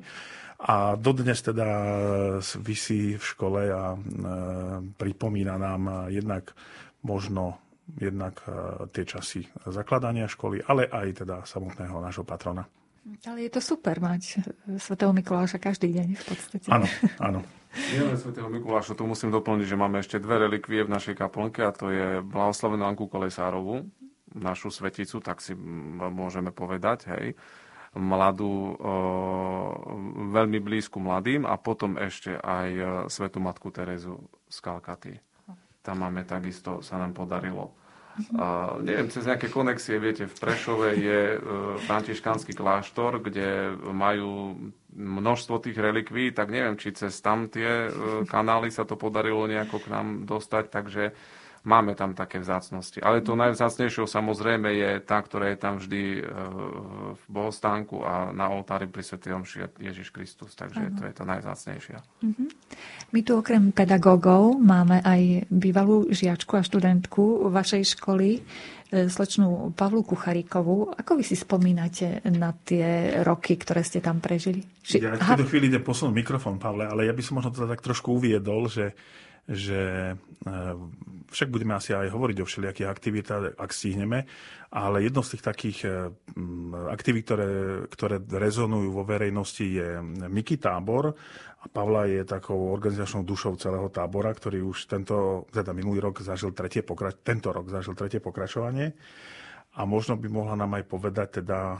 a 0.62 0.94
dodnes 0.94 1.42
teda 1.42 1.66
vysí 2.62 3.18
v 3.18 3.24
škole 3.26 3.62
a 3.74 3.94
e, 3.94 3.98
pripomína 4.94 5.58
nám 5.58 6.06
jednak 6.14 6.54
možno 7.02 7.58
jednak 7.98 8.46
e, 8.46 8.86
tie 8.94 9.04
časy 9.04 9.42
zakladania 9.66 10.30
školy, 10.30 10.62
ale 10.62 10.86
aj 10.86 11.26
teda 11.26 11.36
samotného 11.50 11.98
nášho 11.98 12.22
patrona. 12.22 12.70
Ale 13.26 13.50
je 13.50 13.52
to 13.58 13.62
super 13.66 13.98
mať 13.98 14.46
svätého 14.78 15.10
Mikuláša 15.10 15.58
každý 15.58 15.90
deň 15.90 16.08
v 16.14 16.24
podstate. 16.30 16.68
Áno, 16.70 16.86
áno. 17.18 17.42
Nielen 17.98 18.20
svätého 18.20 18.46
Mikuláša, 18.46 18.94
tu 18.94 19.10
musím 19.10 19.34
doplniť, 19.34 19.66
že 19.66 19.80
máme 19.80 20.06
ešte 20.06 20.22
dve 20.22 20.46
relikvie 20.46 20.86
v 20.86 20.94
našej 20.94 21.18
kaplnke 21.18 21.66
a 21.66 21.74
to 21.74 21.90
je 21.90 22.22
blahoslavenú 22.22 22.86
Anku 22.86 23.10
Kolesárovú, 23.10 23.90
našu 24.38 24.70
sveticu, 24.70 25.18
tak 25.24 25.42
si 25.42 25.58
môžeme 25.58 26.54
povedať, 26.54 27.10
hej 27.18 27.26
mladú, 27.92 28.80
veľmi 30.32 30.60
blízku 30.64 30.98
mladým 31.04 31.44
a 31.44 31.60
potom 31.60 32.00
ešte 32.00 32.40
aj 32.40 32.70
e, 32.72 32.84
Svetu 33.12 33.44
Matku 33.44 33.68
Terezu 33.68 34.24
z 34.48 34.58
Kalkaty. 34.64 35.14
Tam 35.84 36.00
máme 36.00 36.24
takisto, 36.24 36.80
sa 36.80 36.96
nám 36.96 37.12
podarilo. 37.12 37.76
A, 38.36 38.76
neviem, 38.80 39.08
cez 39.12 39.28
nejaké 39.28 39.52
konexie, 39.52 40.00
viete, 40.00 40.28
v 40.28 40.36
Prešove 40.36 40.90
je 40.96 41.22
e, 41.36 42.54
kláštor, 42.56 43.24
kde 43.24 43.76
majú 43.92 44.56
množstvo 44.92 45.64
tých 45.64 45.80
relikví, 45.80 46.32
tak 46.32 46.52
neviem, 46.52 46.76
či 46.80 46.96
cez 46.96 47.20
tam 47.20 47.52
tie 47.52 47.88
e, 47.88 47.90
kanály 48.28 48.72
sa 48.72 48.88
to 48.88 48.96
podarilo 48.96 49.48
nejako 49.48 49.84
k 49.84 49.92
nám 49.92 50.08
dostať, 50.28 50.64
takže 50.72 51.04
Máme 51.62 51.94
tam 51.94 52.18
také 52.18 52.42
vzácnosti. 52.42 52.98
Ale 53.06 53.22
to 53.22 53.38
najvzácnejšou 53.38 54.10
samozrejme 54.10 54.74
je 54.74 54.92
tá, 55.06 55.22
ktorá 55.22 55.54
je 55.54 55.58
tam 55.62 55.78
vždy 55.78 56.02
e, 56.18 56.22
v 57.14 57.24
bohostánku 57.30 58.02
a 58.02 58.34
na 58.34 58.50
oltári 58.50 58.90
pri 58.90 59.06
Sv. 59.06 59.22
Ježiš 59.78 60.10
Kristus. 60.10 60.58
Takže 60.58 60.90
ano. 60.90 60.98
to 60.98 61.04
je 61.06 61.14
to 61.14 61.22
najvzácnejšie. 61.22 61.98
Uh-huh. 62.02 62.50
My 63.14 63.20
tu 63.22 63.38
okrem 63.38 63.70
pedagógov 63.70 64.58
máme 64.58 65.06
aj 65.06 65.46
bývalú 65.54 66.10
žiačku 66.10 66.58
a 66.58 66.66
študentku 66.66 67.54
vašej 67.54 67.94
školy, 67.94 68.42
e, 68.90 69.06
slečnú 69.06 69.78
Pavlu 69.78 70.02
Kucharíkovú. 70.02 70.98
Ako 70.98 71.14
vy 71.14 71.24
si 71.30 71.38
spomínate 71.38 72.26
na 72.26 72.58
tie 72.58 73.22
roky, 73.22 73.54
ktoré 73.54 73.86
ste 73.86 74.02
tam 74.02 74.18
prežili? 74.18 74.66
Či... 74.82 74.98
Ja 74.98 75.14
v 75.14 75.38
tejto 75.38 75.46
chvíli 75.46 75.70
ide 75.70 75.78
posunúť 75.78 76.26
mikrofón, 76.26 76.58
Pavle, 76.58 76.90
ale 76.90 77.06
ja 77.06 77.14
by 77.14 77.22
som 77.22 77.38
možno 77.38 77.54
to 77.54 77.70
tak 77.70 77.86
trošku 77.86 78.18
uviedol, 78.18 78.66
že 78.66 78.98
že 79.50 80.14
e, 80.14 80.54
však 81.32 81.50
budeme 81.50 81.74
asi 81.74 81.96
aj 81.96 82.12
hovoriť 82.12 82.38
o 82.42 82.48
všelijakých 82.48 82.92
aktivitách, 82.92 83.44
ak 83.58 83.72
stihneme, 83.74 84.28
ale 84.72 85.04
jedno 85.04 85.26
z 85.26 85.38
tých 85.38 85.44
takých 85.44 85.80
e, 85.86 85.90
aktivít, 86.92 87.26
ktoré, 87.26 87.52
ktoré 87.90 88.16
rezonujú 88.22 88.90
vo 88.92 89.04
verejnosti 89.08 89.66
je 89.66 90.00
Miky 90.30 90.62
tábor 90.62 91.16
a 91.62 91.66
Pavla 91.70 92.10
je 92.10 92.26
takou 92.26 92.74
organizačnou 92.74 93.22
dušou 93.22 93.54
celého 93.58 93.90
tábora, 93.94 94.34
ktorý 94.34 94.66
už 94.66 94.90
tento, 94.90 95.46
teda 95.54 95.78
minulý 95.78 96.02
rok 96.10 96.26
zažil 96.26 96.58
tretie 96.58 96.82
pokrač- 96.82 97.22
tento 97.22 97.54
rok 97.54 97.70
zažil 97.70 97.94
tretie 97.94 98.18
pokračovanie. 98.18 98.94
A 99.72 99.88
možno 99.88 100.20
by 100.20 100.28
mohla 100.28 100.60
nám 100.60 100.76
aj 100.76 100.84
povedať 100.84 101.28
teda 101.40 101.60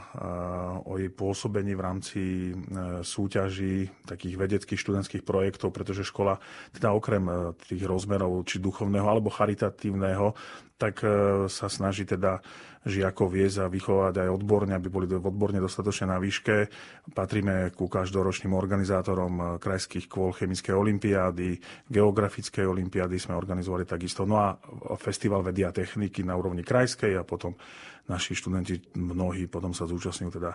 o 0.88 0.96
jej 0.96 1.12
pôsobení 1.12 1.76
v 1.76 1.84
rámci 1.84 2.20
uh, 2.56 3.04
súťaží 3.04 3.92
takých 4.08 4.40
vedeckých 4.40 4.80
študentských 4.80 5.20
projektov, 5.20 5.76
pretože 5.76 6.08
škola 6.08 6.40
teda 6.72 6.96
okrem 6.96 7.28
uh, 7.28 7.52
tých 7.68 7.84
rozmerov 7.84 8.48
či 8.48 8.64
duchovného 8.64 9.04
alebo 9.04 9.28
charitatívneho, 9.28 10.32
tak 10.80 10.98
sa 11.46 11.70
snaží 11.70 12.02
teda 12.02 12.42
žiakov 12.82 13.30
viesť 13.30 13.66
a 13.66 13.70
vychovať 13.70 14.14
aj 14.26 14.28
odborne, 14.28 14.74
aby 14.74 14.88
boli 14.90 15.06
odborne 15.06 15.62
dostatočne 15.62 16.10
na 16.10 16.18
výške. 16.18 16.66
Patríme 17.14 17.70
ku 17.74 17.86
každoročným 17.86 18.54
organizátorom 18.54 19.62
krajských 19.62 20.10
kôl 20.10 20.34
chemickej 20.34 20.74
olimpiády, 20.74 21.62
geografickej 21.86 22.66
olimpiády 22.66 23.16
sme 23.18 23.38
organizovali 23.38 23.86
takisto. 23.86 24.26
No 24.26 24.42
a 24.42 24.58
festival 24.98 25.46
vedia 25.46 25.70
techniky 25.70 26.26
na 26.26 26.34
úrovni 26.34 26.66
krajskej 26.66 27.18
a 27.18 27.22
potom 27.22 27.54
naši 28.10 28.34
študenti 28.34 28.98
mnohí 28.98 29.46
potom 29.46 29.70
sa 29.70 29.86
zúčastňujú 29.86 30.30
teda 30.34 30.50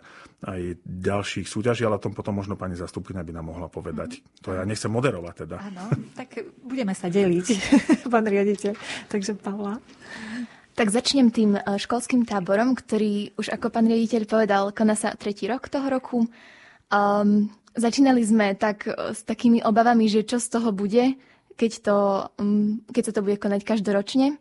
aj 0.52 0.84
ďalších 0.84 1.48
súťaží, 1.48 1.88
ale 1.88 1.96
o 1.96 2.04
tom 2.04 2.12
potom 2.12 2.36
možno 2.36 2.60
pani 2.60 2.76
zastupkynia 2.76 3.24
by 3.24 3.32
nám 3.32 3.48
mohla 3.56 3.68
povedať. 3.72 4.20
Mm. 4.20 4.24
To 4.44 4.50
ja 4.52 4.64
nechcem 4.68 4.92
moderovať 4.92 5.48
teda. 5.48 5.56
Áno, 5.64 5.88
tak 6.12 6.44
budeme 6.60 6.92
sa 6.92 7.08
deliť, 7.08 7.48
pán 8.14 8.28
riaditeľ. 8.28 8.76
Takže 9.08 9.40
Pavla. 9.40 9.80
Tak 10.78 10.94
začnem 10.94 11.34
tým 11.34 11.58
eh, 11.58 11.62
školským 11.66 12.30
táborom, 12.30 12.78
ktorý 12.78 13.34
už 13.34 13.50
ako 13.50 13.74
pán 13.74 13.90
riaditeľ 13.90 14.30
povedal, 14.30 14.64
koná 14.70 14.94
sa 14.94 15.18
tretí 15.18 15.50
rok 15.50 15.66
toho 15.74 15.90
roku. 15.90 16.30
Um, 16.94 17.50
začínali 17.74 18.22
sme 18.22 18.54
tak 18.54 18.86
eh, 18.86 18.94
s 18.94 19.26
takými 19.26 19.66
obavami, 19.66 20.06
že 20.06 20.22
čo 20.22 20.38
z 20.38 20.54
toho 20.54 20.70
bude, 20.70 21.18
keď, 21.58 21.72
to, 21.82 21.98
um, 22.38 22.86
keď 22.94 23.04
sa 23.10 23.14
to 23.18 23.26
bude 23.26 23.42
konať 23.42 23.66
každoročne. 23.66 24.38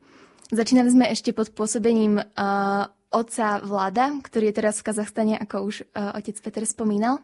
Začínali 0.52 0.92
sme 0.92 1.08
ešte 1.08 1.32
pod 1.32 1.50
pôsobením 1.56 2.20
uh, 2.20 2.84
otca 3.08 3.64
Vláda, 3.64 4.14
ktorý 4.20 4.52
je 4.52 4.56
teraz 4.60 4.78
v 4.78 4.92
Kazachstane, 4.92 5.34
ako 5.40 5.56
už 5.64 5.88
uh, 5.96 6.20
otec 6.20 6.36
Peter 6.38 6.68
spomínal. 6.68 7.18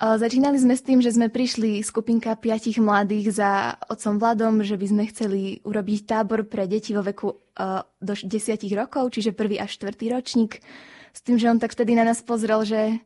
Začínali 0.00 0.56
sme 0.56 0.72
s 0.72 0.80
tým, 0.80 1.04
že 1.04 1.12
sme 1.12 1.28
prišli 1.28 1.84
skupinka 1.84 2.32
piatich 2.32 2.80
mladých 2.80 3.36
za 3.36 3.76
otcom 3.84 4.16
Vladom, 4.16 4.64
že 4.64 4.80
by 4.80 4.86
sme 4.88 5.04
chceli 5.12 5.60
urobiť 5.60 6.08
tábor 6.08 6.48
pre 6.48 6.64
deti 6.64 6.96
vo 6.96 7.04
veku 7.04 7.36
do 8.00 8.12
10 8.16 8.32
rokov, 8.72 9.12
čiže 9.12 9.36
prvý 9.36 9.60
až 9.60 9.76
štvrtý 9.76 10.08
ročník. 10.08 10.64
S 11.12 11.20
tým, 11.20 11.36
že 11.36 11.52
on 11.52 11.60
tak 11.60 11.76
vtedy 11.76 11.92
na 11.92 12.08
nás 12.08 12.24
pozrel, 12.24 12.64
že 12.64 12.96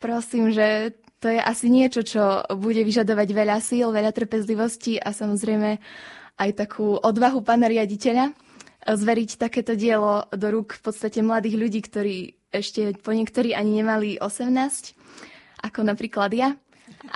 prosím, 0.00 0.48
že 0.56 0.96
to 1.20 1.28
je 1.28 1.36
asi 1.36 1.68
niečo, 1.68 2.00
čo 2.00 2.48
bude 2.56 2.80
vyžadovať 2.80 3.28
veľa 3.36 3.60
síl, 3.60 3.92
veľa 3.92 4.16
trpezlivosti 4.16 4.96
a 4.96 5.12
samozrejme 5.12 5.76
aj 6.40 6.50
takú 6.56 6.96
odvahu 6.96 7.44
pána 7.44 7.68
riaditeľa 7.68 8.32
zveriť 8.88 9.36
takéto 9.36 9.76
dielo 9.76 10.24
do 10.32 10.48
rúk 10.48 10.80
v 10.80 10.80
podstate 10.80 11.20
mladých 11.20 11.60
ľudí, 11.60 11.84
ktorí 11.84 12.40
ešte 12.48 12.96
po 13.04 13.12
niektorí 13.12 13.52
ani 13.52 13.84
nemali 13.84 14.16
18 14.16 14.96
ako 15.60 15.80
napríklad 15.86 16.32
ja. 16.32 16.56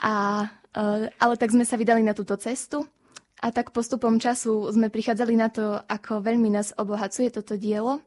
A 0.00 0.46
ale 0.74 1.35
tak 1.38 1.54
sme 1.54 1.62
sa 1.62 1.78
vydali 1.78 2.02
na 2.02 2.18
túto 2.18 2.35
cestu 2.35 2.83
a 3.38 3.54
tak 3.54 3.70
postupom 3.70 4.18
času 4.18 4.66
sme 4.74 4.90
prichádzali 4.90 5.35
na 5.38 5.48
to, 5.52 5.78
ako 5.87 6.18
veľmi 6.24 6.50
nás 6.50 6.74
obohacuje 6.74 7.30
toto 7.30 7.54
dielo. 7.54 8.02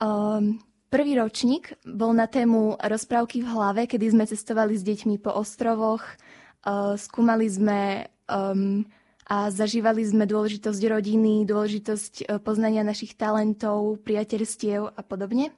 Um, 0.00 0.60
prvý 0.92 1.16
ročník 1.16 1.76
bol 1.88 2.12
na 2.12 2.28
tému 2.28 2.76
rozprávky 2.80 3.40
v 3.44 3.48
hlave, 3.48 3.82
kedy 3.88 4.12
sme 4.12 4.24
cestovali 4.28 4.76
s 4.76 4.84
deťmi 4.84 5.20
po 5.20 5.32
ostrovoch, 5.32 6.04
uh, 6.04 6.96
skúmali 7.00 7.48
sme 7.48 8.10
um, 8.28 8.84
a 9.30 9.48
zažívali 9.48 10.02
sme 10.04 10.26
dôležitosť 10.26 10.82
rodiny, 10.84 11.48
dôležitosť 11.48 12.12
uh, 12.26 12.42
poznania 12.42 12.84
našich 12.84 13.16
talentov, 13.16 14.02
priateľstiev 14.04 14.98
a 14.98 15.00
podobne. 15.00 15.52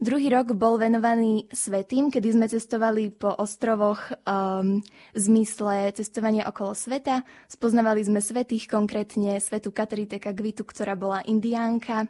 Druhý 0.00 0.32
rok 0.32 0.56
bol 0.56 0.80
venovaný 0.80 1.44
svetým, 1.52 2.08
kedy 2.08 2.32
sme 2.32 2.48
cestovali 2.48 3.12
po 3.12 3.36
ostrovoch 3.36 4.00
um, 4.24 4.80
v 5.12 5.18
zmysle 5.20 5.92
cestovania 5.92 6.48
okolo 6.48 6.72
sveta. 6.72 7.20
Spoznávali 7.44 8.00
sme 8.08 8.24
svetých, 8.24 8.64
konkrétne 8.64 9.36
svetu 9.36 9.68
Katerite 9.68 10.16
Kagvitu, 10.16 10.64
ktorá 10.64 10.96
bola 10.96 11.20
indiánka, 11.28 12.08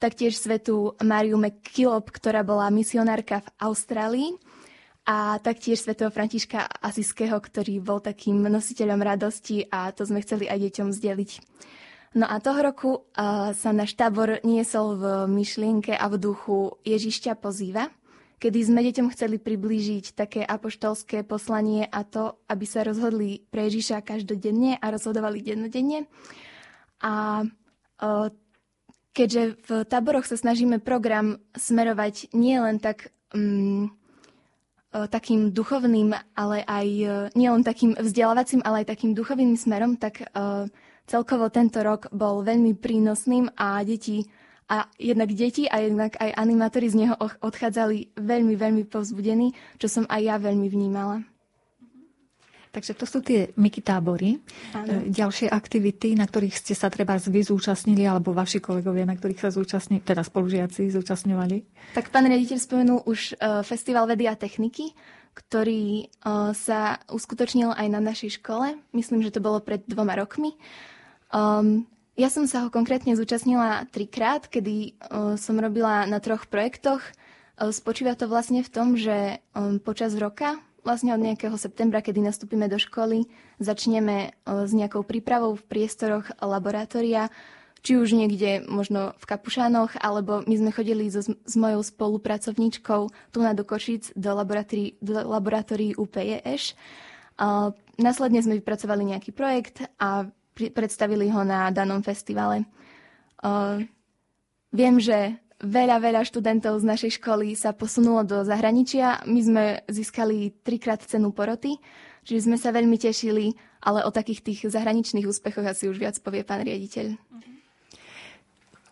taktiež 0.00 0.40
svetu 0.40 0.96
Mariu 1.04 1.36
McKillop, 1.36 2.08
ktorá 2.08 2.40
bola 2.40 2.72
misionárka 2.72 3.44
v 3.44 3.48
Austrálii 3.68 4.32
a 5.04 5.36
taktiež 5.36 5.84
svetého 5.84 6.08
Františka 6.08 6.64
Asiského, 6.80 7.36
ktorý 7.36 7.84
bol 7.84 8.00
takým 8.00 8.48
nositeľom 8.48 9.04
radosti 9.04 9.68
a 9.68 9.92
to 9.92 10.08
sme 10.08 10.24
chceli 10.24 10.48
aj 10.48 10.72
deťom 10.72 10.88
zdieľiť. 10.88 11.30
No 12.16 12.24
a 12.24 12.40
toho 12.40 12.64
roku 12.64 12.90
uh, 12.96 13.52
sa 13.52 13.76
náš 13.76 13.92
tábor 13.92 14.40
niesol 14.40 14.96
v 14.96 15.04
myšlienke 15.28 15.92
a 15.92 16.08
v 16.08 16.16
duchu 16.16 16.80
Ježišťa 16.88 17.36
pozýva, 17.36 17.92
kedy 18.40 18.58
sme 18.64 18.80
deťom 18.88 19.12
chceli 19.12 19.36
priblížiť 19.36 20.16
také 20.16 20.40
apoštolské 20.40 21.28
poslanie 21.28 21.84
a 21.84 22.08
to, 22.08 22.40
aby 22.48 22.64
sa 22.64 22.88
rozhodli 22.88 23.44
pre 23.52 23.68
Ježiša 23.68 24.00
každodenne 24.00 24.80
a 24.80 24.86
rozhodovali 24.88 25.44
dennodenne. 25.44 26.08
A 27.04 27.44
uh, 27.44 28.32
keďže 29.12 29.60
v 29.68 29.70
táboroch 29.84 30.24
sa 30.24 30.40
snažíme 30.40 30.80
program 30.80 31.36
smerovať 31.52 32.32
nie 32.32 32.56
len 32.56 32.80
tak 32.80 33.12
um, 33.36 33.92
takým 34.88 35.52
duchovným, 35.52 36.16
ale 36.32 36.64
aj 36.64 36.86
nielen 37.36 37.60
takým 37.60 37.92
vzdelávacím, 37.92 38.64
ale 38.64 38.80
aj 38.80 38.96
takým 38.96 39.12
duchovným 39.12 39.60
smerom, 39.60 40.00
tak 40.00 40.24
uh, 40.32 40.64
Celkovo 41.06 41.46
tento 41.54 41.78
rok 41.86 42.10
bol 42.10 42.42
veľmi 42.42 42.74
prínosným 42.74 43.54
a 43.54 43.78
deti 43.86 44.26
a 44.66 44.90
jednak 44.98 45.30
deti 45.30 45.70
a 45.70 45.78
jednak 45.78 46.18
aj 46.18 46.34
animátori 46.34 46.90
z 46.90 47.06
neho 47.06 47.14
odchádzali 47.38 48.18
veľmi, 48.18 48.58
veľmi 48.58 48.82
povzbudení, 48.90 49.54
čo 49.78 49.86
som 49.86 50.04
aj 50.10 50.20
ja 50.26 50.36
veľmi 50.42 50.66
vnímala. 50.66 51.22
Takže 52.74 52.92
to 52.92 53.08
sú 53.08 53.24
tie 53.24 53.56
Miky 53.56 53.80
tábory. 53.80 54.36
Ano. 54.76 55.00
E, 55.00 55.08
ďalšie 55.08 55.48
aktivity, 55.48 56.12
na 56.12 56.28
ktorých 56.28 56.60
ste 56.60 56.76
sa 56.76 56.92
treba 56.92 57.16
vy 57.16 57.40
zúčastnili, 57.40 58.04
alebo 58.04 58.36
vaši 58.36 58.60
kolegovia, 58.60 59.08
na 59.08 59.16
ktorých 59.16 59.40
sa 59.40 59.48
zúčastnili, 59.48 60.04
teda 60.04 60.20
spolužiaci 60.20 60.92
zúčastňovali? 60.92 61.56
Tak 61.96 62.12
pán 62.12 62.28
riaditeľ 62.28 62.58
spomenul 62.60 63.00
už 63.08 63.40
uh, 63.40 63.64
Festival 63.64 64.04
vedy 64.04 64.28
a 64.28 64.36
techniky, 64.36 64.92
ktorý 65.32 66.12
uh, 66.20 66.52
sa 66.52 67.00
uskutočnil 67.08 67.72
aj 67.72 67.86
na 67.88 68.00
našej 68.04 68.44
škole. 68.44 68.76
Myslím, 68.92 69.24
že 69.24 69.32
to 69.32 69.40
bolo 69.40 69.64
pred 69.64 69.80
dvoma 69.88 70.12
rokmi. 70.12 70.52
Um, 71.34 71.86
ja 72.16 72.32
som 72.32 72.48
sa 72.48 72.64
ho 72.64 72.68
konkrétne 72.72 73.12
zúčastnila 73.12 73.84
trikrát, 73.92 74.48
kedy 74.48 74.96
uh, 74.96 75.36
som 75.36 75.60
robila 75.60 76.08
na 76.08 76.16
troch 76.22 76.48
projektoch. 76.48 77.04
Uh, 77.60 77.68
spočíva 77.74 78.16
to 78.16 78.30
vlastne 78.30 78.64
v 78.64 78.72
tom, 78.72 78.96
že 78.96 79.42
um, 79.52 79.76
počas 79.76 80.16
roka, 80.16 80.56
vlastne 80.86 81.12
od 81.12 81.20
nejakého 81.20 81.58
septembra, 81.58 82.00
kedy 82.00 82.22
nastúpime 82.22 82.70
do 82.70 82.78
školy, 82.78 83.26
začneme 83.58 84.32
uh, 84.32 84.64
s 84.64 84.72
nejakou 84.72 85.02
prípravou 85.02 85.58
v 85.58 85.66
priestoroch 85.66 86.30
laboratória, 86.38 87.28
či 87.84 88.00
už 88.00 88.16
niekde 88.16 88.66
možno 88.66 89.14
v 89.20 89.24
Kapušánoch, 89.30 89.98
alebo 90.00 90.42
my 90.46 90.54
sme 90.58 90.70
chodili 90.74 91.06
so, 91.12 91.22
s 91.22 91.54
mojou 91.54 91.84
spolupracovníčkou 91.84 93.02
tu 93.34 93.38
na 93.38 93.52
do 93.52 93.62
Košic 93.62 94.16
do 94.16 94.30
laboratórií, 94.32 94.96
do 95.04 95.20
laboratórií 95.20 95.94
UPEŠ. 95.94 96.74
Uh, 97.36 97.76
následne 98.00 98.40
sme 98.40 98.56
vypracovali 98.58 99.12
nejaký 99.12 99.30
projekt 99.36 99.84
a 100.00 100.24
predstavili 100.56 101.28
ho 101.28 101.44
na 101.44 101.68
danom 101.68 102.00
festivale. 102.00 102.64
Uh, 103.44 103.84
viem, 104.72 104.96
že 104.96 105.36
veľa, 105.60 106.00
veľa 106.00 106.22
študentov 106.24 106.80
z 106.80 106.88
našej 106.88 107.10
školy 107.20 107.56
sa 107.56 107.72
posunulo 107.72 108.24
do 108.24 108.44
zahraničia. 108.44 109.24
My 109.28 109.40
sme 109.40 109.64
získali 109.88 110.52
trikrát 110.64 111.00
cenu 111.04 111.32
poroty, 111.32 111.76
čiže 112.24 112.48
sme 112.48 112.56
sa 112.60 112.72
veľmi 112.72 112.96
tešili, 113.00 113.56
ale 113.80 114.04
o 114.04 114.10
takých 114.12 114.40
tých 114.44 114.60
zahraničných 114.68 115.28
úspechoch 115.28 115.64
asi 115.64 115.88
už 115.88 116.00
viac 116.00 116.16
povie 116.20 116.44
pán 116.44 116.64
riaditeľ. 116.64 117.16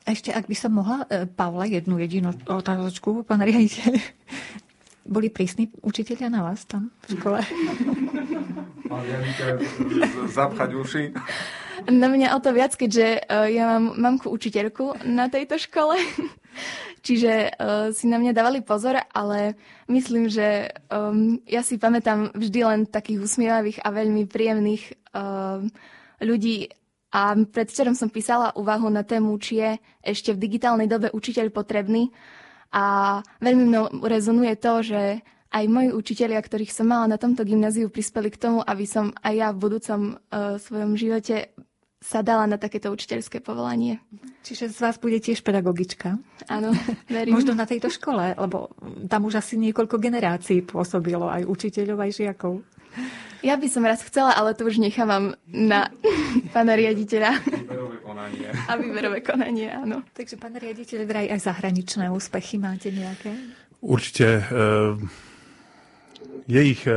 Ešte, 0.04 0.36
ak 0.36 0.44
by 0.44 0.56
som 0.56 0.76
mohla, 0.76 1.08
e, 1.08 1.24
Pavla, 1.24 1.64
jednu 1.64 1.96
jedinú 1.96 2.36
otázočku, 2.44 3.24
pán 3.24 3.40
riaditeľ. 3.40 3.96
Boli 5.04 5.28
prísni 5.28 5.68
učiteľia 5.84 6.32
na 6.32 6.40
vás 6.40 6.64
tam 6.64 6.88
v 7.04 7.20
škole? 7.20 7.38
zapchať 10.32 10.70
uši. 10.74 11.04
Na 11.90 12.08
mňa 12.08 12.32
o 12.36 12.38
to 12.40 12.50
viac, 12.56 12.72
keďže 12.72 13.28
uh, 13.28 13.44
ja 13.50 13.76
mám 13.76 13.98
mamku 13.98 14.32
učiteľku 14.32 15.04
na 15.04 15.28
tejto 15.28 15.60
škole. 15.60 15.98
Čiže 17.04 17.52
uh, 17.52 17.92
si 17.92 18.08
na 18.08 18.16
mňa 18.16 18.32
dávali 18.32 18.64
pozor, 18.64 18.96
ale 19.12 19.60
myslím, 19.92 20.32
že 20.32 20.72
um, 20.88 21.36
ja 21.44 21.60
si 21.60 21.76
pamätám 21.76 22.32
vždy 22.32 22.60
len 22.64 22.80
takých 22.88 23.20
usmievavých 23.20 23.84
a 23.84 23.92
veľmi 23.92 24.24
príjemných 24.24 25.12
uh, 25.12 25.60
ľudí. 26.24 26.72
A 27.14 27.36
predvčerom 27.36 27.94
som 27.94 28.08
písala 28.10 28.56
úvahu 28.56 28.88
na 28.88 29.04
tému, 29.04 29.36
či 29.38 29.60
je 29.60 29.70
ešte 30.02 30.32
v 30.32 30.42
digitálnej 30.48 30.88
dobe 30.88 31.12
učiteľ 31.12 31.52
potrebný. 31.52 32.10
A 32.72 33.18
veľmi 33.42 33.64
mnou 33.68 33.84
rezonuje 34.04 34.54
to, 34.56 34.80
že 34.80 35.02
aj 35.54 35.64
moji 35.70 35.94
učitelia, 35.94 36.42
ktorých 36.42 36.74
som 36.74 36.90
mala 36.90 37.06
na 37.06 37.18
tomto 37.18 37.46
gymnáziu, 37.46 37.86
prispeli 37.86 38.30
k 38.34 38.40
tomu, 38.40 38.58
aby 38.66 38.84
som 38.90 39.14
aj 39.22 39.34
ja 39.34 39.48
v 39.54 39.62
budúcom 39.62 40.00
uh, 40.18 40.58
svojom 40.58 40.98
živote 40.98 41.54
sa 42.04 42.20
dala 42.20 42.44
na 42.44 42.60
takéto 42.60 42.92
učiteľské 42.92 43.40
povolanie. 43.40 43.96
Čiže 44.44 44.68
z 44.68 44.78
vás 44.84 45.00
bude 45.00 45.16
tiež 45.24 45.40
pedagogička? 45.40 46.20
Áno, 46.52 46.76
verím. 47.08 47.32
Možno 47.32 47.56
na 47.56 47.64
tejto 47.64 47.88
škole, 47.88 48.36
lebo 48.36 48.76
tam 49.08 49.24
už 49.24 49.40
asi 49.40 49.56
niekoľko 49.56 49.96
generácií 49.96 50.60
pôsobilo 50.68 51.32
aj 51.32 51.48
učiteľov, 51.48 52.04
aj 52.04 52.10
žiakov. 52.12 52.60
Ja 53.44 53.60
by 53.60 53.68
som 53.68 53.84
raz 53.84 54.00
chcela, 54.00 54.32
ale 54.32 54.56
to 54.56 54.64
už 54.64 54.80
nechávam 54.80 55.36
na 55.44 55.92
pána 56.56 56.80
riaditeľa. 56.80 57.44
Výberové 57.44 58.00
konanie. 58.00 58.48
A 58.48 58.72
výberové 58.80 59.20
konanie, 59.20 59.68
áno. 59.68 60.00
Takže, 60.16 60.40
pán 60.40 60.56
riaditeľ, 60.56 61.04
vraj 61.04 61.28
aj 61.28 61.52
zahraničné 61.52 62.08
úspechy 62.08 62.56
máte 62.56 62.88
nejaké? 62.88 63.36
Určite. 63.84 64.48
E- 64.48 65.32
je 66.44 66.60
ich 66.60 66.84
e, 66.84 66.92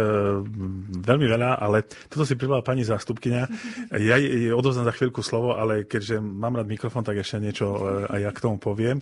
veľmi 1.07 1.23
veľa, 1.23 1.55
ale 1.63 1.87
toto 2.11 2.27
si 2.27 2.35
privala 2.35 2.59
pani 2.59 2.83
zástupkynia. 2.83 3.47
Ja 3.95 4.19
jej 4.19 4.51
odovzdám 4.51 4.91
za 4.91 4.95
chvíľku 4.95 5.23
slovo, 5.23 5.55
ale 5.55 5.87
keďže 5.87 6.19
mám 6.19 6.59
rád 6.59 6.67
mikrofón, 6.67 7.07
tak 7.07 7.15
ešte 7.15 7.39
niečo 7.39 7.65
e, 7.71 7.79
aj 8.11 8.19
ja 8.27 8.31
k 8.35 8.43
tomu 8.43 8.59
poviem. 8.59 8.99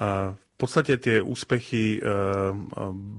A 0.00 0.32
v 0.54 0.56
podstate 0.62 1.02
tie 1.02 1.18
úspechy 1.18 1.98
e, 1.98 2.00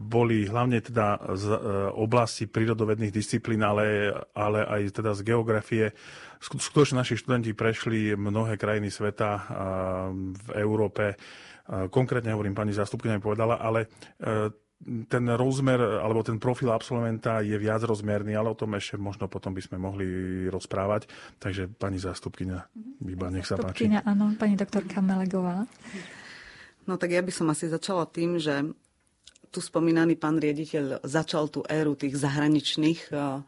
boli 0.07 0.47
hlavne 0.47 0.79
teda 0.79 1.35
z 1.35 1.45
e, 1.51 1.57
oblasti 1.91 2.47
prírodovedných 2.47 3.11
disciplín, 3.11 3.59
ale, 3.59 4.07
ale 4.31 4.63
aj 4.63 5.03
teda 5.03 5.11
z 5.11 5.21
geografie. 5.27 5.85
Skutočne 6.39 7.03
naši 7.03 7.19
študenti 7.19 7.51
prešli 7.51 8.15
mnohé 8.15 8.55
krajiny 8.55 8.87
sveta 8.87 9.49
v 10.21 10.47
Európe. 10.61 11.17
Konkrétne 11.89 12.37
hovorím, 12.37 12.53
pani 12.53 12.69
zástupkynia 12.69 13.17
povedala, 13.17 13.57
ale 13.57 13.89
ten 14.85 15.25
rozmer 15.33 15.79
alebo 15.81 16.21
ten 16.21 16.37
profil 16.37 16.69
absolventa 16.69 17.41
je 17.41 17.57
viac 17.57 17.81
rozmerný, 17.81 18.37
ale 18.37 18.53
o 18.53 18.59
tom 18.59 18.77
ešte 18.77 19.01
možno 19.01 19.25
potom 19.25 19.55
by 19.55 19.61
sme 19.63 19.81
mohli 19.81 20.05
rozprávať. 20.51 21.09
Takže 21.41 21.71
pani 21.73 21.97
zástupkynia, 21.97 22.69
Biba, 23.01 23.33
nech 23.33 23.47
sa 23.47 23.57
páči. 23.57 23.89
áno, 23.89 24.35
pani 24.37 24.53
doktorka 24.53 25.01
Melegová. 25.01 25.65
No 26.85 27.01
tak 27.01 27.13
ja 27.13 27.21
by 27.25 27.33
som 27.33 27.49
asi 27.49 27.65
začala 27.65 28.05
tým, 28.05 28.37
že 28.37 28.61
tu 29.49 29.63
spomínaný 29.63 30.19
pán 30.19 30.37
riaditeľ 30.37 31.05
začal 31.07 31.49
tú 31.49 31.63
éru 31.65 31.95
tých 31.95 32.19
zahraničných 32.19 33.09
uh, 33.09 33.41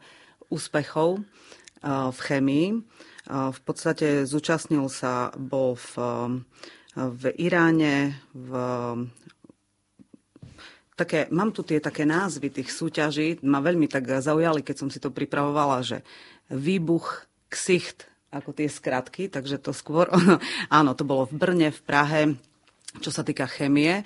úspechov 0.48 1.20
uh, 1.20 2.08
v 2.10 2.18
chemii. 2.18 2.68
Uh, 3.28 3.52
v 3.52 3.60
podstate 3.62 4.24
zúčastnil 4.24 4.88
sa, 4.88 5.30
bol 5.36 5.76
v, 5.76 5.92
v 6.96 7.22
Iráne, 7.36 8.16
v 8.32 8.50
také, 10.98 11.30
mám 11.30 11.54
tu 11.54 11.62
tie 11.62 11.78
také 11.78 12.02
názvy 12.02 12.50
tých 12.50 12.74
súťaží, 12.74 13.38
ma 13.46 13.62
veľmi 13.62 13.86
tak 13.86 14.18
zaujali, 14.18 14.66
keď 14.66 14.76
som 14.82 14.88
si 14.90 14.98
to 14.98 15.14
pripravovala, 15.14 15.86
že 15.86 16.02
výbuch, 16.50 17.30
ksicht, 17.46 18.10
ako 18.34 18.50
tie 18.50 18.66
skratky, 18.66 19.30
takže 19.30 19.62
to 19.62 19.70
skôr, 19.70 20.10
áno, 20.78 20.90
to 20.98 21.06
bolo 21.06 21.30
v 21.30 21.38
Brne, 21.38 21.68
v 21.70 21.80
Prahe, 21.86 22.22
čo 22.96 23.10
sa 23.12 23.20
týka 23.20 23.44
chemie. 23.44 24.00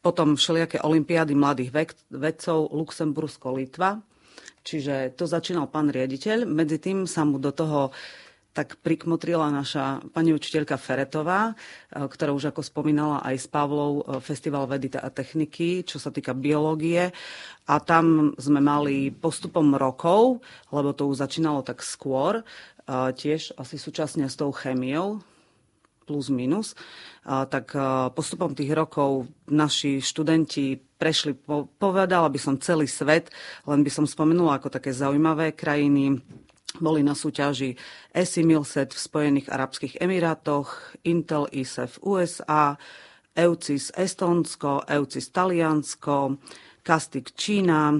Potom 0.00 0.36
všelijaké 0.36 0.80
olimpiády 0.84 1.32
mladých 1.32 1.92
vedcov, 2.12 2.72
Luxembursko, 2.72 3.56
Litva. 3.56 4.00
Čiže 4.64 5.12
to 5.12 5.28
začínal 5.28 5.68
pán 5.68 5.92
riaditeľ, 5.92 6.48
medzi 6.48 6.80
tým 6.80 7.04
sa 7.04 7.28
mu 7.28 7.36
do 7.36 7.52
toho 7.52 7.92
tak 8.54 8.78
prikmotrila 8.86 9.50
naša 9.50 9.98
pani 10.14 10.30
učiteľka 10.30 10.78
Feretová, 10.78 11.50
e, 11.50 11.54
ktorá 12.06 12.30
už 12.30 12.54
ako 12.54 12.62
spomínala 12.62 13.18
aj 13.26 13.34
s 13.44 13.46
Pavlou 13.50 14.06
e, 14.06 14.22
Festival 14.22 14.70
vedy 14.70 14.94
a 14.94 15.10
techniky, 15.10 15.82
čo 15.82 15.98
sa 15.98 16.14
týka 16.14 16.32
biológie. 16.38 17.10
A 17.66 17.74
tam 17.82 18.30
sme 18.38 18.62
mali 18.62 19.10
postupom 19.10 19.74
rokov, 19.74 20.38
lebo 20.70 20.94
to 20.94 21.10
už 21.10 21.26
začínalo 21.26 21.66
tak 21.66 21.82
skôr, 21.82 22.46
tiež 23.16 23.56
asi 23.56 23.80
súčasne 23.80 24.28
s 24.28 24.36
tou 24.36 24.52
chémiou, 24.52 25.24
plus 26.04 26.28
minus, 26.28 26.76
tak 27.24 27.72
postupom 28.12 28.52
tých 28.52 28.76
rokov 28.76 29.26
naši 29.48 30.04
študenti 30.04 30.76
prešli, 30.76 31.32
povedala 31.80 32.28
by 32.28 32.38
som 32.38 32.60
celý 32.60 32.84
svet, 32.84 33.32
len 33.64 33.80
by 33.80 33.90
som 33.90 34.04
spomenula 34.04 34.60
ako 34.60 34.68
také 34.68 34.92
zaujímavé 34.92 35.56
krajiny, 35.56 36.20
boli 36.80 37.06
na 37.06 37.14
súťaži 37.14 37.78
ESI 38.10 38.42
Milset 38.42 38.90
v 38.92 38.98
Spojených 38.98 39.46
Arabských 39.46 40.02
Emirátoch, 40.02 40.98
Intel 41.06 41.46
ISEF 41.54 42.02
USA, 42.02 42.74
EUCIS 43.34 43.94
Estonsko, 43.94 44.82
EUCIS 44.82 45.30
Taliansko, 45.30 46.38
Kastik 46.82 47.34
Čína. 47.38 47.94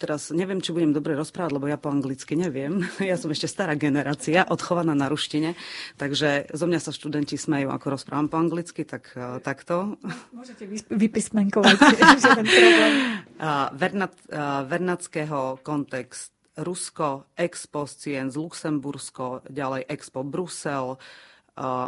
Teraz 0.00 0.32
neviem, 0.32 0.64
či 0.64 0.72
budem 0.72 0.96
dobre 0.96 1.12
rozprávať, 1.12 1.52
lebo 1.52 1.68
ja 1.68 1.76
po 1.76 1.92
anglicky 1.92 2.32
neviem. 2.32 2.80
Ja 3.10 3.20
som 3.20 3.28
ešte 3.28 3.52
stará 3.52 3.76
generácia, 3.76 4.48
odchovaná 4.48 4.96
na 4.96 5.12
ruštine, 5.12 5.60
takže 6.00 6.48
zo 6.56 6.64
mňa 6.64 6.80
sa 6.80 6.88
študenti 6.88 7.36
smejú, 7.36 7.68
ako 7.68 8.00
rozprávam 8.00 8.32
po 8.32 8.40
anglicky, 8.40 8.88
tak 8.88 9.12
uh, 9.12 9.36
takto. 9.44 10.00
Môžete 10.32 10.64
vypísmenkovať, 10.88 11.76
žiaden 12.24 12.46
problém. 12.48 12.92
Uh, 13.36 13.68
Vernat, 13.80 14.16
uh, 14.32 14.64
Vernackého 14.64 15.60
kontext 15.60 16.32
Rusko, 16.56 17.36
Expo 17.36 17.84
Scienz 17.84 18.40
Luxembursko, 18.40 19.44
ďalej 19.52 19.84
Expo 19.84 20.24
Brusel, 20.24 20.96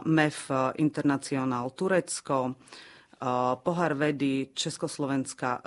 MEF 0.05 0.53
Internacionál 0.77 1.73
Turecko, 1.73 2.61
Pohár 3.63 3.95
vedy 3.95 4.51
Československa, 4.51 5.63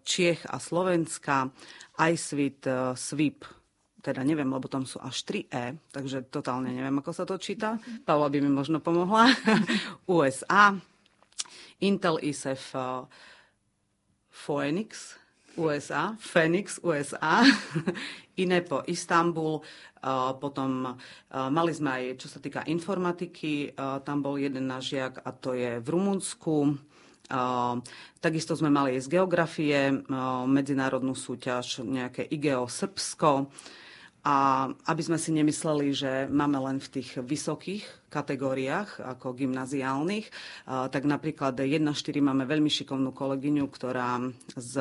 Čiech 0.00 0.48
a 0.48 0.56
Slovenska, 0.56 1.52
iSvit, 2.00 2.64
SWIP, 2.96 3.44
teda 4.00 4.24
neviem, 4.24 4.48
lebo 4.48 4.64
tam 4.64 4.88
sú 4.88 4.96
až 5.04 5.28
3 5.28 5.52
E, 5.52 5.76
takže 5.92 6.24
totálne 6.32 6.72
neviem, 6.72 6.96
ako 6.96 7.12
sa 7.12 7.28
to 7.28 7.36
číta. 7.36 7.76
Paula 8.08 8.32
by 8.32 8.40
mi 8.40 8.48
možno 8.48 8.80
pomohla. 8.80 9.28
USA, 10.08 10.72
Intel 11.84 12.16
ISEF, 12.24 12.72
Phoenix, 14.32 15.19
USA, 15.60 16.16
Phoenix, 16.16 16.80
USA, 16.80 17.44
INEPO, 18.42 18.88
Istanbul, 18.88 19.60
potom 20.40 20.96
mali 21.30 21.72
sme 21.76 21.90
aj, 21.92 22.04
čo 22.24 22.28
sa 22.32 22.40
týka 22.40 22.64
informatiky, 22.64 23.76
tam 23.76 24.24
bol 24.24 24.40
jeden 24.40 24.64
náš 24.64 24.96
žiak 24.96 25.20
a 25.20 25.30
to 25.36 25.52
je 25.52 25.76
v 25.76 25.88
Rumunsku. 25.92 26.80
Takisto 28.24 28.56
sme 28.56 28.72
mali 28.72 28.96
aj 28.96 29.04
z 29.04 29.12
geografie 29.12 29.92
medzinárodnú 30.48 31.12
súťaž, 31.12 31.84
nejaké 31.84 32.24
IGEO 32.24 32.64
Srbsko. 32.64 33.52
A 34.24 34.36
aby 34.88 35.02
sme 35.04 35.20
si 35.20 35.32
nemysleli, 35.36 35.92
že 35.92 36.12
máme 36.32 36.60
len 36.60 36.76
v 36.80 37.00
tých 37.00 37.20
vysokých 37.20 37.99
kategóriách, 38.10 39.00
ako 39.00 39.38
gymnaziálnych, 39.38 40.28
tak 40.66 41.06
napríklad 41.06 41.54
1.4 41.54 41.86
máme 42.18 42.42
veľmi 42.44 42.66
šikovnú 42.66 43.14
kolegyňu, 43.14 43.64
ktorá 43.70 44.18
s 44.58 44.74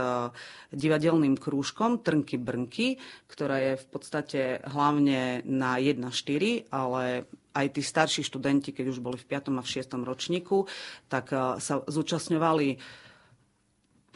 divadelným 0.73 1.37
krúžkom 1.37 2.01
Trnky 2.01 2.41
Brnky, 2.41 2.97
ktorá 3.29 3.61
je 3.61 3.73
v 3.77 3.85
podstate 3.87 4.41
hlavne 4.65 5.45
na 5.45 5.77
1.4, 5.77 6.73
ale 6.73 7.29
aj 7.53 7.65
tí 7.77 7.81
starší 7.85 8.25
študenti, 8.25 8.73
keď 8.73 8.97
už 8.97 8.99
boli 8.99 9.21
v 9.21 9.29
5. 9.29 9.53
a 9.53 9.61
v 9.61 9.71
6. 9.77 9.93
ročníku, 10.01 10.65
tak 11.05 11.29
sa 11.61 11.85
zúčastňovali 11.85 12.67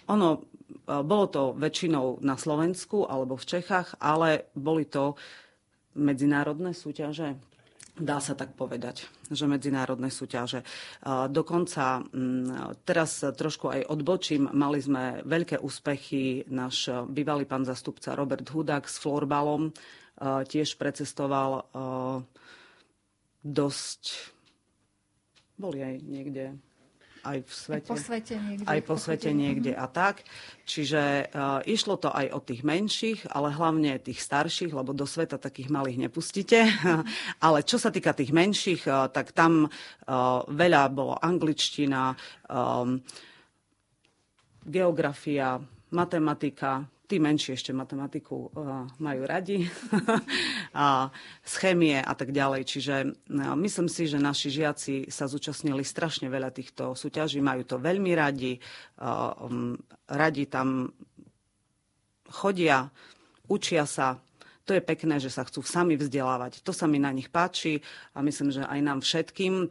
ono 0.04 0.44
bolo 0.84 1.26
to 1.32 1.56
väčšinou 1.56 2.20
na 2.28 2.36
Slovensku 2.36 3.08
alebo 3.08 3.40
v 3.40 3.48
Čechách, 3.56 3.96
ale 4.04 4.52
boli 4.52 4.84
to 4.84 5.16
medzinárodné 5.96 6.76
súťaže, 6.76 7.40
dá 7.94 8.18
sa 8.18 8.34
tak 8.34 8.58
povedať, 8.58 9.06
že 9.30 9.46
medzinárodné 9.46 10.10
súťaže. 10.10 10.66
Dokonca 11.06 12.02
teraz 12.82 13.22
trošku 13.22 13.70
aj 13.70 13.86
odbočím, 13.86 14.50
mali 14.50 14.82
sme 14.82 15.22
veľké 15.22 15.62
úspechy, 15.62 16.50
náš 16.50 16.90
bývalý 17.06 17.46
pán 17.46 17.70
zastupca 17.70 18.18
Robert 18.18 18.50
Hudák 18.50 18.90
s 18.90 18.98
florbalom 18.98 19.70
tiež 20.24 20.78
precestoval 20.78 21.70
dosť, 23.46 24.02
boli 25.62 25.86
aj 25.86 25.96
niekde 26.02 26.58
aj 27.24 27.38
v 27.48 27.52
svete. 27.52 27.88
Aj 27.88 27.96
po 27.96 27.98
svete 27.98 28.36
niekde. 28.36 28.66
Aj 28.68 28.80
po 28.84 28.96
svete 29.00 29.30
niekde 29.32 29.72
a 29.72 29.88
tak. 29.88 30.28
Čiže 30.68 31.32
uh, 31.32 31.64
išlo 31.64 31.96
to 31.96 32.12
aj 32.12 32.28
o 32.36 32.40
tých 32.44 32.68
menších, 32.68 33.32
ale 33.32 33.56
hlavne 33.56 34.00
tých 34.04 34.20
starších, 34.20 34.76
lebo 34.76 34.92
do 34.92 35.08
sveta 35.08 35.40
takých 35.40 35.72
malých 35.72 36.08
nepustíte. 36.08 36.68
ale 37.46 37.64
čo 37.64 37.80
sa 37.80 37.90
týka 37.90 38.12
tých 38.12 38.36
menších, 38.36 38.84
uh, 38.88 39.08
tak 39.08 39.32
tam 39.32 39.68
uh, 39.68 40.44
veľa 40.52 40.84
bolo 40.92 41.16
angličtina, 41.16 42.12
um, 42.52 43.00
geografia, 44.64 45.60
matematika, 45.92 46.84
Tí 47.14 47.22
menší 47.22 47.54
ešte 47.54 47.78
matematiku 47.78 48.50
uh, 48.58 48.90
majú 48.98 49.22
radi, 49.30 49.70
a 50.74 51.14
z 51.46 51.54
chémie 51.62 52.02
a 52.02 52.10
tak 52.18 52.34
ďalej. 52.34 52.66
Čiže 52.66 52.96
uh, 53.06 53.54
myslím 53.54 53.86
si, 53.86 54.10
že 54.10 54.18
naši 54.18 54.50
žiaci 54.50 55.14
sa 55.14 55.30
zúčastnili 55.30 55.86
strašne 55.86 56.26
veľa 56.26 56.50
týchto 56.50 56.98
súťaží, 56.98 57.38
majú 57.38 57.70
to 57.70 57.78
veľmi 57.78 58.18
radi, 58.18 58.58
uh, 58.98 59.30
radi 60.10 60.50
tam 60.50 60.90
chodia, 62.34 62.90
učia 63.46 63.86
sa. 63.86 64.18
To 64.66 64.74
je 64.74 64.82
pekné, 64.82 65.22
že 65.22 65.30
sa 65.30 65.46
chcú 65.46 65.62
sami 65.62 65.94
vzdelávať. 65.94 66.66
To 66.66 66.74
sa 66.74 66.90
mi 66.90 66.98
na 66.98 67.14
nich 67.14 67.30
páči 67.30 67.78
a 68.18 68.26
myslím, 68.26 68.50
že 68.50 68.66
aj 68.66 68.80
nám 68.82 69.06
všetkým 69.06 69.70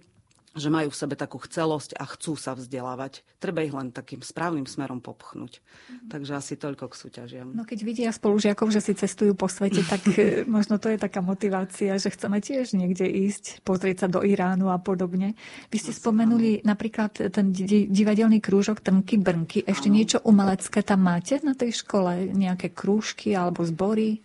že 0.53 0.69
majú 0.69 0.93
v 0.93 1.01
sebe 1.01 1.15
takú 1.17 1.41
chcelosť 1.41 1.97
a 1.97 2.05
chcú 2.05 2.37
sa 2.37 2.53
vzdelávať. 2.53 3.25
Treba 3.41 3.65
ich 3.65 3.73
len 3.73 3.89
takým 3.89 4.21
správnym 4.21 4.69
smerom 4.69 5.01
popchnúť. 5.01 5.59
Mm-hmm. 5.59 6.09
Takže 6.13 6.33
asi 6.37 6.55
toľko 6.61 6.93
k 6.93 6.95
súťažiam. 6.95 7.49
No 7.57 7.65
keď 7.65 7.79
vidia 7.81 8.11
spolužiakov, 8.13 8.69
že 8.69 8.85
si 8.85 8.93
cestujú 8.93 9.33
po 9.33 9.49
svete, 9.49 9.81
tak 9.93 10.05
e, 10.13 10.45
možno 10.45 10.77
to 10.77 10.93
je 10.93 11.01
taká 11.01 11.25
motivácia, 11.25 11.97
že 11.97 12.13
chceme 12.13 12.45
tiež 12.45 12.77
niekde 12.77 13.09
ísť, 13.09 13.65
pozrieť 13.65 14.05
sa 14.05 14.09
do 14.13 14.21
Iránu 14.21 14.69
a 14.69 14.77
podobne. 14.77 15.33
Vy 15.73 15.77
ste 15.81 15.93
spomenuli 15.97 16.61
napríklad 16.69 17.33
ten 17.33 17.47
divadelný 17.89 18.45
krúžok 18.45 18.85
Trnky 18.85 19.17
Brnky. 19.17 19.65
Ešte 19.65 19.89
ano. 19.89 19.97
niečo 19.97 20.19
umelecké 20.21 20.85
tam 20.85 21.09
máte 21.09 21.41
na 21.41 21.57
tej 21.57 21.81
škole? 21.81 22.29
Nejaké 22.37 22.77
krúžky 22.77 23.33
alebo 23.33 23.65
zbory? 23.65 24.21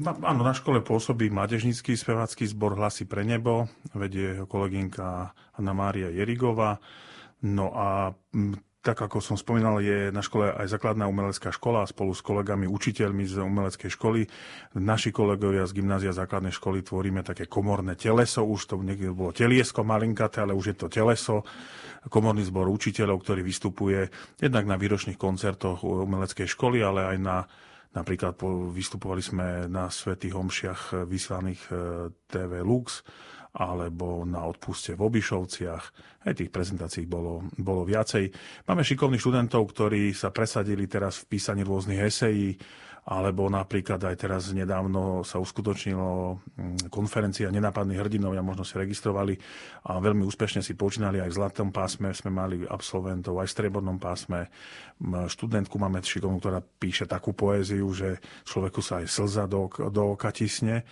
Áno, 0.00 0.40
na 0.40 0.56
škole 0.56 0.80
pôsobí 0.80 1.28
mládežnícky 1.28 1.92
spevácky 2.00 2.48
zbor 2.48 2.80
Hlasy 2.80 3.04
pre 3.04 3.28
nebo, 3.28 3.68
vedie 3.92 4.40
jeho 4.40 4.48
kolegynka 4.48 5.36
Anna 5.52 5.74
Mária 5.76 6.08
Jerigová. 6.08 6.80
No 7.44 7.76
a 7.76 8.16
tak 8.82 8.98
ako 8.98 9.22
som 9.22 9.38
spomínal, 9.38 9.78
je 9.78 10.10
na 10.10 10.24
škole 10.24 10.50
aj 10.50 10.66
základná 10.66 11.06
umelecká 11.06 11.54
škola 11.54 11.86
spolu 11.86 12.16
s 12.16 12.24
kolegami, 12.24 12.66
učiteľmi 12.66 13.22
z 13.28 13.44
umeleckej 13.44 13.90
školy. 13.94 14.26
Naši 14.74 15.14
kolegovia 15.14 15.68
z 15.70 15.78
gymnázia 15.78 16.10
základnej 16.10 16.50
školy 16.50 16.82
tvoríme 16.82 17.22
také 17.22 17.46
komorné 17.46 17.94
teleso, 17.94 18.42
už 18.42 18.74
to 18.74 18.74
niekde 18.82 19.14
bolo 19.14 19.30
teliesko 19.30 19.86
malinkaté, 19.86 20.42
ale 20.42 20.56
už 20.56 20.74
je 20.74 20.76
to 20.82 20.90
teleso, 20.90 21.46
komorný 22.10 22.42
zbor 22.42 22.66
učiteľov, 22.66 23.22
ktorý 23.22 23.46
vystupuje 23.46 24.10
jednak 24.42 24.66
na 24.66 24.74
výročných 24.74 25.20
koncertoch 25.20 25.86
umeleckej 25.86 26.50
školy, 26.50 26.82
ale 26.82 27.14
aj 27.14 27.18
na 27.22 27.36
Napríklad 27.92 28.40
vystupovali 28.72 29.20
sme 29.20 29.68
na 29.68 29.92
Svetých 29.92 30.32
homšiach 30.32 31.04
vyslaných 31.04 31.62
e, 31.68 31.72
TV 32.24 32.64
Lux 32.64 33.04
alebo 33.52 34.24
na 34.24 34.48
odpuste 34.48 34.96
v 34.96 35.04
Obišovciach. 35.12 35.84
Aj 36.24 36.32
tých 36.32 36.48
prezentácií 36.48 37.04
bolo, 37.04 37.44
bolo 37.60 37.84
viacej. 37.84 38.32
Máme 38.64 38.80
šikovných 38.80 39.20
študentov, 39.20 39.68
ktorí 39.76 40.16
sa 40.16 40.32
presadili 40.32 40.88
teraz 40.88 41.20
v 41.20 41.36
písaní 41.36 41.60
rôznych 41.60 42.00
esejí, 42.00 42.56
alebo 43.02 43.50
napríklad 43.50 43.98
aj 43.98 44.14
teraz 44.14 44.42
nedávno 44.54 45.26
sa 45.26 45.42
uskutočnilo 45.42 46.38
mm, 46.38 46.86
konferencia 46.86 47.50
nenápadných 47.50 47.98
hrdinov, 47.98 48.38
ja 48.38 48.46
možno 48.46 48.62
si 48.62 48.78
registrovali 48.78 49.34
a 49.90 49.98
veľmi 49.98 50.22
úspešne 50.22 50.62
si 50.62 50.78
počínali 50.78 51.18
aj 51.18 51.34
v 51.34 51.38
zlatom 51.42 51.68
pásme, 51.74 52.14
sme 52.14 52.30
mali 52.30 52.62
absolventov 52.62 53.42
aj 53.42 53.50
v 53.50 53.54
strebornom 53.58 53.98
pásme. 53.98 54.46
Študentku 55.02 55.82
máme 55.82 55.98
šikovnú, 55.98 56.38
ktorá 56.38 56.62
píše 56.62 57.10
takú 57.10 57.34
poéziu, 57.34 57.90
že 57.90 58.22
človeku 58.46 58.78
sa 58.78 59.02
aj 59.02 59.10
slza 59.10 59.44
do, 59.50 59.66
do 59.90 60.14
oka 60.14 60.30
tisne. 60.30 60.86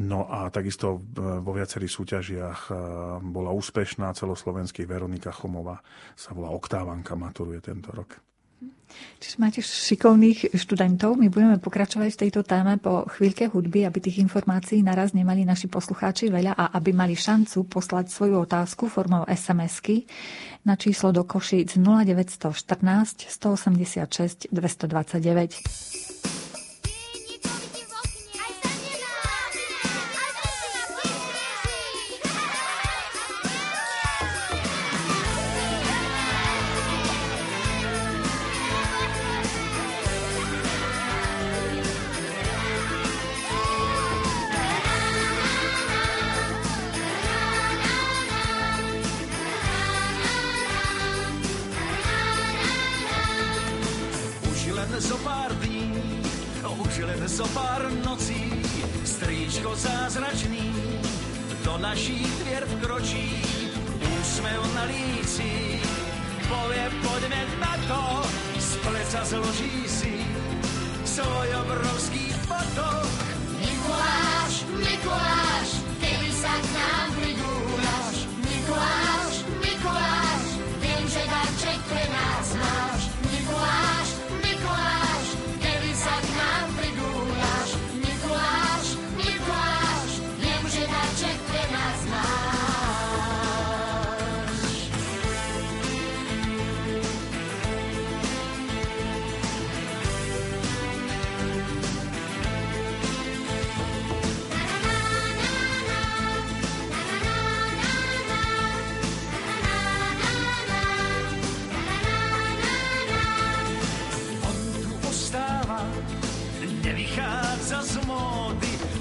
No 0.00 0.32
a 0.32 0.48
takisto 0.48 0.96
vo 1.12 1.52
viacerých 1.52 1.92
súťažiach 1.92 2.72
bola 3.20 3.52
úspešná 3.52 4.16
celoslovenský 4.16 4.88
Veronika 4.88 5.28
Chomová, 5.28 5.84
sa 6.16 6.32
volá 6.32 6.48
Oktávanka, 6.56 7.12
maturuje 7.20 7.60
tento 7.60 7.92
rok. 7.92 8.29
Čiže 9.20 9.36
máte 9.36 9.60
šikovných 9.60 10.56
študentov. 10.56 11.16
My 11.20 11.28
budeme 11.28 11.60
pokračovať 11.60 12.08
v 12.16 12.20
tejto 12.26 12.40
téme 12.40 12.80
po 12.80 13.04
chvíľke 13.08 13.52
hudby, 13.52 13.84
aby 13.84 14.00
tých 14.00 14.20
informácií 14.24 14.80
naraz 14.80 15.12
nemali 15.12 15.44
naši 15.44 15.68
poslucháči 15.68 16.32
veľa 16.32 16.56
a 16.56 16.64
aby 16.76 16.96
mali 16.96 17.12
šancu 17.12 17.68
poslať 17.68 18.08
svoju 18.08 18.48
otázku 18.48 18.88
formou 18.88 19.28
SMS-ky 19.28 20.08
na 20.64 20.76
číslo 20.76 21.12
do 21.12 21.24
Košíc 21.24 21.76
0914 21.76 23.28
186 23.28 24.48
229. 24.48 26.29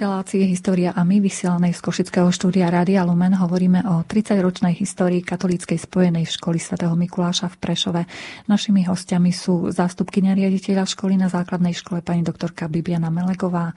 relácii 0.00 0.48
História 0.48 0.96
a 0.96 1.04
my, 1.04 1.20
vysielanej 1.20 1.76
z 1.76 1.80
Košického 1.84 2.32
štúdia 2.32 2.72
Rádia 2.72 3.04
Lumen, 3.04 3.36
hovoríme 3.36 3.84
o 3.84 4.00
30-ročnej 4.00 4.72
histórii 4.72 5.20
katolíckej 5.20 5.76
spojenej 5.76 6.24
školy 6.24 6.56
svätého 6.56 6.96
Mikuláša 6.96 7.52
v 7.52 7.56
Prešove. 7.60 8.02
Našimi 8.48 8.88
hostiami 8.88 9.28
sú 9.28 9.68
zástupkynia 9.68 10.32
riaditeľa 10.32 10.88
školy 10.88 11.20
na 11.20 11.28
základnej 11.28 11.76
škole 11.76 12.00
pani 12.00 12.24
doktorka 12.24 12.64
Bibiana 12.72 13.12
Melegová, 13.12 13.76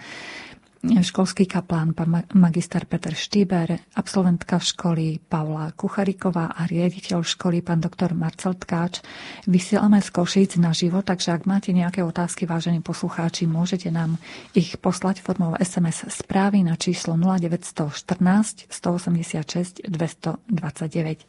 školský 0.84 1.48
kaplán 1.48 1.96
pán 1.96 2.28
magister 2.36 2.84
Peter 2.84 3.16
Štýber, 3.16 3.80
absolventka 3.96 4.60
školy 4.60 5.16
Pavla 5.24 5.72
Kuchariková 5.72 6.52
a 6.52 6.68
riaditeľ 6.68 7.24
školy 7.24 7.64
pán 7.64 7.80
doktor 7.80 8.12
Marcel 8.12 8.60
Tkáč. 8.60 9.00
Vysielame 9.48 10.04
z 10.04 10.12
Košíc 10.12 10.60
na 10.60 10.76
živo, 10.76 11.00
takže 11.00 11.40
ak 11.40 11.48
máte 11.48 11.72
nejaké 11.72 12.04
otázky, 12.04 12.44
vážení 12.44 12.84
poslucháči, 12.84 13.48
môžete 13.48 13.96
nám 13.96 14.20
ich 14.52 14.76
poslať 14.76 15.24
formou 15.24 15.56
SMS 15.56 16.04
správy 16.12 16.68
na 16.68 16.76
číslo 16.76 17.16
0914 17.16 18.68
186 18.68 19.88
229. 19.88 21.24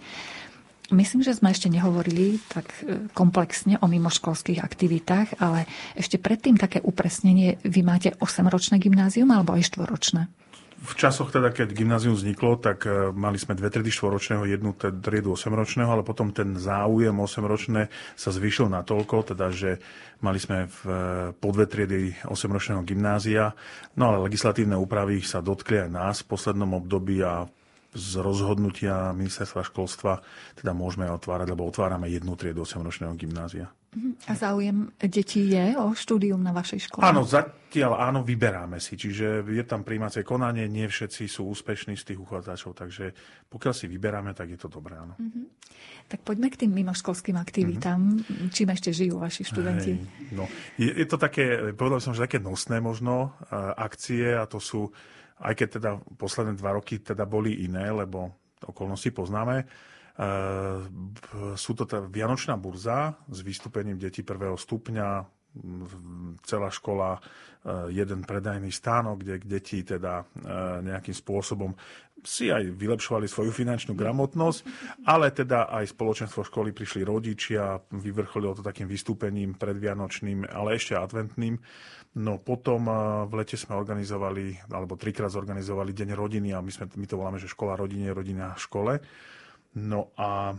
Myslím, 0.93 1.25
že 1.25 1.33
sme 1.33 1.49
ešte 1.49 1.73
nehovorili 1.73 2.37
tak 2.53 2.69
e, 2.85 3.09
komplexne 3.17 3.81
o 3.81 3.89
mimoškolských 3.89 4.61
aktivitách, 4.61 5.41
ale 5.41 5.65
ešte 5.97 6.21
predtým 6.21 6.61
také 6.61 6.85
upresnenie. 6.85 7.57
Vy 7.65 7.81
máte 7.81 8.13
8-ročné 8.21 8.77
gymnázium 8.77 9.33
alebo 9.33 9.57
aj 9.57 9.65
4-ročné? 9.65 10.29
V 10.85 10.93
časoch 11.01 11.33
teda, 11.33 11.49
keď 11.49 11.73
gymnázium 11.73 12.13
vzniklo, 12.13 12.61
tak 12.61 12.85
e, 12.85 13.17
mali 13.17 13.41
sme 13.41 13.57
dve 13.57 13.73
triedy 13.73 13.89
štvoročného, 13.89 14.45
jednu 14.45 14.77
triedu 14.77 15.33
8-ročného, 15.33 15.89
ale 15.89 16.05
potom 16.05 16.29
ten 16.37 16.53
záujem 16.61 17.17
8-ročné 17.17 17.89
sa 18.13 18.29
zvýšil 18.29 18.69
na 18.69 18.85
toľko, 18.85 19.33
teda, 19.33 19.49
že 19.49 19.81
mali 20.21 20.37
sme 20.37 20.69
v, 20.69 20.79
e, 20.85 21.01
po 21.33 21.49
dve 21.49 21.65
triedy 21.65 22.13
8-ročného 22.29 22.85
gymnázia, 22.85 23.57
no 23.97 24.13
ale 24.13 24.29
legislatívne 24.29 24.77
úpravy 24.77 25.25
sa 25.25 25.41
dotkli 25.41 25.81
aj 25.81 25.89
nás 25.89 26.17
v 26.21 26.29
poslednom 26.29 26.77
období 26.77 27.25
a 27.25 27.49
z 27.95 28.11
rozhodnutia 28.19 29.15
ministerstva 29.15 29.63
školstva 29.63 30.19
teda 30.59 30.75
môžeme 30.75 31.07
otvárať, 31.07 31.55
lebo 31.55 31.71
otvárame 31.71 32.11
jednu 32.11 32.35
triedu 32.35 32.67
8-ročného 32.67 33.15
gymnázia. 33.15 33.71
A 34.27 34.35
záujem 34.35 34.91
detí 34.99 35.55
je 35.55 35.79
o 35.79 35.95
štúdium 35.95 36.43
na 36.43 36.51
vašej 36.51 36.91
škole? 36.91 37.07
Áno, 37.07 37.23
zatiaľ 37.23 38.03
áno, 38.03 38.27
vyberáme 38.27 38.83
si. 38.83 38.99
Čiže 38.99 39.47
je 39.47 39.63
tam 39.63 39.87
príjmacie 39.87 40.27
konanie, 40.27 40.67
nie 40.67 40.91
všetci 40.91 41.31
sú 41.31 41.47
úspešní 41.55 41.95
z 41.95 42.03
tých 42.11 42.19
uchádzačov, 42.19 42.75
takže 42.75 43.15
pokiaľ 43.47 43.71
si 43.71 43.87
vyberáme, 43.87 44.35
tak 44.35 44.51
je 44.51 44.59
to 44.59 44.67
dobré, 44.67 44.99
áno. 44.99 45.15
Uh-huh. 45.15 45.47
Tak 46.11 46.27
poďme 46.27 46.51
k 46.51 46.67
tým 46.67 46.75
mimoškolským 46.75 47.39
aktivitám. 47.39 48.19
Uh-huh. 48.19 48.51
Čím 48.51 48.75
ešte 48.75 48.91
žijú 48.91 49.23
vaši 49.23 49.47
študenti? 49.47 49.93
Hej, 49.95 50.35
no, 50.35 50.51
je, 50.75 50.91
je 50.91 51.07
to 51.07 51.15
také, 51.15 51.71
povedal 51.79 52.03
som, 52.03 52.19
že 52.19 52.27
také 52.27 52.43
nosné 52.43 52.83
možno 52.83 53.39
akcie 53.79 54.35
a 54.35 54.43
to 54.51 54.59
sú 54.59 54.91
aj 55.45 55.55
keď 55.55 55.69
teda 55.79 55.91
posledné 56.17 56.57
dva 56.57 56.75
roky 56.75 57.05
teda 57.05 57.29
boli 57.29 57.69
iné, 57.69 57.93
lebo 57.93 58.33
okolnosti 58.65 59.13
poznáme. 59.13 59.57
E, 59.61 59.65
sú 61.55 61.73
to 61.77 61.85
tá 61.85 62.01
Vianočná 62.01 62.57
burza 62.57 63.13
s 63.29 63.45
vystúpením 63.45 64.01
detí 64.01 64.25
prvého 64.25 64.57
stupňa, 64.57 65.29
celá 66.43 66.67
škola 66.67 67.23
jeden 67.89 68.27
predajný 68.27 68.75
stánok, 68.75 69.23
kde 69.23 69.35
deti 69.47 69.87
teda 69.87 70.27
nejakým 70.83 71.15
spôsobom 71.15 71.73
si 72.25 72.49
aj 72.49 72.73
vylepšovali 72.73 73.29
svoju 73.29 73.53
finančnú 73.53 73.93
gramotnosť, 73.93 74.61
ale 75.05 75.29
teda 75.29 75.69
aj 75.69 75.93
spoločenstvo 75.93 76.41
školy 76.41 76.73
prišli 76.73 77.05
rodičia, 77.05 77.77
vyvrcholilo 77.93 78.57
to 78.57 78.65
takým 78.65 78.89
vystúpením 78.89 79.55
predvianočným, 79.61 80.49
ale 80.49 80.81
ešte 80.81 80.97
adventným. 80.97 81.61
No 82.15 82.39
potom 82.39 82.87
v 83.27 83.33
lete 83.35 83.59
sme 83.59 83.75
organizovali, 83.75 84.71
alebo 84.71 84.95
trikrát 84.95 85.35
zorganizovali 85.35 85.91
Deň 85.91 86.15
rodiny 86.15 86.55
a 86.55 86.63
my, 86.63 86.71
sme, 86.71 86.87
my 86.95 87.07
to 87.11 87.19
voláme, 87.19 87.43
že 87.43 87.51
škola 87.51 87.75
rodine, 87.75 88.15
rodina 88.15 88.55
škole. 88.55 89.03
No 89.83 90.15
a 90.15 90.55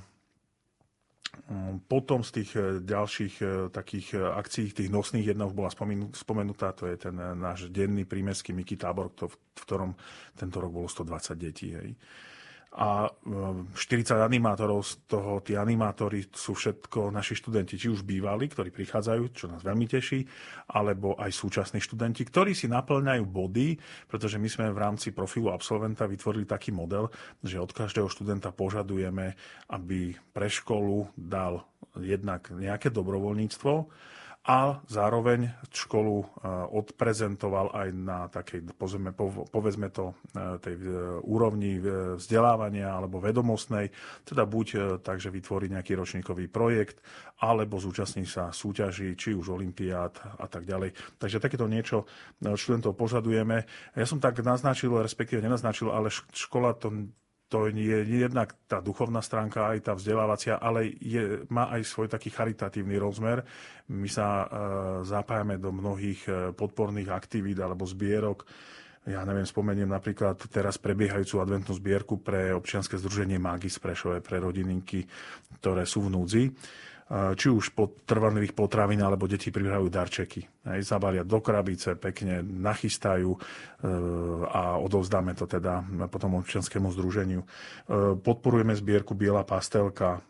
potom 1.87 2.23
z 2.23 2.31
tých 2.41 2.51
e, 2.55 2.79
ďalších 2.79 3.35
e, 3.43 3.45
takých 3.67 4.15
akcií, 4.15 4.71
tých 4.71 4.87
nosných, 4.87 5.35
jedna 5.35 5.43
už 5.43 5.55
bola 5.55 5.67
spomenutá, 6.15 6.71
to 6.71 6.87
je 6.87 6.95
ten 6.95 7.15
náš 7.15 7.67
denný 7.67 8.07
prímeský 8.07 8.55
Miky 8.55 8.79
tábor, 8.79 9.11
v 9.11 9.35
ktorom 9.59 9.91
tento 10.39 10.57
rok 10.63 10.71
bolo 10.71 10.87
120 10.87 11.35
detí. 11.35 11.75
Hej 11.75 11.91
a 12.75 13.07
40 13.07 13.79
ehm, 13.79 14.27
animátorov 14.27 14.83
z 14.83 15.07
toho, 15.07 15.39
tí 15.39 15.55
animátori 15.55 16.27
sú 16.27 16.59
všetko 16.59 17.07
naši 17.07 17.39
študenti, 17.39 17.79
či 17.79 17.87
už 17.87 18.03
bývali, 18.03 18.51
ktorí 18.51 18.75
prichádzajú, 18.75 19.23
čo 19.31 19.47
nás 19.47 19.63
veľmi 19.63 19.87
teší, 19.87 20.27
alebo 20.75 21.15
aj 21.15 21.31
súčasní 21.31 21.79
študenti, 21.79 22.27
ktorí 22.27 22.51
si 22.51 22.67
naplňajú 22.67 23.23
body, 23.23 23.79
pretože 24.11 24.35
my 24.35 24.49
sme 24.51 24.75
v 24.75 24.81
rámci 24.83 25.15
profilu 25.15 25.55
absolventa 25.55 26.03
vytvorili 26.03 26.43
taký 26.43 26.75
model, 26.75 27.07
že 27.39 27.63
od 27.63 27.71
každého 27.71 28.11
študenta 28.11 28.51
požadujeme, 28.51 29.39
aby 29.71 30.11
pre 30.35 30.51
školu 30.51 31.07
dal 31.15 31.63
jednak 31.95 32.51
nejaké 32.51 32.91
dobrovoľníctvo, 32.91 33.73
a 34.45 34.77
zároveň 34.85 35.49
školu 35.73 36.21
e, 36.21 36.25
odprezentoval 36.77 37.73
aj 37.73 37.89
na 37.97 38.29
takej, 38.29 38.77
povedzme 39.49 39.89
to, 39.89 40.13
e, 40.37 40.61
tej 40.61 40.75
e, 40.77 40.89
úrovni 41.25 41.81
vzdelávania 42.21 42.93
alebo 42.93 43.17
vedomostnej, 43.17 43.89
teda 44.21 44.45
buď 44.45 45.01
tak, 45.01 45.17
že 45.17 45.33
vytvorí 45.33 45.73
nejaký 45.73 45.97
ročníkový 45.97 46.45
projekt, 46.45 47.01
alebo 47.41 47.81
zúčastní 47.81 48.29
sa 48.29 48.53
súťaží, 48.53 49.17
či 49.17 49.33
už 49.33 49.49
olimpiád 49.57 50.37
a 50.37 50.45
tak 50.45 50.69
ďalej. 50.69 50.93
Takže 51.17 51.41
takéto 51.41 51.65
niečo 51.65 52.05
študentov 52.39 52.93
požadujeme. 52.93 53.65
Ja 53.97 54.05
som 54.05 54.21
tak 54.21 54.45
naznačil, 54.45 54.93
respektíve 54.93 55.41
nenaznačil, 55.41 55.89
ale 55.89 56.13
škola 56.13 56.77
to 56.77 56.93
to 57.55 57.71
je 57.71 58.03
jednak 58.03 58.51
tá 58.67 58.83
duchovná 58.83 59.23
stránka, 59.23 59.71
aj 59.71 59.87
tá 59.87 59.93
vzdelávacia, 59.95 60.59
ale 60.59 60.91
je, 60.99 61.47
má 61.47 61.71
aj 61.71 61.87
svoj 61.87 62.11
taký 62.11 62.27
charitatívny 62.27 62.99
rozmer. 62.99 63.47
My 63.95 64.11
sa 64.11 64.27
e, 64.27 64.45
zapájame 65.07 65.55
do 65.55 65.71
mnohých 65.71 66.21
e, 66.27 66.31
podporných 66.51 67.07
aktivít 67.15 67.55
alebo 67.63 67.87
zbierok. 67.87 68.43
Ja 69.07 69.23
neviem, 69.23 69.47
spomeniem 69.47 69.87
napríklad 69.87 70.35
teraz 70.51 70.75
prebiehajúcu 70.75 71.39
adventnú 71.39 71.71
zbierku 71.79 72.19
pre 72.19 72.51
občianske 72.51 72.99
združenie 72.99 73.39
Magis 73.39 73.79
Prešové, 73.79 74.19
pre 74.19 74.43
rodininky, 74.43 75.07
ktoré 75.63 75.87
sú 75.87 76.11
v 76.11 76.11
núdzi 76.11 76.43
či 77.13 77.53
už 77.53 77.77
po 77.77 77.93
trvanlivých 78.01 78.57
potravín, 78.57 78.97
alebo 78.97 79.29
deti 79.29 79.53
pripravujú 79.53 79.89
darčeky. 79.93 80.41
Hej, 80.65 80.89
zabalia 80.89 81.21
do 81.21 81.37
krabice, 81.37 81.93
pekne 81.93 82.41
nachystajú 82.41 83.29
e, 83.29 83.39
a 84.49 84.81
odovzdáme 84.81 85.37
to 85.37 85.45
teda 85.45 85.85
potom 86.09 86.41
občianskému 86.41 86.89
združeniu. 86.97 87.45
E, 87.45 87.47
podporujeme 88.17 88.73
zbierku 88.73 89.13
Biela 89.13 89.45
pastelka, 89.45 90.25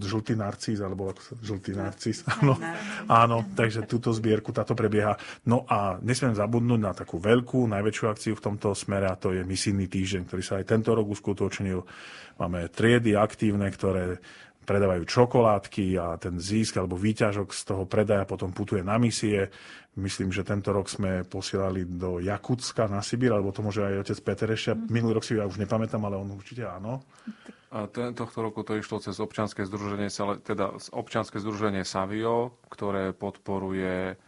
žltý 0.00 0.32
narcis, 0.40 0.80
alebo 0.80 1.12
ako 1.12 1.36
žltý 1.44 1.76
narcis, 1.76 2.24
áno, 2.24 2.56
áno, 3.12 3.44
takže 3.52 3.84
túto 3.84 4.08
zbierku 4.16 4.56
táto 4.56 4.72
prebieha. 4.72 5.20
No 5.44 5.68
a 5.68 6.00
nesmiem 6.00 6.32
zabudnúť 6.32 6.80
na 6.80 6.96
takú 6.96 7.20
veľkú, 7.20 7.68
najväčšiu 7.68 8.04
akciu 8.08 8.32
v 8.32 8.44
tomto 8.52 8.72
smere 8.72 9.04
a 9.04 9.20
to 9.20 9.36
je 9.36 9.44
misijný 9.44 9.84
týždeň, 9.84 10.22
ktorý 10.24 10.42
sa 10.42 10.56
aj 10.56 10.68
tento 10.72 10.96
rok 10.96 11.12
uskutočnil 11.12 11.84
Máme 12.36 12.68
triedy 12.68 13.16
aktívne, 13.16 13.72
ktoré 13.72 14.20
predávajú 14.66 15.06
čokoládky 15.06 15.94
a 15.96 16.18
ten 16.18 16.42
zisk 16.42 16.82
alebo 16.82 16.98
výťažok 16.98 17.54
z 17.54 17.62
toho 17.62 17.86
predaja 17.86 18.26
potom 18.26 18.50
putuje 18.50 18.82
na 18.82 18.98
misie. 18.98 19.48
Myslím, 19.96 20.34
že 20.34 20.44
tento 20.44 20.74
rok 20.74 20.90
sme 20.90 21.24
posielali 21.24 21.86
do 21.86 22.18
Jakutska 22.18 22.90
na 22.90 23.00
Sibír, 23.00 23.32
alebo 23.32 23.54
to 23.54 23.64
môže 23.64 23.80
aj 23.80 24.04
otec 24.04 24.18
Peter 24.26 24.48
ešte. 24.52 24.74
Mm. 24.74 24.90
Minulý 24.90 25.12
rok 25.16 25.24
si 25.24 25.38
ja 25.38 25.46
už 25.48 25.56
nepamätám, 25.56 26.02
ale 26.04 26.20
on 26.20 26.34
určite 26.34 26.66
áno. 26.66 27.00
A 27.72 27.88
ten, 27.88 28.12
tohto 28.12 28.42
roku 28.42 28.60
to 28.66 28.76
išlo 28.76 29.00
cez 29.00 29.16
občianske 29.16 29.64
združenie, 29.64 30.10
teda 30.44 30.76
občianske 30.92 31.40
združenie 31.40 31.86
Savio, 31.86 32.58
ktoré 32.68 33.16
podporuje 33.16 34.18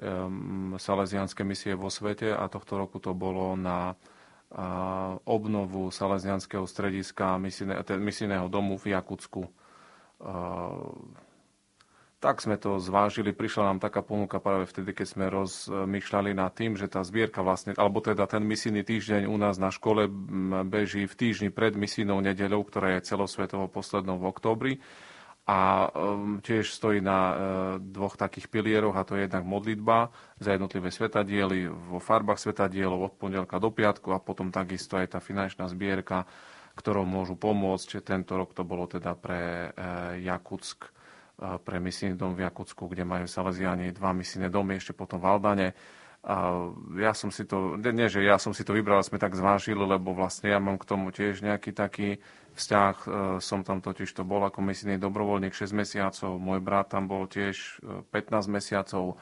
um, 0.00 0.78
salesianské 0.80 1.44
misie 1.44 1.76
vo 1.76 1.92
svete 1.92 2.32
a 2.32 2.48
tohto 2.48 2.78
roku 2.78 3.02
to 3.02 3.12
bolo 3.12 3.58
na 3.58 3.98
obnovu 5.28 5.92
Salesianského 5.92 6.64
strediska 6.64 7.36
misijného 8.00 8.48
domu 8.48 8.80
v 8.80 8.96
Jakutsku. 8.96 9.44
Tak 12.18 12.42
sme 12.42 12.58
to 12.58 12.82
zvážili, 12.82 13.30
prišla 13.30 13.70
nám 13.70 13.78
taká 13.78 14.02
ponuka 14.02 14.42
práve 14.42 14.66
vtedy, 14.66 14.90
keď 14.90 15.06
sme 15.06 15.30
rozmýšľali 15.30 16.34
nad 16.34 16.50
tým, 16.50 16.74
že 16.74 16.90
tá 16.90 17.06
zbierka 17.06 17.46
vlastne, 17.46 17.78
alebo 17.78 18.02
teda 18.02 18.26
ten 18.26 18.42
misijný 18.42 18.82
týždeň 18.82 19.30
u 19.30 19.38
nás 19.38 19.54
na 19.54 19.70
škole 19.70 20.10
beží 20.66 21.06
v 21.06 21.14
týždni 21.14 21.54
pred 21.54 21.78
misijnou 21.78 22.18
nedeľou, 22.18 22.66
ktorá 22.66 22.98
je 22.98 23.06
celosvetovo 23.06 23.70
poslednou 23.70 24.18
v 24.18 24.28
októbri. 24.34 24.74
A 25.48 25.88
um, 25.88 26.44
tiež 26.44 26.74
stojí 26.74 27.00
na 27.00 27.20
uh, 27.22 27.36
dvoch 27.80 28.20
takých 28.20 28.52
pilieroch, 28.52 28.98
a 28.98 29.06
to 29.06 29.16
je 29.16 29.24
jednak 29.24 29.48
modlitba 29.48 30.12
za 30.42 30.52
jednotlivé 30.52 30.92
svetadiely 30.92 31.72
vo 31.72 32.02
farbách 32.02 32.36
svetadielov 32.36 33.00
od 33.00 33.12
pondelka 33.16 33.56
do 33.56 33.72
piatku 33.72 34.12
a 34.12 34.20
potom 34.20 34.52
takisto 34.52 35.00
aj 35.00 35.16
tá 35.16 35.24
finančná 35.24 35.64
zbierka, 35.70 36.28
ktorou 36.78 37.02
môžu 37.02 37.34
pomôcť. 37.34 37.98
Tento 38.06 38.38
rok 38.38 38.54
to 38.54 38.62
bolo 38.62 38.86
teda 38.86 39.18
pre 39.18 39.74
uh, 39.74 40.14
Jakutsk, 40.14 40.86
uh, 40.86 41.58
pre 41.58 41.82
misijný 41.82 42.14
dom 42.14 42.38
v 42.38 42.46
Jakutsku, 42.46 42.86
kde 42.86 43.02
majú 43.02 43.26
Salesiani 43.26 43.90
dva 43.90 44.14
misijné 44.14 44.46
domy, 44.46 44.78
ešte 44.78 44.94
potom 44.94 45.18
v 45.18 45.26
Aldane. 45.26 45.68
A 46.26 46.66
ja 46.98 47.14
som 47.14 47.30
si 47.30 47.46
to, 47.46 47.78
nie 47.78 48.10
že 48.10 48.26
ja 48.26 48.42
som 48.42 48.50
si 48.50 48.66
to 48.66 48.74
vybral, 48.74 48.98
sme 49.06 49.22
tak 49.22 49.38
zvážili, 49.38 49.78
lebo 49.78 50.10
vlastne 50.10 50.50
ja 50.50 50.58
mám 50.58 50.74
k 50.76 50.88
tomu 50.88 51.14
tiež 51.14 51.46
nejaký 51.46 51.70
taký 51.70 52.18
vzťah. 52.58 52.94
E, 52.98 53.08
som 53.38 53.62
tam 53.62 53.78
totiž 53.78 54.10
to 54.10 54.26
bol 54.26 54.42
ako 54.42 54.58
misijný 54.58 54.98
dobrovoľník 54.98 55.54
6 55.54 55.70
mesiacov, 55.70 56.30
môj 56.42 56.58
brat 56.58 56.90
tam 56.90 57.06
bol 57.06 57.30
tiež 57.30 57.78
15 58.10 58.10
e, 58.10 58.50
mesiacov 58.50 59.04
e, 59.06 59.16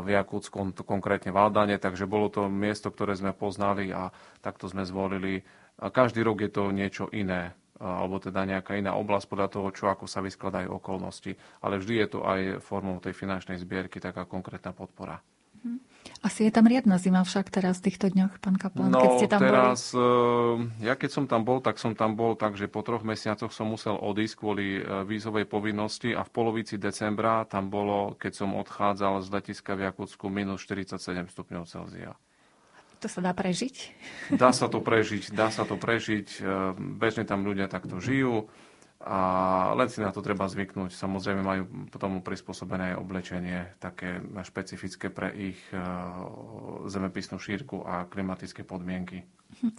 v 0.00 0.08
Jakútsku, 0.16 0.56
konkrétne 0.88 1.28
v 1.28 1.38
Aldane, 1.44 1.76
takže 1.76 2.08
bolo 2.08 2.32
to 2.32 2.48
miesto, 2.48 2.88
ktoré 2.88 3.12
sme 3.12 3.36
poznali 3.36 3.92
a 3.92 4.08
takto 4.40 4.64
sme 4.64 4.88
zvolili. 4.88 5.44
A 5.78 5.94
každý 5.94 6.26
rok 6.26 6.42
je 6.42 6.50
to 6.50 6.74
niečo 6.74 7.06
iné, 7.14 7.54
alebo 7.78 8.18
teda 8.18 8.42
nejaká 8.42 8.74
iná 8.74 8.98
oblasť 8.98 9.26
podľa 9.30 9.48
toho, 9.54 9.68
čo 9.70 9.84
ako 9.86 10.10
sa 10.10 10.18
vyskladajú 10.18 10.74
okolnosti. 10.74 11.38
Ale 11.62 11.78
vždy 11.78 11.94
je 12.02 12.08
to 12.10 12.20
aj 12.26 12.40
formou 12.62 12.98
tej 12.98 13.14
finančnej 13.14 13.62
zbierky 13.62 14.02
taká 14.02 14.26
konkrétna 14.26 14.74
podpora. 14.74 15.22
Mhm. 15.62 15.78
Asi 16.22 16.46
je 16.46 16.52
tam 16.54 16.66
riadna 16.66 16.98
zima 16.98 17.22
však 17.22 17.50
teraz 17.50 17.78
v 17.78 17.90
týchto 17.90 18.10
dňoch, 18.10 18.42
pán 18.42 18.58
Kaplan, 18.58 18.90
no, 18.90 18.98
keď 18.98 19.10
ste 19.18 19.28
tam 19.30 19.40
teraz, 19.42 19.94
boli. 19.94 20.02
Eh, 20.02 20.86
ja 20.90 20.94
keď 20.98 21.10
som 21.14 21.24
tam 21.30 21.42
bol, 21.46 21.58
tak 21.62 21.78
som 21.78 21.94
tam 21.94 22.18
bol, 22.18 22.34
takže 22.34 22.66
po 22.66 22.82
troch 22.82 23.06
mesiacoch 23.06 23.54
som 23.54 23.70
musel 23.70 23.94
odísť 23.94 24.34
kvôli 24.34 24.66
eh, 24.78 25.06
vízovej 25.06 25.46
povinnosti 25.46 26.14
a 26.14 26.26
v 26.26 26.30
polovici 26.30 26.74
decembra 26.74 27.46
tam 27.46 27.70
bolo, 27.70 28.18
keď 28.18 28.32
som 28.34 28.50
odchádzal 28.54 29.22
z 29.22 29.28
letiska 29.30 29.78
v 29.78 29.90
Jakutsku, 29.90 30.26
minus 30.26 30.66
47 30.66 31.30
stupňov 31.30 31.62
Celzia. 31.70 32.18
To 32.98 33.06
sa 33.06 33.20
dá 33.22 33.30
prežiť? 33.30 33.76
Dá 34.34 34.50
sa 34.50 34.66
to 34.66 34.82
prežiť, 34.82 35.30
dá 35.30 35.54
sa 35.54 35.62
to 35.62 35.78
prežiť. 35.78 36.28
Eh, 36.38 36.46
bežne 36.76 37.22
tam 37.22 37.46
ľudia 37.46 37.70
takto 37.70 38.02
žijú 38.02 38.50
a 38.98 39.20
len 39.78 39.86
si 39.86 40.02
na 40.02 40.10
to 40.10 40.18
treba 40.18 40.50
zvyknúť. 40.50 40.90
Samozrejme 40.90 41.42
majú 41.46 41.62
potom 41.86 42.18
prispôsobené 42.18 42.98
oblečenie 42.98 43.78
také 43.78 44.18
špecifické 44.42 45.06
pre 45.06 45.30
ich 45.30 45.58
e, 45.70 45.78
zemepisnú 46.90 47.38
šírku 47.38 47.86
a 47.86 48.10
klimatické 48.10 48.66
podmienky. 48.66 49.22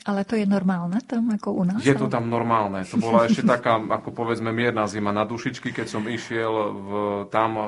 Ale 0.08 0.24
to 0.24 0.40
je 0.40 0.48
normálne 0.48 1.04
tam 1.04 1.36
ako 1.36 1.52
u 1.52 1.64
nás? 1.68 1.84
Je 1.84 2.00
to 2.00 2.08
tam 2.08 2.32
normálne. 2.32 2.88
To 2.88 2.96
bola 2.96 3.28
ešte 3.28 3.44
taká, 3.60 3.76
ako 3.84 4.16
povedzme, 4.16 4.56
mierna 4.56 4.88
zima 4.88 5.12
na 5.12 5.28
dušičky, 5.28 5.76
keď 5.76 5.88
som 5.92 6.08
išiel 6.08 6.52
v, 6.72 6.90
tam 7.28 7.60
e, 7.60 7.64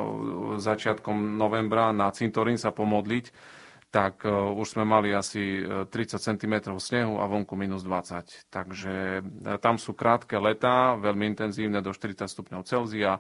začiatkom 0.56 1.36
novembra 1.36 1.91
na 1.91 2.16
cintorín 2.16 2.56
sa 2.56 2.72
pomodliť 2.72 3.60
tak 3.91 4.23
uh, 4.23 4.55
už 4.55 4.79
sme 4.79 4.87
mali 4.87 5.11
asi 5.11 5.67
30 5.67 5.91
e, 5.91 6.17
cm 6.17 6.53
snehu 6.79 7.19
a 7.19 7.27
vonku 7.27 7.59
minus 7.59 7.83
20. 7.83 8.47
Takže 8.47 9.19
uh, 9.19 9.59
tam 9.59 9.75
sú 9.75 9.91
krátke 9.91 10.39
letá, 10.39 10.95
veľmi 10.95 11.35
intenzívne 11.35 11.83
do 11.83 11.91
40 11.91 12.23
stupňov 12.23 12.63
Celzia 12.63 13.19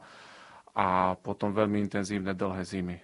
a 0.71 1.19
potom 1.19 1.51
veľmi 1.51 1.75
intenzívne 1.83 2.31
dlhé 2.31 2.63
zimy. 2.63 2.97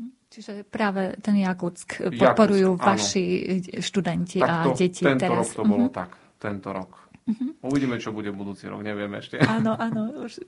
Mhm. 0.00 0.10
Čiže 0.32 0.52
práve 0.64 1.20
ten 1.20 1.36
Jakutsk 1.36 2.00
podporujú 2.00 2.80
Jakutsk, 2.80 2.88
vaši 2.88 3.24
áno. 3.60 3.84
študenti 3.84 4.38
tak 4.40 4.48
a 4.48 4.56
deti 4.72 5.04
tento 5.04 5.20
teraz. 5.20 5.36
rok 5.36 5.50
to 5.52 5.62
bolo 5.68 5.86
uh-huh. 5.92 5.98
tak. 6.00 6.10
Tento 6.40 6.68
rok. 6.72 6.90
Uh-huh. 7.28 7.68
Uvidíme, 7.68 8.00
čo 8.00 8.16
bude 8.16 8.32
budúci 8.32 8.72
rok, 8.72 8.80
nevieme 8.80 9.20
ešte. 9.20 9.36
Áno, 9.44 9.76
áno. 9.76 10.24
Už 10.24 10.40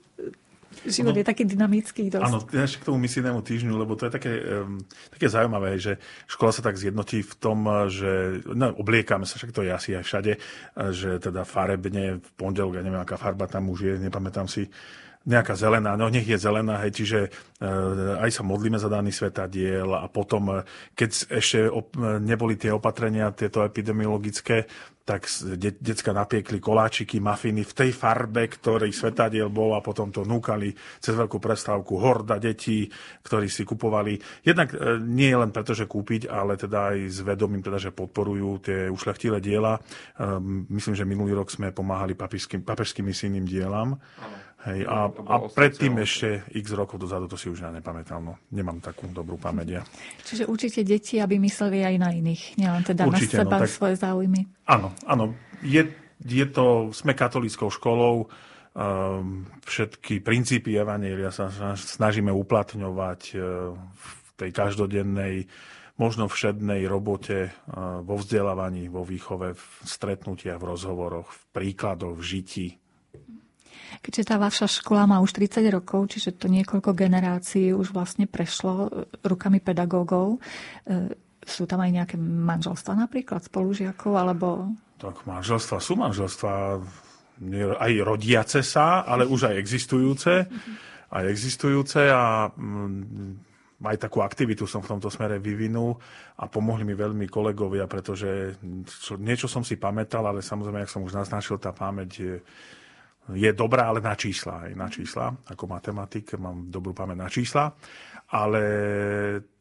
Život 0.85 1.15
no, 1.15 1.19
je 1.23 1.25
taký 1.25 1.43
dynamický 1.47 2.13
dosť. 2.13 2.25
Áno, 2.27 2.39
ešte 2.45 2.83
k 2.83 2.87
tomu 2.91 3.01
misijnému 3.01 3.41
týždňu, 3.41 3.73
lebo 3.73 3.97
to 3.97 4.05
je 4.05 4.11
také, 4.11 4.33
um, 4.37 4.83
také 5.09 5.31
zaujímavé, 5.31 5.79
že 5.79 5.97
škola 6.29 6.51
sa 6.51 6.61
tak 6.61 6.77
zjednotí 6.77 7.23
v 7.25 7.33
tom, 7.39 7.65
že 7.89 8.43
no, 8.45 8.75
obliekame 8.75 9.23
sa, 9.25 9.39
však 9.39 9.55
to 9.55 9.65
je 9.65 9.71
asi 9.71 9.97
aj 9.97 10.03
všade, 10.03 10.33
že 10.93 11.09
teda 11.17 11.47
farebne 11.47 12.19
v 12.19 12.29
pondelok, 12.37 12.77
ja 12.77 12.83
neviem, 12.83 13.01
aká 13.01 13.17
farba 13.17 13.47
tam 13.47 13.71
už 13.71 13.79
je, 13.81 13.93
nepamätám 13.97 14.45
si, 14.45 14.67
nejaká 15.25 15.57
zelená, 15.57 15.97
no 15.97 16.05
nech 16.07 16.29
je 16.29 16.37
zelená, 16.37 16.85
hej, 16.85 17.01
čiže 17.01 17.19
e, 17.25 17.29
aj 18.21 18.29
sa 18.29 18.45
modlíme 18.45 18.77
za 18.77 18.85
daný 18.85 19.09
svetadiel 19.09 19.89
a 19.97 20.05
potom, 20.05 20.53
e, 20.53 20.55
keď 20.93 21.09
ešte 21.41 21.65
neboli 22.21 22.61
tie 22.61 22.69
opatrenia, 22.69 23.33
tieto 23.33 23.65
epidemiologické, 23.65 24.69
tak 25.05 25.25
de- 25.57 25.77
decka 25.77 26.13
napiekli 26.13 26.57
koláčiky, 26.57 27.21
mafiny 27.21 27.61
v 27.61 27.73
tej 27.73 27.91
farbe, 27.93 28.49
ktorý 28.49 28.89
svetadiel 28.89 29.53
bol 29.53 29.77
a 29.77 29.81
potom 29.81 30.09
to 30.09 30.25
núkali 30.25 30.73
cez 31.01 31.13
veľkú 31.13 31.37
prestávku 31.37 31.97
horda 32.01 32.41
detí, 32.41 32.89
ktorí 33.21 33.49
si 33.49 33.65
kupovali. 33.65 34.17
Jednak 34.45 34.77
e, 34.77 35.01
nie 35.01 35.33
len 35.33 35.49
preto, 35.49 35.73
že 35.73 35.89
kúpiť, 35.89 36.29
ale 36.29 36.53
teda 36.53 36.93
aj 36.93 36.97
s 37.01 37.19
vedomím, 37.25 37.65
teda, 37.65 37.81
že 37.81 37.93
podporujú 37.93 38.49
tie 38.61 38.79
ušľachtilé 38.93 39.41
diela. 39.41 39.77
Myslím, 40.69 40.93
že 40.97 41.05
minulý 41.05 41.37
rok 41.37 41.49
sme 41.49 41.73
pomáhali 41.73 42.13
papežským, 42.13 42.61
papežským 42.61 43.05
misijným 43.05 43.45
dielam. 43.45 43.97
Ano 44.21 44.45
Hej, 44.65 44.81
a, 44.89 45.13
a 45.13 45.35
predtým 45.45 45.93
ešte 46.01 46.41
x 46.57 46.73
rokov 46.73 46.97
dozadu, 46.97 47.29
to 47.29 47.37
si 47.37 47.53
už 47.53 47.61
ja 47.61 47.69
nepamätal, 47.69 48.17
no 48.17 48.41
nemám 48.49 48.81
takú 48.81 49.05
dobrú 49.13 49.37
pamäť 49.37 49.67
ja. 49.77 49.81
Čiže 50.25 50.49
určite 50.49 50.81
deti, 50.81 51.21
aby 51.21 51.37
mysleli 51.37 51.85
aj 51.85 51.95
na 52.01 52.09
iných, 52.09 52.57
nielen 52.57 52.81
teda 52.81 53.05
určite, 53.05 53.45
na 53.45 53.45
no, 53.45 53.49
seba, 53.53 53.57
no, 53.57 53.61
tak, 53.61 53.69
svoje 53.69 53.95
záujmy. 54.01 54.41
Áno, 54.65 54.89
áno. 55.05 55.37
Je, 55.61 55.85
je 56.25 56.45
to, 56.49 56.89
sme 56.97 57.13
katolíckou 57.13 57.69
školou, 57.69 58.25
um, 58.25 59.45
všetky 59.69 60.25
princípy 60.25 60.73
Evanielia 60.81 61.29
sa 61.29 61.53
snažíme 61.77 62.33
uplatňovať 62.33 63.21
uh, 63.37 63.69
v 63.77 64.07
tej 64.33 64.49
každodennej, 64.49 65.45
možno 66.01 66.25
všednej 66.25 66.89
robote, 66.89 67.53
uh, 67.69 68.01
vo 68.01 68.17
vzdelávaní, 68.17 68.89
vo 68.89 69.05
výchove, 69.05 69.53
v 69.53 69.65
stretnutiach, 69.85 70.57
v 70.57 70.69
rozhovoroch, 70.73 71.29
v 71.29 71.41
príkladoch, 71.53 72.17
v 72.17 72.25
žití. 72.25 72.67
Keďže 74.01 74.23
tá 74.27 74.35
vaša 74.35 74.67
škola 74.67 75.05
má 75.05 75.17
už 75.21 75.35
30 75.37 75.61
rokov, 75.69 76.11
čiže 76.11 76.35
to 76.35 76.51
niekoľko 76.51 76.91
generácií 76.95 77.71
už 77.71 77.93
vlastne 77.93 78.25
prešlo 78.25 78.73
e, 78.73 78.87
rukami 79.27 79.59
pedagógov, 79.61 80.39
e, 80.87 81.13
sú 81.45 81.69
tam 81.69 81.85
aj 81.85 81.91
nejaké 81.93 82.15
manželstva 82.19 82.97
napríklad 82.97 83.45
spolužiakov, 83.45 84.13
alebo... 84.17 84.73
Tak 84.97 85.29
manželstva 85.29 85.77
sú 85.77 85.93
manželstva 85.93 86.81
aj 87.77 87.91
rodiace 88.01 88.63
sa, 88.63 89.03
ale 89.03 89.27
už 89.27 89.51
aj 89.51 89.55
existujúce. 89.59 90.33
Aj 91.11 91.23
existujúce 91.27 92.09
a 92.09 92.49
mm, 92.49 93.83
aj 93.83 93.97
takú 93.99 94.23
aktivitu 94.23 94.65
som 94.65 94.81
v 94.81 94.95
tomto 94.95 95.11
smere 95.11 95.37
vyvinul 95.37 95.99
a 96.39 96.47
pomohli 96.47 96.87
mi 96.87 96.95
veľmi 96.95 97.27
kolegovia, 97.27 97.85
pretože 97.85 98.55
niečo 99.19 99.51
som 99.51 99.61
si 99.61 99.75
pamätal, 99.75 100.25
ale 100.25 100.39
samozrejme, 100.39 100.83
jak 100.83 100.93
som 100.95 101.03
už 101.03 101.13
naznačil, 101.13 101.59
tá 101.59 101.75
pamäť 101.75 102.09
je 102.15 102.35
je 103.33 103.49
dobrá, 103.57 103.89
ale 103.89 104.05
na 104.05 104.13
čísla. 104.13 104.69
Aj 104.69 104.73
na 104.77 104.85
čísla. 104.85 105.33
Ako 105.49 105.65
matematik 105.65 106.37
mám 106.37 106.69
dobrú 106.69 106.93
pamäť 106.93 107.17
na 107.17 107.29
čísla. 107.29 107.73
Ale 108.25 108.61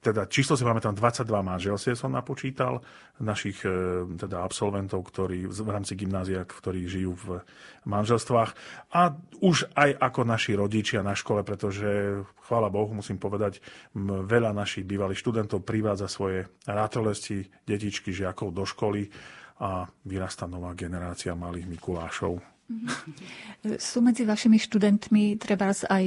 teda 0.01 0.25
číslo 0.25 0.57
si 0.57 0.65
pamätám, 0.65 0.97
22 0.97 1.29
manželstiev 1.29 2.01
som 2.01 2.17
napočítal 2.17 2.81
našich 3.21 3.61
e, 3.61 3.69
teda 4.17 4.41
absolventov, 4.41 5.05
ktorí 5.05 5.45
v 5.45 5.69
rámci 5.69 5.93
gymnázia, 5.93 6.49
ktorí 6.49 6.89
žijú 6.89 7.12
v 7.12 7.29
manželstvách. 7.85 8.57
A 8.97 9.21
už 9.45 9.69
aj 9.77 10.01
ako 10.01 10.21
naši 10.25 10.57
rodičia 10.57 11.05
na 11.05 11.12
škole, 11.12 11.45
pretože 11.45 12.25
chvála 12.49 12.73
Bohu, 12.73 12.97
musím 12.97 13.21
povedať, 13.21 13.61
veľa 14.01 14.57
našich 14.57 14.89
bývalých 14.89 15.21
študentov 15.21 15.61
privádza 15.61 16.09
svoje 16.09 16.49
rátolesti, 16.65 17.45
detičky, 17.69 18.17
žiakov 18.17 18.49
do 18.49 18.65
školy 18.65 19.12
a 19.61 19.85
vyrastá 20.09 20.49
nová 20.49 20.73
generácia 20.73 21.37
malých 21.37 21.69
Mikulášov. 21.69 22.53
Mhm. 22.65 23.77
Sú 23.77 24.01
medzi 24.01 24.25
vašimi 24.25 24.57
študentmi 24.57 25.37
treba 25.37 25.73
aj 25.73 26.05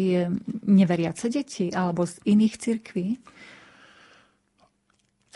neveriace 0.65 1.29
deti 1.29 1.69
alebo 1.69 2.05
z 2.05 2.17
iných 2.25 2.55
cirkví? 2.57 3.07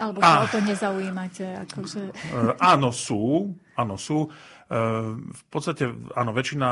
Alebo 0.02 0.18
sa 0.18 0.42
ah. 0.42 0.44
o 0.44 0.48
to 0.50 0.60
nezaujímate? 0.66 1.46
Akože... 1.68 2.10
Uh, 2.34 2.58
áno, 2.58 2.90
sú. 2.90 3.54
Áno, 3.78 4.02
sú. 4.02 4.26
Uh, 4.72 5.20
v 5.20 5.44
podstate, 5.52 5.94
áno, 6.18 6.32
väčšina 6.34 6.70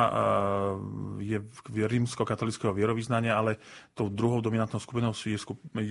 je 1.22 1.38
rímsko-katolického 1.86 2.74
vierovýznania, 2.74 3.38
ale 3.38 3.60
tou 3.93 4.10
druhou 4.10 4.41
dominantnou 4.41 4.82
skupinou 4.82 5.14
sú, 5.14 5.30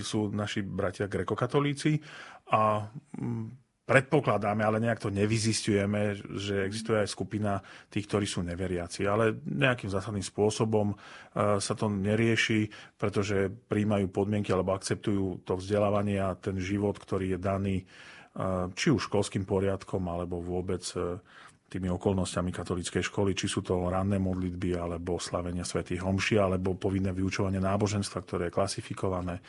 sú 0.02 0.20
naši 0.34 0.64
bratia 0.64 1.06
grekokatolíci 1.06 2.00
a 2.48 2.88
um, 3.20 3.52
predpokladáme, 3.88 4.60
ale 4.60 4.84
nejak 4.84 5.00
to 5.00 5.08
nevyzistujeme, 5.08 6.20
že 6.36 6.68
existuje 6.68 7.00
aj 7.00 7.08
skupina 7.08 7.64
tých, 7.88 8.04
ktorí 8.04 8.28
sú 8.28 8.44
neveriaci. 8.44 9.08
Ale 9.08 9.40
nejakým 9.48 9.88
zásadným 9.88 10.20
spôsobom 10.20 10.92
e, 10.92 10.96
sa 11.56 11.72
to 11.72 11.88
nerieši, 11.88 12.68
pretože 13.00 13.48
príjmajú 13.48 14.12
podmienky 14.12 14.52
alebo 14.52 14.76
akceptujú 14.76 15.40
to 15.48 15.56
vzdelávanie 15.56 16.20
a 16.20 16.36
ten 16.36 16.60
život, 16.60 17.00
ktorý 17.00 17.34
je 17.34 17.38
daný 17.40 17.76
e, 17.80 17.84
či 18.76 18.92
už 18.92 19.08
školským 19.08 19.48
poriadkom, 19.48 20.04
alebo 20.04 20.44
vôbec 20.44 20.84
e, 20.92 21.16
tými 21.72 21.88
okolnostiami 21.88 22.52
katolíckej 22.52 23.04
školy, 23.08 23.32
či 23.32 23.48
sú 23.48 23.64
to 23.64 23.88
ranné 23.88 24.20
modlitby, 24.20 24.76
alebo 24.76 25.16
slavenia 25.16 25.64
svätých 25.64 26.04
homší, 26.04 26.36
alebo 26.36 26.76
povinné 26.76 27.16
vyučovanie 27.16 27.60
náboženstva, 27.60 28.24
ktoré 28.24 28.42
je 28.48 28.56
klasifikované 28.56 29.40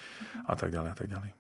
a 0.47 0.53
tak 0.55 0.71
ďalej 0.71 0.89
a 0.91 0.97
tak 0.99 1.11
ďalej. 1.11 1.38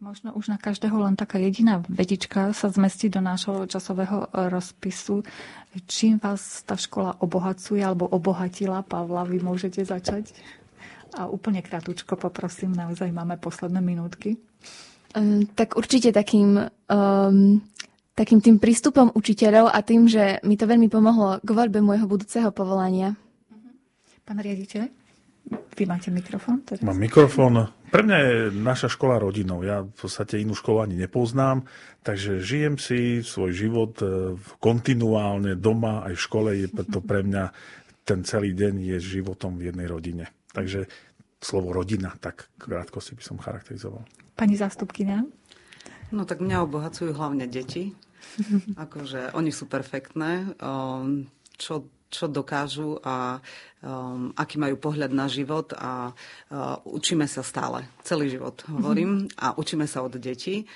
Možno 0.00 0.32
už 0.32 0.48
na 0.48 0.56
každého 0.56 0.96
len 0.96 1.12
taká 1.12 1.36
jediná 1.36 1.84
vedička 1.84 2.56
sa 2.56 2.72
zmestí 2.72 3.12
do 3.12 3.20
nášho 3.20 3.68
časového 3.68 4.32
rozpisu. 4.32 5.20
Čím 5.84 6.16
vás 6.16 6.64
tá 6.64 6.72
škola 6.80 7.20
obohacuje 7.20 7.84
alebo 7.84 8.08
obohatila? 8.08 8.80
Pavla, 8.80 9.28
vy 9.28 9.44
môžete 9.44 9.84
začať. 9.84 10.32
A 11.20 11.28
úplne 11.28 11.60
krátko 11.60 12.16
poprosím, 12.16 12.72
naozaj 12.72 13.12
máme 13.12 13.36
posledné 13.36 13.84
minútky. 13.84 14.40
Um, 15.12 15.44
tak 15.52 15.76
určite 15.76 16.16
takým, 16.16 16.56
um, 16.88 17.60
takým 18.16 18.40
tým 18.40 18.56
prístupom 18.56 19.12
učiteľov 19.12 19.68
a 19.68 19.84
tým, 19.84 20.08
že 20.08 20.40
mi 20.48 20.56
to 20.56 20.64
veľmi 20.64 20.88
pomohlo 20.88 21.44
k 21.44 21.50
voľbe 21.52 21.84
môjho 21.84 22.08
budúceho 22.08 22.48
povolania. 22.56 23.20
Pán 24.24 24.40
riaditeľ, 24.40 24.99
vy 25.50 25.84
máte 25.88 26.14
mikrofón? 26.14 26.62
Teraz. 26.62 26.84
Mám 26.84 26.98
mikrofón. 27.00 27.70
Pre 27.90 28.02
mňa 28.06 28.18
je 28.22 28.34
naša 28.54 28.86
škola 28.86 29.18
rodinou. 29.18 29.66
Ja 29.66 29.82
v 29.82 29.90
podstate 29.90 30.38
inú 30.38 30.54
školu 30.54 30.86
ani 30.86 30.94
nepoznám, 30.94 31.66
takže 32.06 32.38
žijem 32.38 32.78
si 32.78 33.24
svoj 33.26 33.50
život 33.50 33.98
e, 33.98 34.38
kontinuálne 34.62 35.58
doma 35.58 36.06
aj 36.06 36.14
v 36.14 36.22
škole. 36.22 36.48
Je 36.54 36.68
to 36.70 37.02
pre 37.10 37.26
mňa 37.26 37.50
ten 38.06 38.22
celý 38.22 38.54
deň 38.54 38.94
je 38.94 39.20
životom 39.20 39.58
v 39.58 39.74
jednej 39.74 39.86
rodine. 39.90 40.30
Takže 40.50 40.86
slovo 41.40 41.74
rodina, 41.74 42.14
tak 42.18 42.50
krátko 42.58 43.00
si 43.02 43.14
by 43.16 43.22
som 43.22 43.36
charakterizoval. 43.38 44.02
Pani 44.34 44.54
zástupkynia? 44.54 45.24
No 46.10 46.26
tak 46.26 46.42
mňa 46.42 46.66
obohacujú 46.66 47.14
hlavne 47.14 47.46
deti. 47.46 47.94
akože 48.84 49.34
oni 49.34 49.50
sú 49.50 49.66
perfektné. 49.66 50.58
Čo 51.56 51.90
čo 52.10 52.26
dokážu 52.26 52.98
a 53.06 53.38
um, 53.80 54.34
aký 54.34 54.58
majú 54.58 54.76
pohľad 54.82 55.14
na 55.14 55.30
život 55.30 55.70
a 55.78 56.10
uh, 56.10 56.76
učíme 56.84 57.24
sa 57.30 57.46
stále, 57.46 57.86
celý 58.02 58.26
život 58.34 58.66
hovorím, 58.66 59.30
mm-hmm. 59.30 59.38
a 59.38 59.54
učíme 59.54 59.86
sa 59.86 60.02
od 60.02 60.18
detí. 60.18 60.66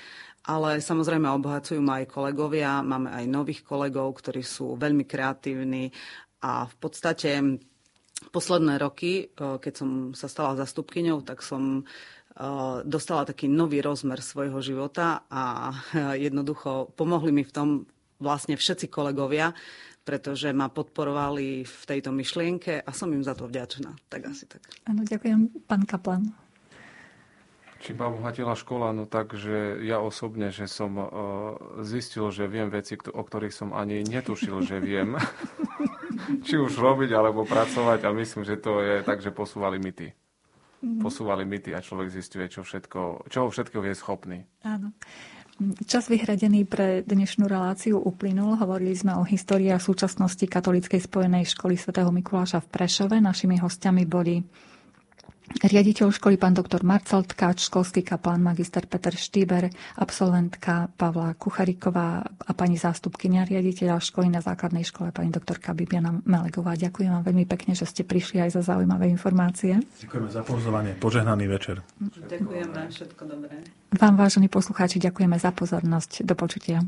Ale 0.45 0.77
samozrejme 0.77 1.25
obohacujú 1.27 1.81
ma 1.81 1.99
aj 1.99 2.13
kolegovia, 2.13 2.85
máme 2.85 3.11
aj 3.11 3.25
nových 3.27 3.61
kolegov, 3.65 4.15
ktorí 4.21 4.45
sú 4.45 4.77
veľmi 4.79 5.03
kreatívni 5.03 5.89
a 6.45 6.69
v 6.69 6.75
podstate 6.77 7.59
posledné 8.31 8.79
roky, 8.79 9.27
uh, 9.27 9.59
keď 9.59 9.73
som 9.75 9.89
sa 10.15 10.31
stala 10.31 10.55
zastupkyňou, 10.55 11.19
tak 11.27 11.43
som 11.43 11.83
uh, 11.83 12.79
dostala 12.87 13.27
taký 13.27 13.51
nový 13.51 13.83
rozmer 13.83 14.23
svojho 14.23 14.63
života 14.63 15.27
a 15.27 15.75
jednoducho 16.15 16.95
pomohli 16.95 17.35
mi 17.35 17.43
v 17.43 17.51
tom 17.51 17.69
vlastne 18.15 18.55
všetci 18.55 18.87
kolegovia, 18.87 19.51
pretože 20.05 20.53
ma 20.53 20.69
podporovali 20.69 21.65
v 21.65 21.83
tejto 21.89 22.13
myšlienke 22.13 22.85
a 22.85 22.89
som 22.93 23.09
im 23.09 23.25
za 23.25 23.33
to 23.33 23.49
vďačná. 23.49 23.97
Tak 24.05 24.21
asi 24.29 24.45
tak. 24.45 24.61
Áno, 24.85 25.01
ďakujem. 25.01 25.65
Pán 25.65 25.89
Kaplan. 25.89 26.29
Či 27.81 27.97
ma 27.97 28.09
obohatila 28.09 28.53
škola? 28.53 28.93
No 28.93 29.09
tak, 29.09 29.33
že 29.33 29.81
ja 29.81 30.01
osobne, 30.01 30.53
že 30.53 30.69
som 30.69 30.97
uh, 30.97 31.09
zistil, 31.81 32.29
že 32.29 32.49
viem 32.49 32.69
veci, 32.69 32.97
o 32.97 33.21
ktorých 33.21 33.53
som 33.53 33.73
ani 33.73 34.05
netušil, 34.05 34.61
že 34.65 34.77
viem. 34.81 35.17
Či 36.45 36.57
už 36.57 36.77
robiť, 36.81 37.13
alebo 37.13 37.45
pracovať. 37.45 38.05
A 38.05 38.09
myslím, 38.13 38.41
že 38.41 38.57
to 38.57 38.81
je 38.81 39.05
tak, 39.05 39.21
že 39.21 39.29
posúvali 39.29 39.77
limity. 39.77 40.13
Mm. 40.81 41.01
Posúvali 41.01 41.45
limity 41.45 41.77
a 41.77 41.81
človek 41.81 42.09
zistuje, 42.09 42.49
čo 42.49 42.65
všetko, 42.65 43.29
čoho 43.29 43.53
všetko 43.53 43.77
je 43.85 43.93
schopný. 43.93 44.39
Áno. 44.65 44.89
Čas 45.87 46.11
vyhradený 46.11 46.67
pre 46.67 46.99
dnešnú 47.07 47.47
reláciu 47.47 47.95
uplynul. 47.95 48.59
Hovorili 48.59 48.91
sme 48.91 49.15
o 49.15 49.23
histórii 49.23 49.71
a 49.71 49.79
súčasnosti 49.79 50.43
Katolíckej 50.43 50.99
spojenej 50.99 51.47
školy 51.47 51.79
svätého 51.79 52.11
Mikuláša 52.11 52.59
v 52.59 52.75
Prešove. 52.75 53.23
Našimi 53.23 53.55
hostiami 53.63 54.03
boli 54.03 54.43
riaditeľ 55.63 56.09
školy 56.11 56.35
pán 56.35 56.57
doktor 56.57 56.81
Marcel 56.81 57.23
Tkáč, 57.23 57.69
školský 57.69 58.01
kaplán 58.01 58.41
magister 58.41 58.83
Peter 58.89 59.13
Štýber, 59.13 59.69
absolventka 59.95 60.89
Pavla 60.97 61.37
Kuchariková 61.37 62.25
a 62.25 62.51
pani 62.57 62.75
zástupkynia 62.75 63.45
riaditeľa 63.45 64.01
školy 64.01 64.33
na 64.33 64.41
základnej 64.41 64.81
škole 64.81 65.13
pani 65.13 65.29
doktorka 65.29 65.77
Bibiana 65.77 66.17
Melegová. 66.25 66.73
Ďakujem 66.73 67.11
vám 67.13 67.23
veľmi 67.23 67.45
pekne, 67.45 67.77
že 67.77 67.85
ste 67.85 68.01
prišli 68.01 68.41
aj 68.41 68.57
za 68.57 68.61
zaujímavé 68.65 69.07
informácie. 69.07 69.77
Ďakujeme 70.01 70.29
za 70.33 70.41
pozvanie. 70.41 70.91
Požehnaný 70.97 71.45
večer. 71.45 71.85
Ďakujeme, 72.01 72.79
všetko 72.89 73.21
dobré. 73.29 73.61
Vám, 73.95 74.15
vážení 74.17 74.49
poslucháči, 74.49 74.97
ďakujeme 74.97 75.37
za 75.37 75.53
pozornosť. 75.53 76.25
Do 76.25 76.33
počutia. 76.33 76.81